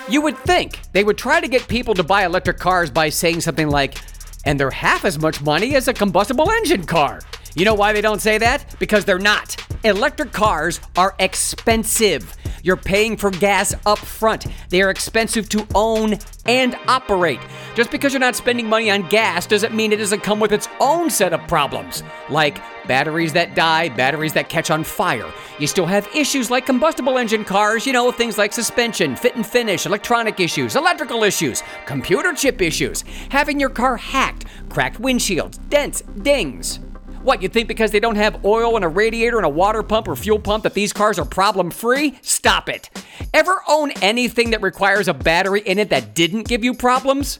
You 0.09 0.21
would 0.21 0.37
think 0.39 0.81
they 0.91 1.05
would 1.05 1.17
try 1.17 1.39
to 1.39 1.47
get 1.47 1.65
people 1.69 1.93
to 1.93 2.03
buy 2.03 2.25
electric 2.25 2.57
cars 2.57 2.91
by 2.91 3.07
saying 3.07 3.39
something 3.39 3.69
like, 3.69 3.97
and 4.43 4.59
they're 4.59 4.69
half 4.69 5.05
as 5.05 5.17
much 5.17 5.41
money 5.41 5.75
as 5.75 5.87
a 5.87 5.93
combustible 5.93 6.51
engine 6.51 6.85
car. 6.85 7.21
You 7.55 7.63
know 7.63 7.73
why 7.73 7.93
they 7.93 8.01
don't 8.01 8.21
say 8.21 8.37
that? 8.37 8.75
Because 8.79 9.05
they're 9.05 9.17
not. 9.17 9.55
Electric 9.85 10.33
cars 10.33 10.81
are 10.97 11.15
expensive. 11.19 12.35
You're 12.63 12.75
paying 12.75 13.15
for 13.15 13.31
gas 13.31 13.73
up 13.85 13.97
front. 13.97 14.45
They 14.67 14.81
are 14.81 14.89
expensive 14.89 15.47
to 15.49 15.65
own 15.73 16.15
and 16.45 16.75
operate. 16.89 17.39
Just 17.75 17.89
because 17.89 18.11
you're 18.11 18.19
not 18.19 18.35
spending 18.35 18.67
money 18.67 18.91
on 18.91 19.07
gas 19.07 19.47
doesn't 19.47 19.73
mean 19.73 19.93
it 19.93 19.97
doesn't 19.97 20.19
come 20.19 20.41
with 20.41 20.51
its 20.51 20.67
own 20.81 21.09
set 21.09 21.31
of 21.31 21.47
problems, 21.47 22.03
like 22.29 22.61
batteries 22.87 23.31
that 23.31 23.55
die, 23.55 23.87
batteries 23.87 24.33
that 24.33 24.49
catch 24.49 24.69
on 24.69 24.83
fire. 24.83 25.31
You 25.59 25.67
still 25.67 25.85
have 25.85 26.13
issues 26.13 26.51
like 26.51 26.65
combustible 26.65 27.17
engine 27.17 27.45
cars, 27.45 27.85
you 27.85 27.93
know, 27.93 28.11
things 28.11 28.37
like 28.37 28.51
suspension, 28.51 29.15
fit 29.15 29.37
and 29.37 29.47
finish, 29.47 29.85
electronic 29.85 30.41
issues, 30.41 30.75
electrical 30.75 31.23
issues, 31.23 31.63
computer 31.85 32.33
chip 32.33 32.61
issues, 32.61 33.05
having 33.29 33.61
your 33.61 33.69
car 33.69 33.95
hacked, 33.95 34.43
cracked 34.67 35.01
windshields, 35.01 35.57
dents, 35.69 36.01
dings. 36.21 36.81
What, 37.21 37.41
you 37.41 37.49
think 37.49 37.67
because 37.67 37.91
they 37.91 37.99
don't 37.99 38.15
have 38.15 38.45
oil 38.45 38.77
and 38.77 38.85
a 38.85 38.87
radiator 38.87 39.37
and 39.37 39.45
a 39.45 39.49
water 39.49 39.83
pump 39.83 40.07
or 40.07 40.15
fuel 40.15 40.39
pump 40.39 40.63
that 40.63 40.73
these 40.73 40.93
cars 40.93 41.19
are 41.19 41.25
problem 41.25 41.69
free? 41.69 42.17
Stop 42.21 42.69
it. 42.69 42.89
Ever 43.33 43.61
own 43.67 43.91
anything 44.01 44.51
that 44.51 44.61
requires 44.61 45.07
a 45.07 45.13
battery 45.13 45.61
in 45.61 45.79
it 45.79 45.89
that 45.89 46.15
didn't 46.15 46.47
give 46.47 46.63
you 46.63 46.73
problems? 46.73 47.39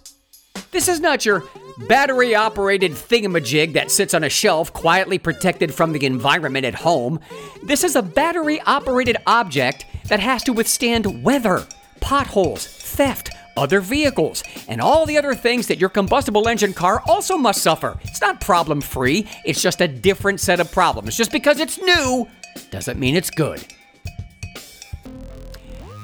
This 0.72 0.90
is 0.90 1.00
not 1.00 1.26
your 1.26 1.44
battery 1.88 2.36
operated 2.36 2.92
thingamajig 2.92 3.74
that 3.74 3.90
sits 3.90 4.14
on 4.14 4.26
a 4.26 4.30
shelf 4.30 4.74
quietly 4.74 5.18
protected 5.18 5.74
from 5.74 5.94
the 5.94 6.06
environment 6.06 6.66
at 6.66 6.76
home. 6.76 7.20
This 7.64 7.86
is 7.86 7.96
a 7.96 8.02
battery 8.02 8.60
operated 8.62 9.16
object 9.26 9.86
that 10.10 10.20
has 10.20 10.44
to 10.44 10.54
withstand 10.54 11.24
weather, 11.24 11.66
potholes, 12.02 12.68
theft, 12.68 13.30
other 13.60 13.82
vehicles, 13.82 14.44
and 14.68 14.82
all 14.82 15.06
the 15.06 15.18
other 15.18 15.36
things 15.36 15.68
that 15.68 15.80
your 15.80 15.90
combustible 15.90 16.48
engine 16.48 16.74
car 16.74 17.04
also 17.08 17.38
must 17.38 17.62
suffer. 17.62 18.00
It's 18.04 18.22
not 18.22 18.42
problem 18.42 18.82
free, 18.82 19.28
it's 19.46 19.62
just 19.62 19.82
a 19.82 19.88
different 19.88 20.40
set 20.40 20.60
of 20.60 20.72
problems. 20.72 21.16
Just 21.18 21.32
because 21.32 21.60
it's 21.60 21.80
new 21.80 22.28
doesn't 22.72 23.00
mean 23.00 23.16
it's 23.16 23.30
good. 23.30 23.64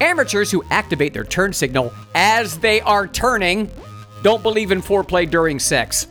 Amateurs 0.00 0.50
who 0.50 0.62
activate 0.70 1.14
their 1.14 1.24
turn 1.24 1.52
signal 1.52 1.92
as 2.14 2.58
they 2.58 2.80
are 2.82 3.06
turning 3.06 3.70
don't 4.22 4.42
believe 4.42 4.70
in 4.70 4.82
foreplay 4.82 5.28
during 5.28 5.58
sex. 5.58 6.06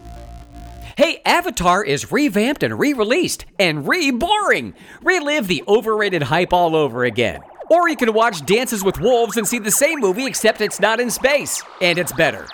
Hey, 0.97 1.21
Avatar 1.25 1.83
is 1.83 2.11
revamped 2.11 2.63
and 2.63 2.79
re 2.79 2.93
released 2.93 3.45
and 3.59 3.87
re 3.87 4.11
boring. 4.11 4.73
Relive 5.03 5.47
the 5.47 5.63
overrated 5.67 6.23
hype 6.23 6.53
all 6.53 6.75
over 6.75 7.03
again. 7.03 7.41
Or 7.69 7.89
you 7.89 7.95
can 7.95 8.13
watch 8.13 8.45
Dances 8.45 8.83
with 8.83 8.99
Wolves 8.99 9.37
and 9.37 9.47
see 9.47 9.59
the 9.59 9.71
same 9.71 9.99
movie, 9.99 10.25
except 10.25 10.61
it's 10.61 10.79
not 10.79 10.99
in 10.99 11.09
space, 11.09 11.63
and 11.81 11.97
it's 11.97 12.13
better. 12.13 12.47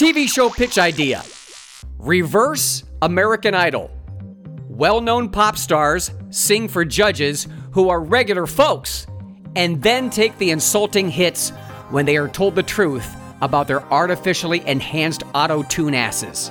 TV 0.00 0.28
show 0.28 0.50
pitch 0.50 0.78
idea 0.78 1.22
Reverse 1.98 2.84
American 3.02 3.54
Idol. 3.54 3.90
Well 4.68 5.00
known 5.00 5.30
pop 5.30 5.56
stars 5.56 6.10
sing 6.30 6.68
for 6.68 6.84
judges 6.84 7.48
who 7.72 7.88
are 7.88 8.00
regular 8.00 8.46
folks, 8.46 9.06
and 9.54 9.82
then 9.82 10.10
take 10.10 10.36
the 10.38 10.50
insulting 10.50 11.08
hits 11.08 11.50
when 11.90 12.04
they 12.04 12.16
are 12.16 12.28
told 12.28 12.54
the 12.54 12.62
truth 12.62 13.14
about 13.40 13.68
their 13.68 13.82
artificially 13.92 14.66
enhanced 14.66 15.22
auto 15.34 15.62
tune 15.62 15.94
asses. 15.94 16.50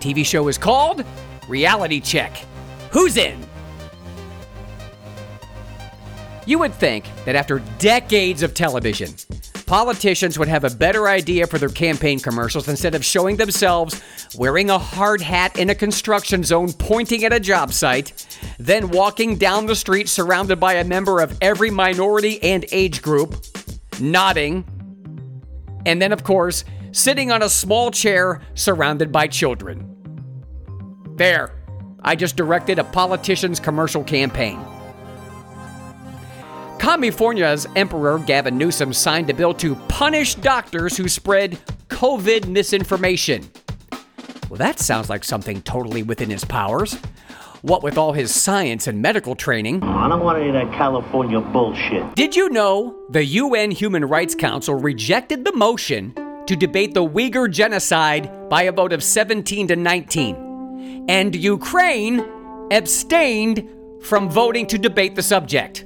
TV 0.00 0.24
show 0.24 0.48
is 0.48 0.58
called 0.58 1.04
Reality 1.48 2.00
Check. 2.00 2.36
Who's 2.90 3.16
in? 3.16 3.45
You 6.46 6.60
would 6.60 6.74
think 6.74 7.04
that 7.24 7.34
after 7.34 7.58
decades 7.78 8.44
of 8.44 8.54
television, 8.54 9.12
politicians 9.66 10.38
would 10.38 10.46
have 10.46 10.62
a 10.62 10.70
better 10.70 11.08
idea 11.08 11.48
for 11.48 11.58
their 11.58 11.68
campaign 11.68 12.20
commercials 12.20 12.68
instead 12.68 12.94
of 12.94 13.04
showing 13.04 13.34
themselves 13.34 14.00
wearing 14.38 14.70
a 14.70 14.78
hard 14.78 15.20
hat 15.20 15.58
in 15.58 15.70
a 15.70 15.74
construction 15.74 16.44
zone 16.44 16.72
pointing 16.72 17.24
at 17.24 17.32
a 17.32 17.40
job 17.40 17.72
site, 17.72 18.26
then 18.60 18.90
walking 18.90 19.36
down 19.36 19.66
the 19.66 19.74
street 19.74 20.08
surrounded 20.08 20.60
by 20.60 20.74
a 20.74 20.84
member 20.84 21.20
of 21.20 21.36
every 21.40 21.70
minority 21.70 22.40
and 22.44 22.64
age 22.70 23.02
group, 23.02 23.44
nodding, 23.98 24.64
and 25.84 26.00
then, 26.00 26.12
of 26.12 26.22
course, 26.22 26.64
sitting 26.92 27.32
on 27.32 27.42
a 27.42 27.48
small 27.48 27.90
chair 27.90 28.40
surrounded 28.54 29.10
by 29.10 29.26
children. 29.26 29.92
There, 31.16 31.60
I 32.02 32.14
just 32.14 32.36
directed 32.36 32.78
a 32.78 32.84
politician's 32.84 33.58
commercial 33.58 34.04
campaign. 34.04 34.60
California's 36.86 37.66
Emperor 37.74 38.16
Gavin 38.20 38.56
Newsom 38.56 38.92
signed 38.92 39.28
a 39.28 39.34
bill 39.34 39.52
to 39.54 39.74
punish 39.88 40.36
doctors 40.36 40.96
who 40.96 41.08
spread 41.08 41.58
COVID 41.88 42.46
misinformation. 42.46 43.50
Well, 44.48 44.58
that 44.58 44.78
sounds 44.78 45.10
like 45.10 45.24
something 45.24 45.62
totally 45.62 46.04
within 46.04 46.30
his 46.30 46.44
powers. 46.44 46.94
What 47.62 47.82
with 47.82 47.98
all 47.98 48.12
his 48.12 48.32
science 48.32 48.86
and 48.86 49.02
medical 49.02 49.34
training. 49.34 49.82
I 49.82 50.08
don't 50.08 50.22
want 50.22 50.38
any 50.38 50.50
of 50.50 50.54
that 50.54 50.72
California 50.78 51.40
bullshit. 51.40 52.14
Did 52.14 52.36
you 52.36 52.50
know 52.50 52.96
the 53.10 53.24
UN 53.24 53.72
Human 53.72 54.04
Rights 54.04 54.36
Council 54.36 54.76
rejected 54.76 55.44
the 55.44 55.52
motion 55.52 56.14
to 56.46 56.54
debate 56.54 56.94
the 56.94 57.04
Uyghur 57.04 57.50
genocide 57.50 58.48
by 58.48 58.62
a 58.62 58.70
vote 58.70 58.92
of 58.92 59.02
17 59.02 59.66
to 59.66 59.74
19? 59.74 61.06
And 61.08 61.34
Ukraine 61.34 62.24
abstained 62.70 63.68
from 64.02 64.30
voting 64.30 64.68
to 64.68 64.78
debate 64.78 65.16
the 65.16 65.22
subject. 65.22 65.85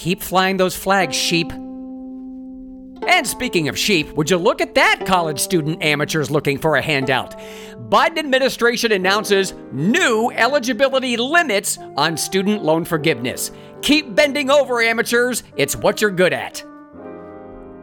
Keep 0.00 0.22
flying 0.22 0.56
those 0.56 0.74
flags, 0.74 1.14
sheep. 1.14 1.52
And 1.52 3.26
speaking 3.26 3.68
of 3.68 3.78
sheep, 3.78 4.10
would 4.14 4.30
you 4.30 4.38
look 4.38 4.62
at 4.62 4.74
that, 4.74 5.04
college 5.04 5.38
student 5.38 5.82
amateurs 5.82 6.30
looking 6.30 6.56
for 6.56 6.76
a 6.76 6.80
handout? 6.80 7.38
Biden 7.90 8.16
administration 8.16 8.92
announces 8.92 9.52
new 9.72 10.30
eligibility 10.34 11.18
limits 11.18 11.76
on 11.98 12.16
student 12.16 12.64
loan 12.64 12.86
forgiveness. 12.86 13.50
Keep 13.82 14.14
bending 14.14 14.50
over, 14.50 14.80
amateurs. 14.80 15.42
It's 15.56 15.76
what 15.76 16.00
you're 16.00 16.10
good 16.10 16.32
at. 16.32 16.64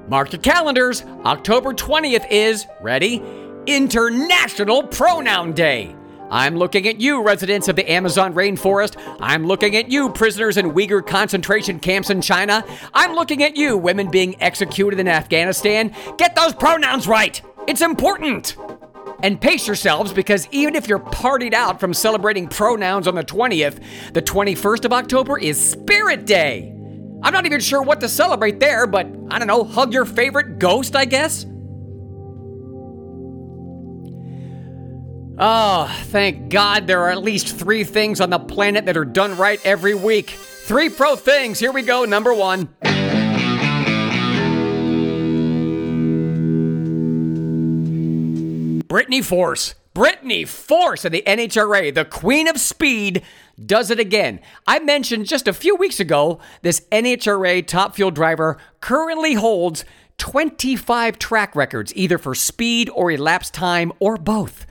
Mark 0.07 0.31
your 0.31 0.41
calendars. 0.41 1.03
October 1.23 1.71
20th 1.71 2.25
is, 2.31 2.65
ready? 2.81 3.21
International 3.67 4.81
Pronoun 4.81 5.53
Day. 5.53 5.95
I'm 6.29 6.55
looking 6.55 6.87
at 6.87 6.99
you, 6.99 7.23
residents 7.23 7.67
of 7.67 7.75
the 7.75 7.89
Amazon 7.89 8.33
rainforest. 8.33 9.01
I'm 9.21 9.45
looking 9.45 9.75
at 9.75 9.89
you, 9.89 10.09
prisoners 10.09 10.57
in 10.57 10.71
Uyghur 10.71 11.05
concentration 11.05 11.79
camps 11.79 12.09
in 12.09 12.21
China. 12.21 12.65
I'm 12.93 13.13
looking 13.13 13.43
at 13.43 13.55
you, 13.55 13.77
women 13.77 14.11
being 14.11 14.41
executed 14.41 14.99
in 14.99 15.07
Afghanistan. 15.07 15.95
Get 16.17 16.35
those 16.35 16.53
pronouns 16.53 17.07
right! 17.07 17.41
It's 17.67 17.81
important! 17.81 18.55
And 19.23 19.41
pace 19.41 19.65
yourselves 19.65 20.13
because 20.13 20.47
even 20.51 20.75
if 20.75 20.87
you're 20.87 20.99
partied 20.99 21.53
out 21.53 21.79
from 21.79 21.93
celebrating 21.93 22.47
pronouns 22.47 23.07
on 23.07 23.15
the 23.15 23.23
20th, 23.23 23.81
the 24.13 24.21
21st 24.21 24.85
of 24.85 24.93
October 24.93 25.39
is 25.39 25.59
Spirit 25.59 26.25
Day. 26.25 26.73
I'm 27.23 27.33
not 27.33 27.45
even 27.47 27.59
sure 27.59 27.81
what 27.81 27.99
to 28.01 28.09
celebrate 28.09 28.59
there, 28.59 28.85
but 28.85 29.07
I 29.31 29.39
don't 29.39 29.47
know, 29.47 29.63
hug 29.63 29.91
your 29.91 30.05
favorite 30.05 30.59
ghost, 30.59 30.95
I 30.95 31.05
guess? 31.05 31.47
Oh, 35.39 35.85
thank 36.05 36.49
God 36.49 36.87
there 36.87 37.01
are 37.01 37.11
at 37.11 37.21
least 37.21 37.55
three 37.55 37.83
things 37.83 38.19
on 38.19 38.31
the 38.31 38.39
planet 38.39 38.87
that 38.87 38.97
are 38.97 39.05
done 39.05 39.37
right 39.37 39.63
every 39.63 39.93
week. 39.93 40.31
Three 40.31 40.89
pro 40.89 41.15
things. 41.15 41.59
Here 41.59 41.71
we 41.71 41.83
go. 41.83 42.05
Number 42.05 42.33
one. 42.33 42.69
Brittany 48.87 49.21
Force. 49.21 49.75
Brittany 49.93 50.43
Force 50.45 51.05
of 51.05 51.11
the 51.11 51.23
NHRA, 51.25 51.93
the 51.93 52.05
queen 52.05 52.47
of 52.47 52.59
speed, 52.59 53.21
does 53.63 53.91
it 53.91 53.99
again. 53.99 54.39
I 54.65 54.79
mentioned 54.79 55.27
just 55.27 55.47
a 55.47 55.53
few 55.53 55.75
weeks 55.75 55.99
ago 55.99 56.39
this 56.63 56.81
NHRA 56.91 57.65
top 57.65 57.95
fuel 57.95 58.11
driver 58.11 58.57
currently 58.79 59.33
holds 59.33 59.85
25 60.17 61.19
track 61.19 61.55
records, 61.55 61.93
either 61.95 62.17
for 62.17 62.33
speed 62.33 62.89
or 62.89 63.11
elapsed 63.11 63.53
time 63.53 63.91
or 63.99 64.17
both. 64.17 64.65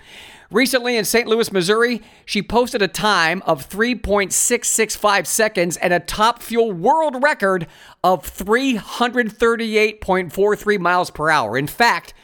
Recently 0.51 0.97
in 0.97 1.05
St. 1.05 1.27
Louis, 1.27 1.51
Missouri, 1.51 2.01
she 2.25 2.41
posted 2.41 2.81
a 2.81 2.89
time 2.89 3.43
of 3.47 3.69
3.665 3.69 5.27
seconds 5.27 5.77
and 5.77 5.93
a 5.93 5.99
top 5.99 6.41
fuel 6.41 6.71
world 6.73 7.21
record 7.23 7.67
of 8.05 8.23
338.43 8.23 10.79
miles 10.79 11.11
per 11.11 11.31
hour. 11.31 11.59
In 11.59 11.67
fact, 11.67 12.15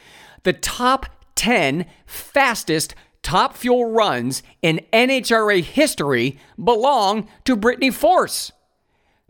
The 0.43 0.53
top 0.53 1.07
10 1.35 1.85
fastest 2.05 2.95
top 3.21 3.55
fuel 3.55 3.91
runs 3.91 4.43
in 4.61 4.81
NHRA 4.91 5.63
history 5.63 6.37
belong 6.61 7.27
to 7.45 7.55
Brittany 7.55 7.89
Force. 7.89 8.51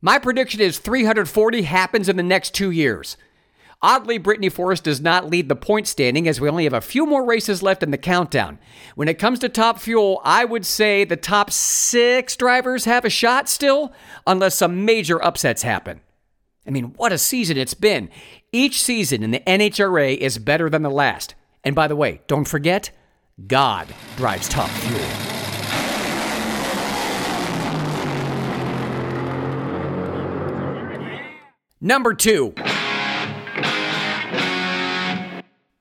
My 0.02 0.20
prediction 0.20 0.60
is 0.60 0.80
340 0.80 1.62
happens 1.62 2.10
in 2.10 2.18
the 2.18 2.24
next 2.24 2.54
two 2.54 2.72
years. 2.72 3.16
Oddly, 3.84 4.18
Brittany 4.18 4.48
Force 4.48 4.80
does 4.80 5.02
not 5.02 5.30
lead 5.30 5.50
the 5.50 5.58
point 5.58 5.88
standing 5.88 6.26
as 6.26 6.40
we 6.40 6.48
only 6.48 6.64
have 6.64 6.74
a 6.74 6.80
few 6.80 7.06
more 7.06 7.26
races 7.26 7.62
left 7.62 7.84
in 7.84 7.92
the 7.92 7.98
countdown. 7.98 8.58
When 8.96 9.10
it 9.10 9.20
comes 9.20 9.40
to 9.40 9.50
top 9.50 9.78
fuel, 9.78 10.22
I 10.24 10.46
would 10.46 10.66
say 10.66 11.04
the 11.04 11.18
top 11.18 11.52
six 11.52 12.38
drivers 12.38 12.86
have 12.86 13.04
a 13.04 13.10
shot 13.10 13.50
still, 13.50 13.92
unless 14.26 14.56
some 14.56 14.86
major 14.86 15.22
upsets 15.22 15.64
happen. 15.64 16.00
I 16.66 16.70
mean, 16.72 16.94
what 16.96 17.12
a 17.12 17.18
season 17.18 17.58
it's 17.58 17.74
been. 17.74 18.10
Each 18.54 18.82
season 18.82 19.22
in 19.22 19.32
the 19.32 19.42
NHRA 19.42 20.16
is 20.16 20.38
better 20.38 20.70
than 20.70 20.84
the 20.84 20.90
last. 20.90 21.36
And 21.66 21.76
by 21.76 21.90
the 21.90 21.98
way, 21.98 22.22
don't 22.28 22.46
forget, 22.46 22.90
God 23.48 23.90
drives 24.16 24.48
top 24.48 24.70
fuel. 24.70 25.02
Number 31.82 32.14
two. 32.14 32.54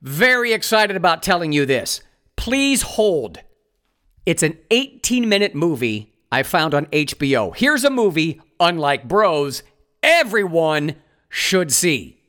Very 0.02 0.52
excited 0.52 0.96
about 0.96 1.22
telling 1.22 1.52
you 1.52 1.64
this. 1.64 2.00
Please 2.34 2.82
hold. 2.82 3.38
It's 4.26 4.42
an 4.42 4.58
18 4.72 5.28
minute 5.28 5.54
movie 5.54 6.12
I 6.32 6.42
found 6.42 6.74
on 6.74 6.86
HBO. 6.86 7.54
Here's 7.54 7.84
a 7.84 7.90
movie, 7.90 8.40
unlike 8.58 9.06
Bros, 9.06 9.62
everyone 10.02 10.96
should 11.28 11.70
see. 11.70 12.20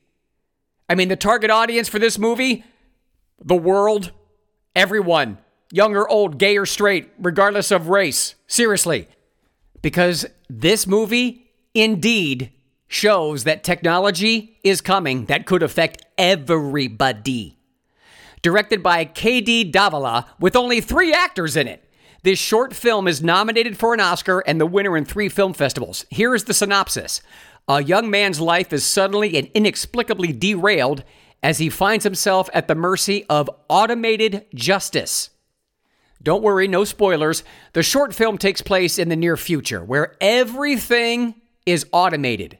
I 0.88 0.94
mean, 0.94 1.08
the 1.08 1.16
target 1.16 1.50
audience 1.50 1.88
for 1.88 1.98
this 1.98 2.16
movie, 2.16 2.64
the 3.44 3.56
world, 3.56 4.12
everyone, 4.76 5.38
young 5.72 5.96
or 5.96 6.08
old, 6.08 6.38
gay 6.38 6.56
or 6.56 6.66
straight, 6.66 7.10
regardless 7.18 7.72
of 7.72 7.88
race. 7.88 8.36
Seriously. 8.46 9.08
Because 9.82 10.26
this 10.48 10.86
movie 10.86 11.50
indeed 11.74 12.52
shows 12.86 13.42
that 13.42 13.64
technology 13.64 14.60
is 14.62 14.80
coming 14.80 15.24
that 15.24 15.44
could 15.44 15.64
affect 15.64 16.06
everybody 16.16 17.58
directed 18.44 18.82
by 18.82 19.06
K.D. 19.06 19.64
Davila, 19.64 20.26
with 20.38 20.54
only 20.54 20.82
three 20.82 21.14
actors 21.14 21.56
in 21.56 21.66
it. 21.66 21.82
This 22.22 22.38
short 22.38 22.74
film 22.74 23.08
is 23.08 23.22
nominated 23.22 23.76
for 23.76 23.94
an 23.94 24.00
Oscar 24.00 24.40
and 24.40 24.60
the 24.60 24.66
winner 24.66 24.96
in 24.98 25.06
three 25.06 25.30
film 25.30 25.54
festivals. 25.54 26.04
Here 26.10 26.34
is 26.34 26.44
the 26.44 26.54
synopsis 26.54 27.22
A 27.68 27.82
young 27.82 28.10
man's 28.10 28.40
life 28.40 28.70
is 28.72 28.84
suddenly 28.84 29.36
and 29.38 29.50
inexplicably 29.54 30.30
derailed 30.32 31.04
as 31.42 31.56
he 31.56 31.70
finds 31.70 32.04
himself 32.04 32.50
at 32.52 32.68
the 32.68 32.74
mercy 32.74 33.24
of 33.30 33.48
automated 33.68 34.44
justice. 34.54 35.30
Don't 36.22 36.42
worry, 36.42 36.68
no 36.68 36.84
spoilers. 36.84 37.44
The 37.72 37.82
short 37.82 38.14
film 38.14 38.36
takes 38.36 38.60
place 38.60 38.98
in 38.98 39.08
the 39.08 39.16
near 39.16 39.38
future 39.38 39.82
where 39.82 40.16
everything 40.20 41.34
is 41.64 41.86
automated. 41.92 42.58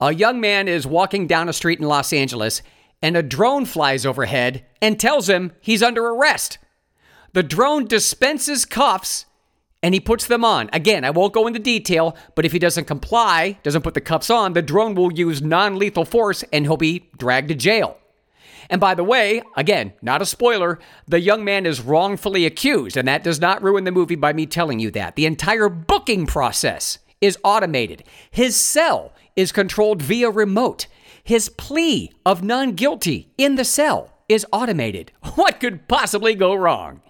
A 0.00 0.14
young 0.14 0.40
man 0.40 0.68
is 0.68 0.86
walking 0.86 1.26
down 1.26 1.50
a 1.50 1.52
street 1.52 1.80
in 1.80 1.86
Los 1.86 2.14
Angeles 2.14 2.62
and 3.02 3.16
a 3.16 3.22
drone 3.22 3.64
flies 3.64 4.06
overhead 4.06 4.64
and 4.80 4.98
tells 4.98 5.28
him 5.28 5.52
he's 5.60 5.82
under 5.82 6.06
arrest. 6.06 6.58
The 7.32 7.42
drone 7.42 7.86
dispenses 7.86 8.64
cuffs 8.64 9.26
and 9.82 9.94
he 9.94 10.00
puts 10.00 10.26
them 10.26 10.44
on. 10.44 10.70
Again, 10.72 11.04
I 11.04 11.10
won't 11.10 11.32
go 11.32 11.46
into 11.46 11.58
detail, 11.58 12.16
but 12.36 12.44
if 12.44 12.52
he 12.52 12.58
doesn't 12.58 12.86
comply, 12.86 13.58
doesn't 13.62 13.82
put 13.82 13.94
the 13.94 14.00
cuffs 14.00 14.30
on, 14.30 14.52
the 14.52 14.62
drone 14.62 14.94
will 14.94 15.12
use 15.12 15.42
non 15.42 15.78
lethal 15.78 16.04
force 16.04 16.44
and 16.52 16.64
he'll 16.64 16.76
be 16.76 17.10
dragged 17.18 17.48
to 17.48 17.54
jail. 17.54 17.98
And 18.70 18.80
by 18.80 18.94
the 18.94 19.04
way, 19.04 19.42
again, 19.56 19.92
not 20.00 20.22
a 20.22 20.26
spoiler, 20.26 20.78
the 21.08 21.20
young 21.20 21.44
man 21.44 21.66
is 21.66 21.80
wrongfully 21.80 22.46
accused, 22.46 22.96
and 22.96 23.08
that 23.08 23.24
does 23.24 23.40
not 23.40 23.62
ruin 23.62 23.84
the 23.84 23.90
movie 23.90 24.14
by 24.14 24.32
me 24.32 24.46
telling 24.46 24.78
you 24.78 24.90
that. 24.92 25.16
The 25.16 25.26
entire 25.26 25.68
booking 25.68 26.26
process 26.26 26.98
is 27.20 27.38
automated. 27.42 28.04
His 28.30 28.56
cell 28.56 29.12
is 29.36 29.52
controlled 29.52 30.00
via 30.00 30.30
remote. 30.30 30.86
His 31.24 31.48
plea 31.48 32.12
of 32.26 32.42
non 32.42 32.72
guilty 32.72 33.32
in 33.38 33.54
the 33.54 33.64
cell 33.64 34.12
is 34.28 34.46
automated. 34.52 35.12
What 35.34 35.60
could 35.60 35.88
possibly 35.88 36.34
go 36.34 36.54
wrong? 36.54 37.00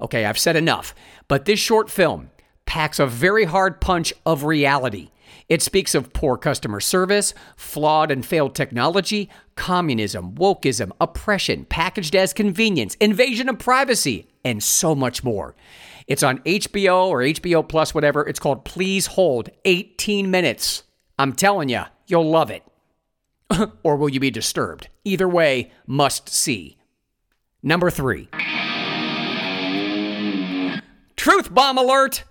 Okay, 0.00 0.24
I've 0.24 0.38
said 0.38 0.54
enough, 0.54 0.94
but 1.26 1.44
this 1.44 1.58
short 1.58 1.90
film 1.90 2.30
packs 2.66 2.98
a 2.98 3.06
very 3.06 3.44
hard 3.44 3.80
punch 3.80 4.12
of 4.24 4.44
reality. 4.44 5.10
It 5.48 5.62
speaks 5.62 5.94
of 5.94 6.12
poor 6.12 6.36
customer 6.36 6.78
service, 6.78 7.32
flawed 7.56 8.10
and 8.10 8.24
failed 8.24 8.54
technology, 8.54 9.30
communism, 9.56 10.34
wokeism, 10.34 10.92
oppression, 11.00 11.64
packaged 11.64 12.14
as 12.14 12.32
convenience, 12.34 12.94
invasion 12.96 13.48
of 13.48 13.58
privacy, 13.58 14.28
and 14.44 14.62
so 14.62 14.94
much 14.94 15.24
more. 15.24 15.56
It's 16.06 16.22
on 16.22 16.38
HBO 16.40 17.06
or 17.06 17.20
HBO 17.20 17.66
Plus, 17.66 17.94
whatever. 17.94 18.26
It's 18.26 18.40
called 18.40 18.64
Please 18.64 19.06
Hold 19.06 19.48
18 19.64 20.30
Minutes. 20.30 20.84
I'm 21.18 21.32
telling 21.32 21.70
you, 21.70 21.82
you'll 22.06 22.30
love 22.30 22.50
it. 22.50 22.62
or 23.82 23.96
will 23.96 24.08
you 24.08 24.20
be 24.20 24.30
disturbed? 24.30 24.88
Either 25.04 25.28
way, 25.28 25.70
must 25.86 26.28
see. 26.28 26.76
Number 27.62 27.90
three. 27.90 28.28
Truth 31.16 31.52
bomb 31.52 31.78
alert! 31.78 32.24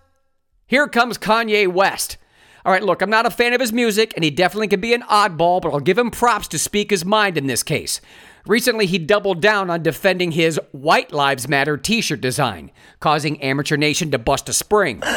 Here 0.66 0.88
comes 0.88 1.18
Kanye 1.18 1.68
West. 1.68 2.18
All 2.66 2.74
right, 2.74 2.84
look, 2.84 3.02
I'm 3.02 3.10
not 3.10 3.26
a 3.26 3.30
fan 3.30 3.54
of 3.54 3.62
his 3.62 3.72
music, 3.72 4.12
and 4.16 4.26
he 4.26 4.30
definitely 4.30 4.68
can 4.68 4.82
be 4.82 4.94
an 4.94 5.04
oddball, 5.04 5.62
but 5.62 5.72
I'll 5.72 5.80
give 5.80 5.98
him 5.98 6.12
props 6.12 6.50
to 6.50 6.60
speak 6.60 6.90
his 6.90 7.06
mind 7.06 7.38
in 7.38 7.48
this 7.48 7.64
case. 7.64 8.02
Recently, 8.46 8.86
he 8.86 8.98
doubled 8.98 9.42
down 9.42 9.70
on 9.70 9.84
defending 9.84 10.32
his 10.32 10.60
White 10.72 11.14
Lives 11.14 11.48
Matter 11.48 11.78
t 11.78 12.02
shirt 12.02 12.20
design, 12.20 12.72
causing 13.00 13.42
Amateur 13.42 13.78
Nation 13.78 14.12
to 14.12 14.18
bust 14.18 14.50
a 14.50 14.54
spring. 14.54 15.02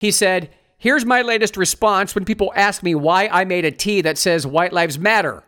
he 0.00 0.10
said, 0.10 0.50
Here's 0.82 1.04
my 1.04 1.22
latest 1.22 1.56
response 1.56 2.12
when 2.12 2.24
people 2.24 2.52
ask 2.56 2.82
me 2.82 2.96
why 2.96 3.28
I 3.28 3.44
made 3.44 3.64
a 3.64 3.70
T 3.70 4.00
that 4.00 4.18
says 4.18 4.44
White 4.44 4.72
Lives 4.72 4.98
Matter. 4.98 5.44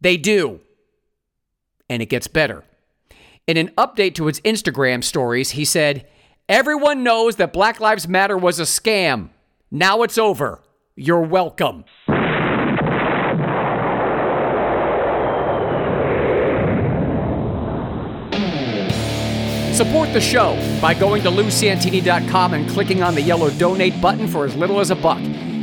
They 0.00 0.16
do. 0.16 0.58
And 1.88 2.02
it 2.02 2.06
gets 2.06 2.26
better. 2.26 2.64
In 3.46 3.56
an 3.56 3.68
update 3.78 4.16
to 4.16 4.26
his 4.26 4.40
Instagram 4.40 5.04
stories, 5.04 5.52
he 5.52 5.64
said, 5.64 6.04
Everyone 6.48 7.04
knows 7.04 7.36
that 7.36 7.52
Black 7.52 7.78
Lives 7.78 8.08
Matter 8.08 8.36
was 8.36 8.58
a 8.58 8.64
scam. 8.64 9.28
Now 9.70 10.02
it's 10.02 10.18
over. 10.18 10.64
You're 10.96 11.20
welcome. 11.20 11.84
Support 19.78 20.12
the 20.12 20.20
show 20.20 20.56
by 20.82 20.92
going 20.92 21.22
to 21.22 21.30
lousantini.com 21.30 22.52
and 22.52 22.68
clicking 22.68 23.00
on 23.00 23.14
the 23.14 23.22
yellow 23.22 23.48
donate 23.48 24.00
button 24.00 24.26
for 24.26 24.44
as 24.44 24.56
little 24.56 24.80
as 24.80 24.90
a 24.90 24.96
buck. 24.96 25.20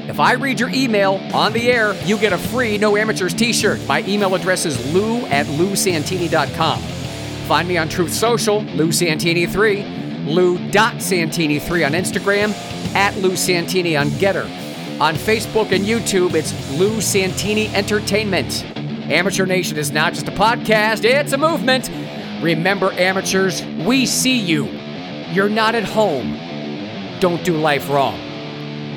If 0.07 0.22
I 0.22 0.36
read 0.36 0.57
your 0.57 0.70
email 0.70 1.16
on 1.34 1.51
the 1.51 1.70
air, 1.70 1.93
you 2.05 2.18
get 2.18 2.32
a 2.32 2.38
free 2.38 2.78
No 2.78 2.95
Amateurs 2.95 3.34
t 3.34 3.51
shirt. 3.51 3.86
My 3.89 4.03
email 4.07 4.34
address 4.34 4.66
is 4.66 4.93
lou 4.93 5.26
at 5.26 5.45
lousantini.com. 5.47 6.80
Find 6.80 7.68
me 7.68 7.76
on 7.76 7.89
Truth 7.89 8.13
Social, 8.13 8.61
Lou 8.61 8.88
Santini3, 8.88 10.28
Lou.Santini3 10.34 11.86
on 11.86 11.91
Instagram, 11.91 12.53
at 12.95 13.18
Lou 13.18 13.36
Santini 13.36 13.97
on 13.97 14.07
Gettr. 14.11 14.45
On 15.01 15.13
Facebook 15.16 15.74
and 15.74 15.84
YouTube, 15.84 16.36
it's 16.36 16.53
Lou 16.80 17.01
Santini 17.01 17.68
Entertainment. 17.76 18.63
Amateur 19.11 19.45
Nation 19.45 19.78
is 19.78 19.91
not 19.91 20.13
just 20.13 20.30
a 20.30 20.32
podcast, 20.32 21.03
it's 21.03 21.34
a 21.34 21.38
movement. 21.38 21.89
Remember, 22.41 22.91
amateurs, 22.93 23.63
we 23.86 24.05
see 24.05 24.38
you. 24.38 24.65
You're 25.31 25.49
not 25.49 25.75
at 25.75 25.83
home. 25.83 26.38
Don't 27.19 27.43
do 27.43 27.57
life 27.57 27.89
wrong. 27.89 28.19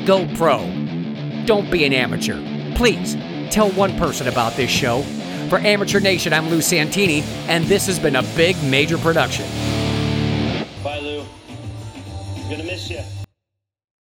Go 0.06 0.26
pro. 0.34 0.58
Don't 1.46 1.70
be 1.70 1.84
an 1.84 1.92
amateur. 1.92 2.42
Please 2.74 3.16
tell 3.50 3.70
one 3.70 3.96
person 3.96 4.28
about 4.28 4.54
this 4.54 4.70
show. 4.70 5.02
For 5.48 5.58
Amateur 5.58 6.00
Nation, 6.00 6.32
I'm 6.32 6.50
Lou 6.50 6.60
Santini, 6.60 7.22
and 7.46 7.64
this 7.64 7.86
has 7.86 7.98
been 7.98 8.16
a 8.16 8.22
big 8.36 8.62
major 8.64 8.98
production. 8.98 9.46
Bye, 10.84 10.98
Lou. 10.98 11.24
Gonna 12.50 12.64
miss 12.64 12.90
you. 12.90 13.00